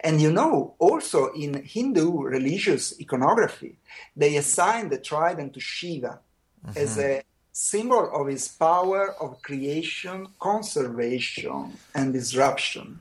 And 0.00 0.20
you 0.20 0.32
know, 0.32 0.74
also 0.78 1.32
in 1.32 1.62
Hindu 1.62 2.22
religious 2.22 2.94
iconography, 3.00 3.78
they 4.14 4.36
assign 4.36 4.88
the 4.88 4.98
trident 4.98 5.54
to 5.54 5.60
Shiva 5.60 6.20
mm-hmm. 6.66 6.78
as 6.78 6.98
a 6.98 7.22
symbol 7.52 8.10
of 8.14 8.26
his 8.28 8.48
power 8.48 9.14
of 9.20 9.40
creation, 9.42 10.28
conservation, 10.38 11.72
and 11.94 12.12
disruption. 12.12 13.00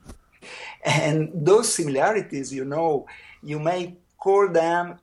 And 0.83 1.31
those 1.33 1.73
similarities, 1.73 2.53
you 2.53 2.65
know, 2.65 3.05
you 3.43 3.59
may 3.59 3.97
call 4.17 4.47
them 4.49 4.99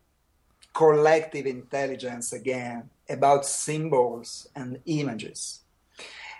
collective 0.73 1.47
intelligence 1.47 2.33
again, 2.33 2.89
about 3.09 3.45
symbols 3.45 4.49
and 4.55 4.81
images. 4.87 5.62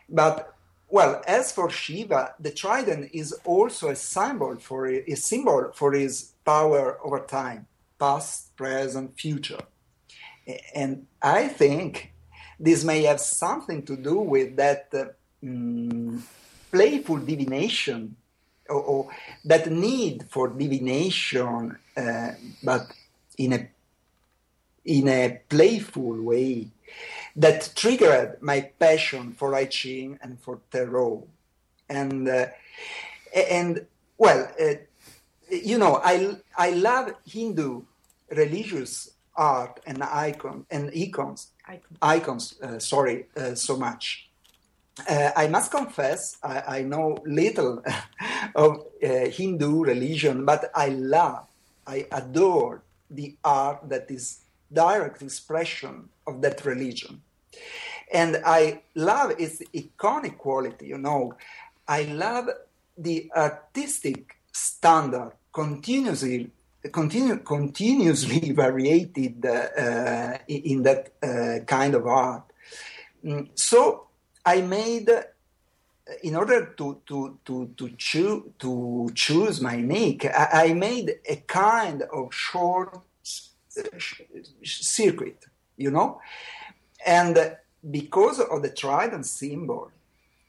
But 0.09 0.55
well, 0.89 1.23
as 1.27 1.53
for 1.53 1.71
Shiva, 1.71 2.35
the 2.39 2.51
trident 2.51 3.11
is 3.15 3.33
also 3.47 3.89
a 3.89 3.97
symbol 3.97 4.57
for 4.57 4.87
a 4.87 5.15
symbol 5.15 5.73
for 5.75 5.93
his 5.93 6.33
power 6.45 6.99
over 7.03 7.21
time, 7.21 7.67
past, 7.99 8.55
present, 8.57 9.19
future. 9.19 9.63
And 10.75 11.07
I 11.23 11.49
think 11.49 12.13
this 12.61 12.85
may 12.85 13.05
have 13.05 13.21
something 13.21 13.83
to 13.85 13.97
do 13.97 14.19
with 14.19 14.57
that 14.57 14.89
uh, 14.93 15.07
um, 15.43 16.23
playful 16.71 17.17
divination 17.19 18.15
or, 18.69 18.83
or, 18.83 19.11
that 19.47 19.71
need 19.71 20.27
for 20.29 20.49
divination, 20.49 21.79
uh, 21.97 22.33
but 22.63 22.93
in 23.39 23.53
a 23.55 23.69
in 24.85 25.09
a 25.09 25.41
playful 25.49 26.21
way 26.23 26.69
that 27.37 27.73
triggered 27.75 28.43
my 28.43 28.61
passion 28.79 29.33
for 29.33 29.55
I 29.55 29.67
Ching 29.67 30.19
and 30.23 30.41
for 30.41 30.61
tarot. 30.71 31.27
And 31.89 32.29
uh, 32.29 32.47
and 33.35 33.87
well, 34.19 34.49
uh, 34.61 34.75
you 35.51 35.79
know, 35.79 36.01
I 36.03 36.37
I 36.57 36.71
love 36.71 37.13
Hindu 37.27 37.83
religious 38.31 39.11
art 39.37 39.81
and 39.87 40.03
icon 40.03 40.67
and 40.71 40.91
icons 40.95 41.53
icons, 41.67 41.99
icons 42.01 42.61
uh, 42.63 42.79
sorry 42.79 43.27
uh, 43.37 43.55
so 43.55 43.77
much. 43.77 44.29
Uh, 45.09 45.31
I 45.35 45.49
must 45.49 45.71
confess, 45.71 46.37
I, 46.43 46.79
I 46.79 46.83
know 46.83 47.17
little 47.25 47.83
of 48.55 48.85
uh, 49.03 49.09
Hindu 49.31 49.85
religion, 49.85 50.45
but 50.45 50.71
I 50.75 50.89
love, 50.89 51.47
I 51.87 52.07
adore 52.13 52.83
the 53.11 53.37
art 53.43 53.89
that 53.89 54.11
is 54.11 54.42
direct 54.73 55.23
expression 55.23 56.09
of 56.27 56.41
that 56.43 56.65
religion. 56.65 57.23
And 58.13 58.41
I 58.45 58.83
love 58.95 59.33
its 59.39 59.63
iconic 59.75 60.39
quality, 60.39 60.87
you 60.87 60.99
know. 60.99 61.35
I 61.89 62.03
love 62.05 62.49
the 62.97 63.31
artistic 63.35 64.37
standard 64.53 65.33
continuously 65.53 66.51
continu- 66.91 67.45
continuously 67.45 68.53
variated 68.57 69.45
uh, 69.47 70.39
in 70.49 70.83
that 70.83 71.13
uh, 71.23 71.65
kind 71.65 71.95
of 71.95 72.07
art. 72.07 72.45
Mm, 73.25 73.49
so 73.55 74.09
I 74.45 74.63
made, 74.63 75.09
uh, 75.09 75.23
in 76.23 76.35
order 76.35 76.75
to 76.77 77.01
to 77.07 77.39
to 77.45 77.71
to 77.77 77.91
choose 77.97 78.43
to 78.59 79.11
choose 79.15 79.61
my 79.61 79.77
nick, 79.81 80.27
I 80.27 80.73
made 80.75 81.21
a 81.29 81.37
kind 81.37 82.03
of 82.03 82.35
short 82.35 82.99
circuit, 84.63 85.47
you 85.77 85.91
know? 85.91 86.21
And 87.05 87.57
because 87.91 88.41
of 88.41 88.63
the 88.63 88.71
trident 88.71 89.27
symbol, 89.27 89.91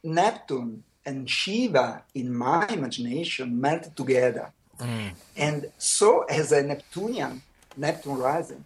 Neptune 0.03 0.84
and 1.05 1.30
Shiva 1.30 2.03
in 2.13 2.34
my 2.34 2.67
imagination 2.67 3.59
melt 3.59 3.95
together. 3.95 4.51
Mm. 4.80 5.11
And 5.38 5.71
so, 5.78 6.24
as 6.24 6.51
a 6.51 6.63
Neptunian, 6.63 7.41
Neptune 7.78 8.17
rising, 8.17 8.63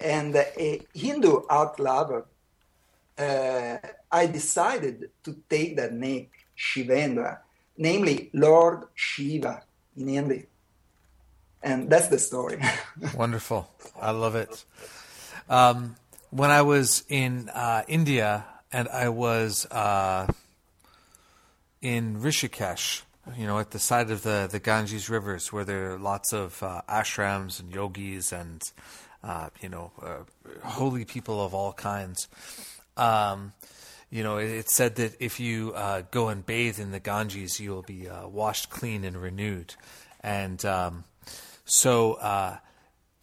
and 0.00 0.34
a 0.36 0.82
Hindu 0.94 1.42
art 1.48 1.78
lover, 1.78 2.26
uh, 3.18 3.78
I 4.10 4.26
decided 4.26 5.10
to 5.24 5.36
take 5.48 5.76
that 5.76 5.92
name, 5.92 6.28
Shivendra, 6.56 7.38
namely 7.76 8.30
Lord 8.32 8.84
Shiva 8.94 9.62
in 9.96 10.08
Hindi 10.08 10.46
and 11.62 11.90
that's 11.90 12.08
the 12.08 12.18
story. 12.18 12.60
Wonderful, 13.16 13.70
I 14.00 14.10
love 14.10 14.34
it. 14.34 14.64
Um, 15.48 15.96
when 16.30 16.50
I 16.50 16.62
was 16.62 17.04
in 17.08 17.48
uh, 17.48 17.82
India 17.88 18.44
and 18.72 18.88
I 18.88 19.08
was 19.08 19.66
uh, 19.66 20.26
in 21.80 22.20
Rishikesh, 22.20 23.02
you 23.36 23.46
know, 23.46 23.58
at 23.58 23.70
the 23.70 23.78
side 23.78 24.10
of 24.10 24.22
the, 24.22 24.48
the 24.50 24.58
Ganges 24.58 25.08
rivers, 25.08 25.52
where 25.52 25.64
there 25.64 25.92
are 25.92 25.98
lots 25.98 26.32
of 26.32 26.62
uh, 26.62 26.82
ashrams 26.88 27.60
and 27.60 27.72
yogis 27.72 28.32
and 28.32 28.62
uh, 29.24 29.48
you 29.60 29.68
know 29.68 29.90
uh, 30.02 30.66
holy 30.66 31.04
people 31.04 31.44
of 31.44 31.54
all 31.54 31.72
kinds. 31.72 32.28
Um, 32.96 33.52
you 34.10 34.22
know, 34.22 34.38
it, 34.38 34.50
it's 34.50 34.74
said 34.74 34.96
that 34.96 35.14
if 35.20 35.40
you 35.40 35.72
uh, 35.74 36.02
go 36.10 36.28
and 36.28 36.44
bathe 36.44 36.78
in 36.78 36.90
the 36.90 37.00
Ganges, 37.00 37.60
you 37.60 37.70
will 37.70 37.82
be 37.82 38.08
washed 38.24 38.70
clean 38.70 39.04
and 39.04 39.16
renewed. 39.16 39.74
And 40.20 40.64
um, 40.64 41.04
so 41.64 42.14
uh, 42.14 42.56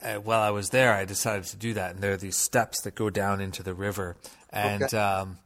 uh, 0.01 0.15
while 0.15 0.41
I 0.41 0.51
was 0.51 0.69
there, 0.69 0.93
I 0.93 1.05
decided 1.05 1.45
to 1.45 1.57
do 1.57 1.73
that, 1.73 1.95
and 1.95 2.03
there 2.03 2.13
are 2.13 2.17
these 2.17 2.37
steps 2.37 2.81
that 2.81 2.95
go 2.95 3.09
down 3.09 3.41
into 3.41 3.63
the 3.63 3.73
river, 3.73 4.15
and 4.51 4.83
okay. 4.83 4.97
um, 4.97 5.37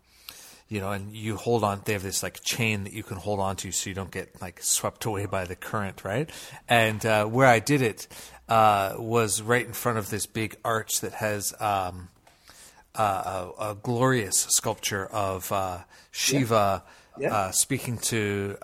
you 0.68 0.82
know, 0.82 0.91
and 0.91 1.16
you 1.16 1.38
hold 1.38 1.64
on. 1.64 1.82
They 1.86 1.93
have 1.93 2.03
this 2.03 2.24
like 2.24 2.41
chain 2.43 2.84
that 2.84 2.93
you 2.93 3.03
can 3.03 3.18
hold 3.18 3.39
on 3.39 3.55
to, 3.57 3.72
so 3.72 3.89
you 3.89 3.93
don't 3.93 4.12
get 4.12 4.41
like 4.41 4.62
swept 4.62 5.05
away 5.05 5.26
by 5.26 5.45
the 5.45 5.55
current, 5.55 6.03
right? 6.03 6.30
And 6.68 7.05
uh, 7.05 7.26
where 7.26 7.47
I 7.47 7.60
did 7.60 7.82
it 7.82 8.07
uh, 8.47 8.95
was 8.97 9.41
right 9.41 9.66
in 9.66 9.74
front 9.74 9.97
of 9.97 10.10
this 10.10 10.26
big 10.26 10.57
arch 10.64 11.01
that 11.01 11.14
has. 11.14 11.53
Um, 11.60 12.10
uh, 12.95 13.51
a, 13.60 13.70
a, 13.70 13.76
glorious 13.76 14.47
sculpture 14.49 15.05
of 15.05 15.51
uh, 15.51 15.78
Shiva 16.10 16.84
yeah. 17.18 17.30
Yeah. 17.30 17.51
speaking 17.51 17.99
to 17.99 18.57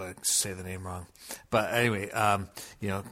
I 0.00 0.14
say 0.22 0.52
the 0.52 0.62
name 0.62 0.86
wrong, 0.86 1.06
but 1.50 1.72
anyway, 1.72 2.10
um, 2.10 2.48
you 2.80 2.88
know, 2.88 3.04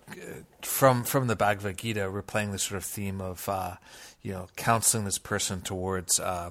from 0.63 1.05
from 1.05 1.27
the 1.27 1.37
Bhagavad 1.37 1.79
Gita, 1.79 2.11
we're 2.11 2.23
playing 2.23 2.53
this 2.53 2.65
sort 2.65 2.79
of 2.79 2.85
theme 2.85 3.21
of 3.21 3.49
uh, 3.49 3.77
you 4.23 4.33
know 4.33 4.49
counseling 4.57 5.05
this 5.05 5.19
person 5.19 5.61
towards 5.61 6.21
uh, 6.21 6.51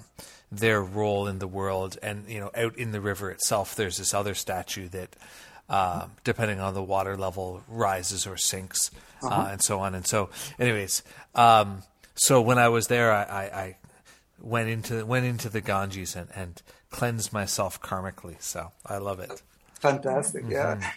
their 0.52 0.82
role 0.82 1.28
in 1.28 1.40
the 1.40 1.48
world, 1.48 1.98
and 2.02 2.28
you 2.28 2.40
know, 2.40 2.52
out 2.56 2.78
in 2.78 2.92
the 2.92 3.02
river 3.02 3.32
itself, 3.32 3.76
there's 3.76 3.98
this 3.98 4.14
other 4.14 4.36
statue 4.36 4.88
that. 4.90 5.16
Uh, 5.68 6.06
depending 6.24 6.60
on 6.60 6.76
the 6.76 6.84
water 6.84 7.18
level, 7.18 7.64
rises 7.68 8.28
or 8.28 8.38
sinks, 8.38 8.92
uh, 9.24 9.30
uh-huh. 9.30 9.48
and 9.54 9.64
so 9.64 9.80
on. 9.80 9.96
And 9.96 10.06
so, 10.06 10.30
anyways, 10.60 11.02
um, 11.34 11.82
so 12.14 12.40
when 12.40 12.60
I 12.60 12.70
was 12.70 12.86
there, 12.86 13.12
I, 13.12 13.24
I, 13.24 13.42
I 13.42 13.78
went 14.40 14.70
into 14.70 15.04
went 15.08 15.26
into 15.26 15.50
the 15.50 15.62
Ganges 15.62 16.16
and, 16.16 16.30
and 16.36 16.62
cleansed 16.92 17.34
myself 17.34 17.82
karmically. 17.82 18.40
So 18.40 18.74
I 18.86 18.98
love 18.98 19.20
it 19.20 19.42
fantastic. 19.88 20.44
Mm-hmm. 20.44 20.52
Yeah. 20.52 20.92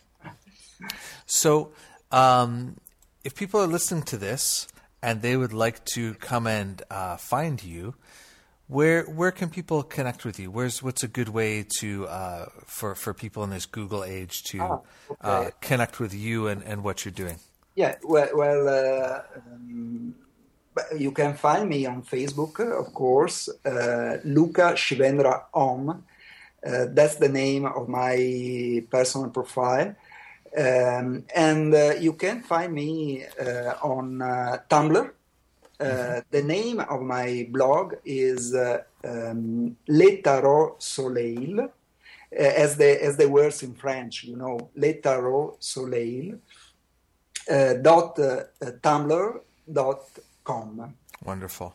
So, 1.26 1.72
um, 2.10 2.76
if 3.24 3.34
people 3.34 3.60
are 3.60 3.66
listening 3.66 4.04
to 4.04 4.16
this 4.16 4.68
and 5.02 5.22
they 5.22 5.36
would 5.36 5.52
like 5.52 5.84
to 5.94 6.14
come 6.14 6.46
and 6.46 6.82
uh, 6.90 7.16
find 7.16 7.62
you, 7.62 7.94
where 8.68 9.04
where 9.04 9.32
can 9.32 9.48
people 9.48 9.82
connect 9.82 10.24
with 10.24 10.38
you? 10.38 10.50
Where's 10.50 10.82
what's 10.82 11.02
a 11.02 11.08
good 11.08 11.30
way 11.30 11.66
to 11.80 12.06
uh, 12.06 12.46
for 12.66 12.94
for 12.94 13.14
people 13.14 13.42
in 13.44 13.50
this 13.50 13.66
Google 13.66 14.04
age 14.04 14.42
to 14.44 14.60
ah, 14.60 14.80
okay. 15.10 15.16
uh, 15.22 15.50
connect 15.60 16.00
with 16.00 16.14
you 16.14 16.48
and, 16.48 16.62
and 16.62 16.84
what 16.84 17.04
you're 17.04 17.12
doing? 17.12 17.38
Yeah, 17.74 17.94
well, 18.02 18.28
well 18.34 18.68
uh, 18.68 19.22
um, 19.36 20.14
you 20.96 21.12
can 21.12 21.34
find 21.34 21.68
me 21.68 21.86
on 21.86 22.02
Facebook, 22.02 22.60
of 22.60 22.92
course, 22.92 23.48
uh, 23.64 24.18
Luca 24.24 24.74
Shivendra 24.74 25.44
Om 25.54 26.04
uh, 26.66 26.86
that's 26.90 27.16
the 27.16 27.28
name 27.28 27.66
of 27.66 27.88
my 27.88 28.84
personal 28.90 29.30
profile. 29.30 29.94
Um, 30.56 31.24
and 31.34 31.74
uh, 31.74 31.94
you 32.00 32.14
can 32.14 32.42
find 32.42 32.72
me 32.72 33.24
uh, 33.24 33.74
on 33.82 34.22
uh, 34.22 34.58
Tumblr. 34.70 35.10
Uh, 35.80 35.84
mm-hmm. 35.84 36.18
The 36.30 36.42
name 36.42 36.80
of 36.80 37.02
my 37.02 37.46
blog 37.50 37.94
is 38.04 38.54
uh, 38.54 38.82
um, 39.04 39.76
Le 39.86 40.22
Tarot 40.22 40.76
Soleil, 40.78 41.70
as 42.32 42.76
the 42.76 43.02
as 43.02 43.16
the 43.16 43.28
words 43.28 43.62
in 43.62 43.74
French, 43.74 44.24
you 44.24 44.36
know, 44.36 44.70
Le 44.74 44.94
Tarot 44.94 45.56
Soleil. 45.60 46.38
dot 47.82 48.16
tumblr 48.82 49.40
dot 49.72 50.00
com. 50.44 50.94
Wonderful. 51.24 51.72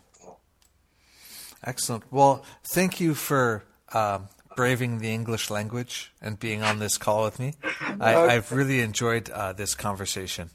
Excellent. 1.64 2.04
Well, 2.12 2.44
thank 2.64 3.00
you 3.00 3.16
for 3.16 3.64
um, 3.92 4.28
braving 4.56 4.99
the 4.99 5.14
English 5.14 5.49
language 5.49 6.12
and 6.22 6.39
being 6.39 6.64
on 6.64 6.80
this 6.80 6.97
call 6.97 7.24
with 7.24 7.39
me. 7.39 7.54
I, 7.99 8.34
have 8.34 8.51
really 8.51 8.82
enjoyed 8.82 9.30
uh, 9.30 9.54
this 9.54 9.76
conversation. 9.76 10.49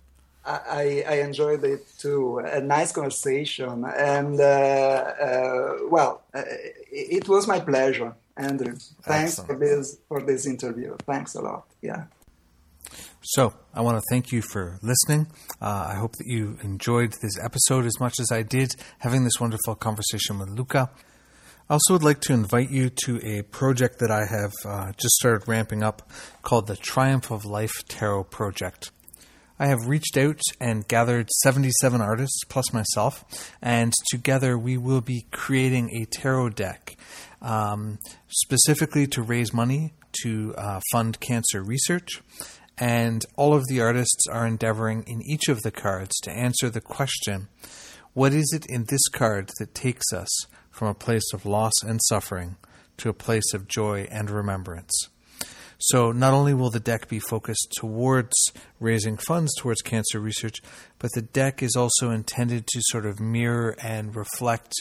I, 0.45 1.05
I, 1.07 1.15
enjoyed 1.21 1.63
it 1.65 1.87
too. 1.99 2.39
A 2.39 2.61
nice 2.61 2.93
conversation, 2.93 3.85
and 3.85 4.41
uh, 4.41 4.45
uh, 4.45 5.77
well, 5.91 6.23
uh, 6.33 6.43
it 6.91 7.29
was 7.29 7.47
my 7.47 7.61
pleasure, 7.61 8.15
Andrew. 8.35 8.75
Thanks 9.03 9.39
Excellent. 9.39 9.49
for 9.49 9.59
this 9.59 9.99
for 10.09 10.23
this 10.23 10.47
interview. 10.47 10.97
Thanks 11.05 11.35
a 11.35 11.43
lot. 11.43 11.67
Yeah. 11.83 12.05
So, 13.21 13.53
I 13.75 13.83
want 13.83 13.99
to 13.99 14.03
thank 14.11 14.33
you 14.33 14.41
for 14.41 14.79
listening. 14.81 15.27
Uh, 15.61 15.89
I 15.93 15.97
hope 15.97 16.13
that 16.17 16.27
you 16.27 16.57
enjoyed 16.63 17.13
this 17.21 17.39
episode 17.39 17.85
as 17.85 18.01
much 18.01 18.19
as 18.19 18.33
I 18.33 18.43
did 18.43 18.75
having 19.01 19.25
this 19.25 19.39
wonderful 19.39 19.75
conversation 19.75 20.39
with 20.39 20.49
Luca. 20.49 20.89
I 21.71 21.75
also 21.75 21.93
would 21.93 22.03
like 22.03 22.23
to 22.23 22.33
invite 22.33 22.71
you 22.71 22.89
to 23.05 23.21
a 23.23 23.43
project 23.43 23.99
that 23.99 24.11
I 24.11 24.25
have 24.25 24.55
uh, 24.65 24.93
just 24.93 25.17
started 25.17 25.47
ramping 25.47 25.83
up 25.83 26.11
called 26.41 26.67
the 26.67 26.77
Triumph 26.77 27.31
of 27.31 27.45
Life 27.45 27.87
Tarot 27.89 28.25
Project. 28.25 28.91
I 29.59 29.67
have 29.67 29.87
reached 29.87 30.17
out 30.17 30.41
and 30.63 30.89
gathered 30.89 31.29
77 31.43 32.01
artists 32.01 32.41
plus 32.49 32.73
myself, 32.73 33.53
and 33.61 33.93
together 34.11 34.57
we 34.57 34.79
will 34.79 35.03
be 35.03 35.27
creating 35.31 35.91
a 35.91 36.07
tarot 36.07 36.51
deck 36.51 36.97
um, 37.43 37.99
specifically 38.29 39.07
to 39.09 39.21
raise 39.21 39.53
money 39.53 39.93
to 40.23 40.55
uh, 40.57 40.81
fund 40.91 41.21
cancer 41.21 41.63
research. 41.63 42.23
And 42.79 43.27
all 43.37 43.53
of 43.53 43.67
the 43.69 43.83
artists 43.83 44.27
are 44.33 44.47
endeavoring 44.47 45.05
in 45.07 45.21
each 45.21 45.51
of 45.51 45.61
the 45.61 45.71
cards 45.71 46.17
to 46.23 46.31
answer 46.31 46.71
the 46.71 46.81
question 46.81 47.49
what 48.15 48.33
is 48.33 48.53
it 48.53 48.65
in 48.69 48.85
this 48.89 49.07
card 49.09 49.51
that 49.59 49.75
takes 49.75 50.13
us 50.13 50.47
from 50.79 50.89
a 50.89 50.95
place 50.95 51.33
of 51.35 51.45
loss 51.45 51.75
and 51.83 52.01
suffering 52.09 52.57
to 52.99 53.09
a 53.09 53.15
place 53.15 53.53
of 53.53 53.69
joy 53.69 54.07
and 54.11 54.31
remembrance? 54.31 55.09
So, 55.81 56.11
not 56.11 56.33
only 56.33 56.55
will 56.55 56.71
the 56.71 56.81
deck 56.81 57.09
be 57.09 57.21
focused 57.21 57.73
towards 57.77 58.35
raising 58.81 59.17
funds 59.17 59.55
towards 59.57 59.81
cancer 59.81 60.19
research, 60.19 60.61
but 60.99 61.11
the 61.15 61.23
deck 61.23 61.63
is 61.63 61.77
also 61.77 62.11
intended 62.11 62.67
to 62.67 62.81
sort 62.87 63.07
of 63.07 63.21
mirror 63.21 63.77
and 63.81 64.17
reflect 64.17 64.73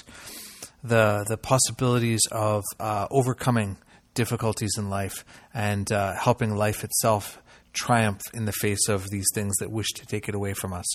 the 0.84 1.24
the 1.28 1.38
possibilities 1.38 2.22
of 2.32 2.64
uh, 2.80 3.08
overcoming 3.12 3.78
difficulties 4.16 4.72
in 4.78 4.90
life 4.90 5.24
and 5.54 5.92
uh, 5.92 6.16
helping 6.16 6.56
life 6.56 6.84
itself 6.84 7.40
triumph 7.78 8.22
in 8.34 8.46
the 8.46 8.52
face 8.52 8.90
of 8.90 9.10
these 9.10 9.28
things 9.34 9.56
that 9.58 9.72
wish 9.72 9.88
to 9.96 10.06
take 10.06 10.28
it 10.28 10.36
away 10.36 10.54
from 10.54 10.74
us. 10.74 10.86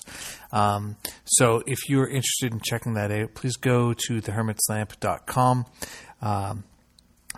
Um, 0.52 0.96
so 1.24 1.62
if 1.66 1.88
you're 1.88 2.08
interested 2.08 2.52
in 2.52 2.60
checking 2.60 2.94
that 2.94 3.10
out, 3.10 3.34
please 3.34 3.56
go 3.56 3.94
to 3.94 4.20
thehermitslamp.com. 4.20 5.66
Um, 6.20 6.64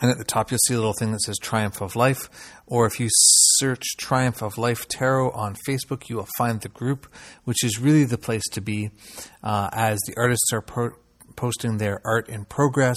and 0.00 0.10
at 0.10 0.18
the 0.18 0.24
top, 0.24 0.50
you'll 0.50 0.58
see 0.66 0.74
a 0.74 0.78
little 0.78 0.92
thing 0.92 1.12
that 1.12 1.20
says 1.20 1.38
Triumph 1.40 1.80
of 1.80 1.94
Life. 1.94 2.28
Or 2.66 2.86
if 2.86 2.98
you 2.98 3.08
search 3.12 3.84
Triumph 3.96 4.42
of 4.42 4.58
Life 4.58 4.88
Tarot 4.88 5.30
on 5.30 5.56
Facebook, 5.68 6.08
you 6.08 6.16
will 6.16 6.28
find 6.36 6.60
the 6.60 6.68
group, 6.68 7.06
which 7.44 7.62
is 7.62 7.78
really 7.78 8.04
the 8.04 8.18
place 8.18 8.42
to 8.52 8.60
be 8.60 8.90
uh, 9.42 9.68
as 9.72 10.00
the 10.06 10.14
artists 10.16 10.52
are 10.52 10.62
pro- 10.62 10.96
posting 11.36 11.78
their 11.78 12.00
art 12.04 12.28
in 12.28 12.44
progress, 12.44 12.96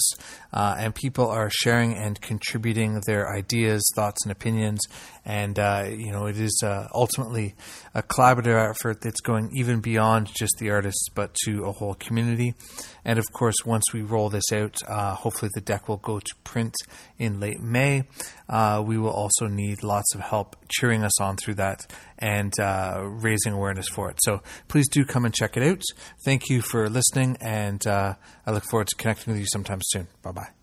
uh, 0.52 0.76
and 0.78 0.94
people 0.94 1.28
are 1.28 1.50
sharing 1.50 1.94
and 1.94 2.20
contributing 2.20 3.00
their 3.06 3.32
ideas, 3.32 3.82
thoughts, 3.94 4.24
and 4.24 4.32
opinions. 4.32 4.80
And 5.28 5.58
uh, 5.58 5.84
you 5.90 6.10
know, 6.10 6.24
it 6.24 6.40
is 6.40 6.62
uh, 6.64 6.88
ultimately 6.94 7.54
a 7.94 8.02
collaborative 8.02 8.70
effort 8.70 9.02
that's 9.02 9.20
going 9.20 9.50
even 9.54 9.80
beyond 9.80 10.30
just 10.34 10.54
the 10.58 10.70
artists, 10.70 11.10
but 11.14 11.34
to 11.44 11.66
a 11.66 11.72
whole 11.72 11.94
community. 11.94 12.54
And 13.04 13.18
of 13.18 13.30
course, 13.30 13.56
once 13.66 13.84
we 13.92 14.00
roll 14.00 14.30
this 14.30 14.50
out, 14.54 14.76
uh, 14.88 15.14
hopefully 15.14 15.50
the 15.54 15.60
deck 15.60 15.86
will 15.86 15.98
go 15.98 16.18
to 16.18 16.34
print 16.44 16.74
in 17.18 17.40
late 17.40 17.60
May. 17.60 18.04
Uh, 18.48 18.82
we 18.84 18.96
will 18.96 19.10
also 19.10 19.48
need 19.48 19.82
lots 19.82 20.14
of 20.14 20.22
help 20.22 20.56
cheering 20.70 21.04
us 21.04 21.20
on 21.20 21.36
through 21.36 21.56
that 21.56 21.86
and 22.18 22.58
uh, 22.58 23.02
raising 23.04 23.52
awareness 23.52 23.88
for 23.88 24.10
it. 24.10 24.18
So 24.22 24.42
please 24.66 24.88
do 24.88 25.04
come 25.04 25.26
and 25.26 25.34
check 25.34 25.58
it 25.58 25.62
out. 25.62 25.82
Thank 26.24 26.48
you 26.48 26.62
for 26.62 26.88
listening, 26.88 27.36
and 27.42 27.86
I 27.86 28.16
look 28.46 28.64
forward 28.64 28.88
to 28.88 28.96
connecting 28.96 29.34
with 29.34 29.40
you 29.40 29.46
sometime 29.52 29.80
soon. 29.82 30.08
Bye 30.22 30.32
bye. 30.32 30.57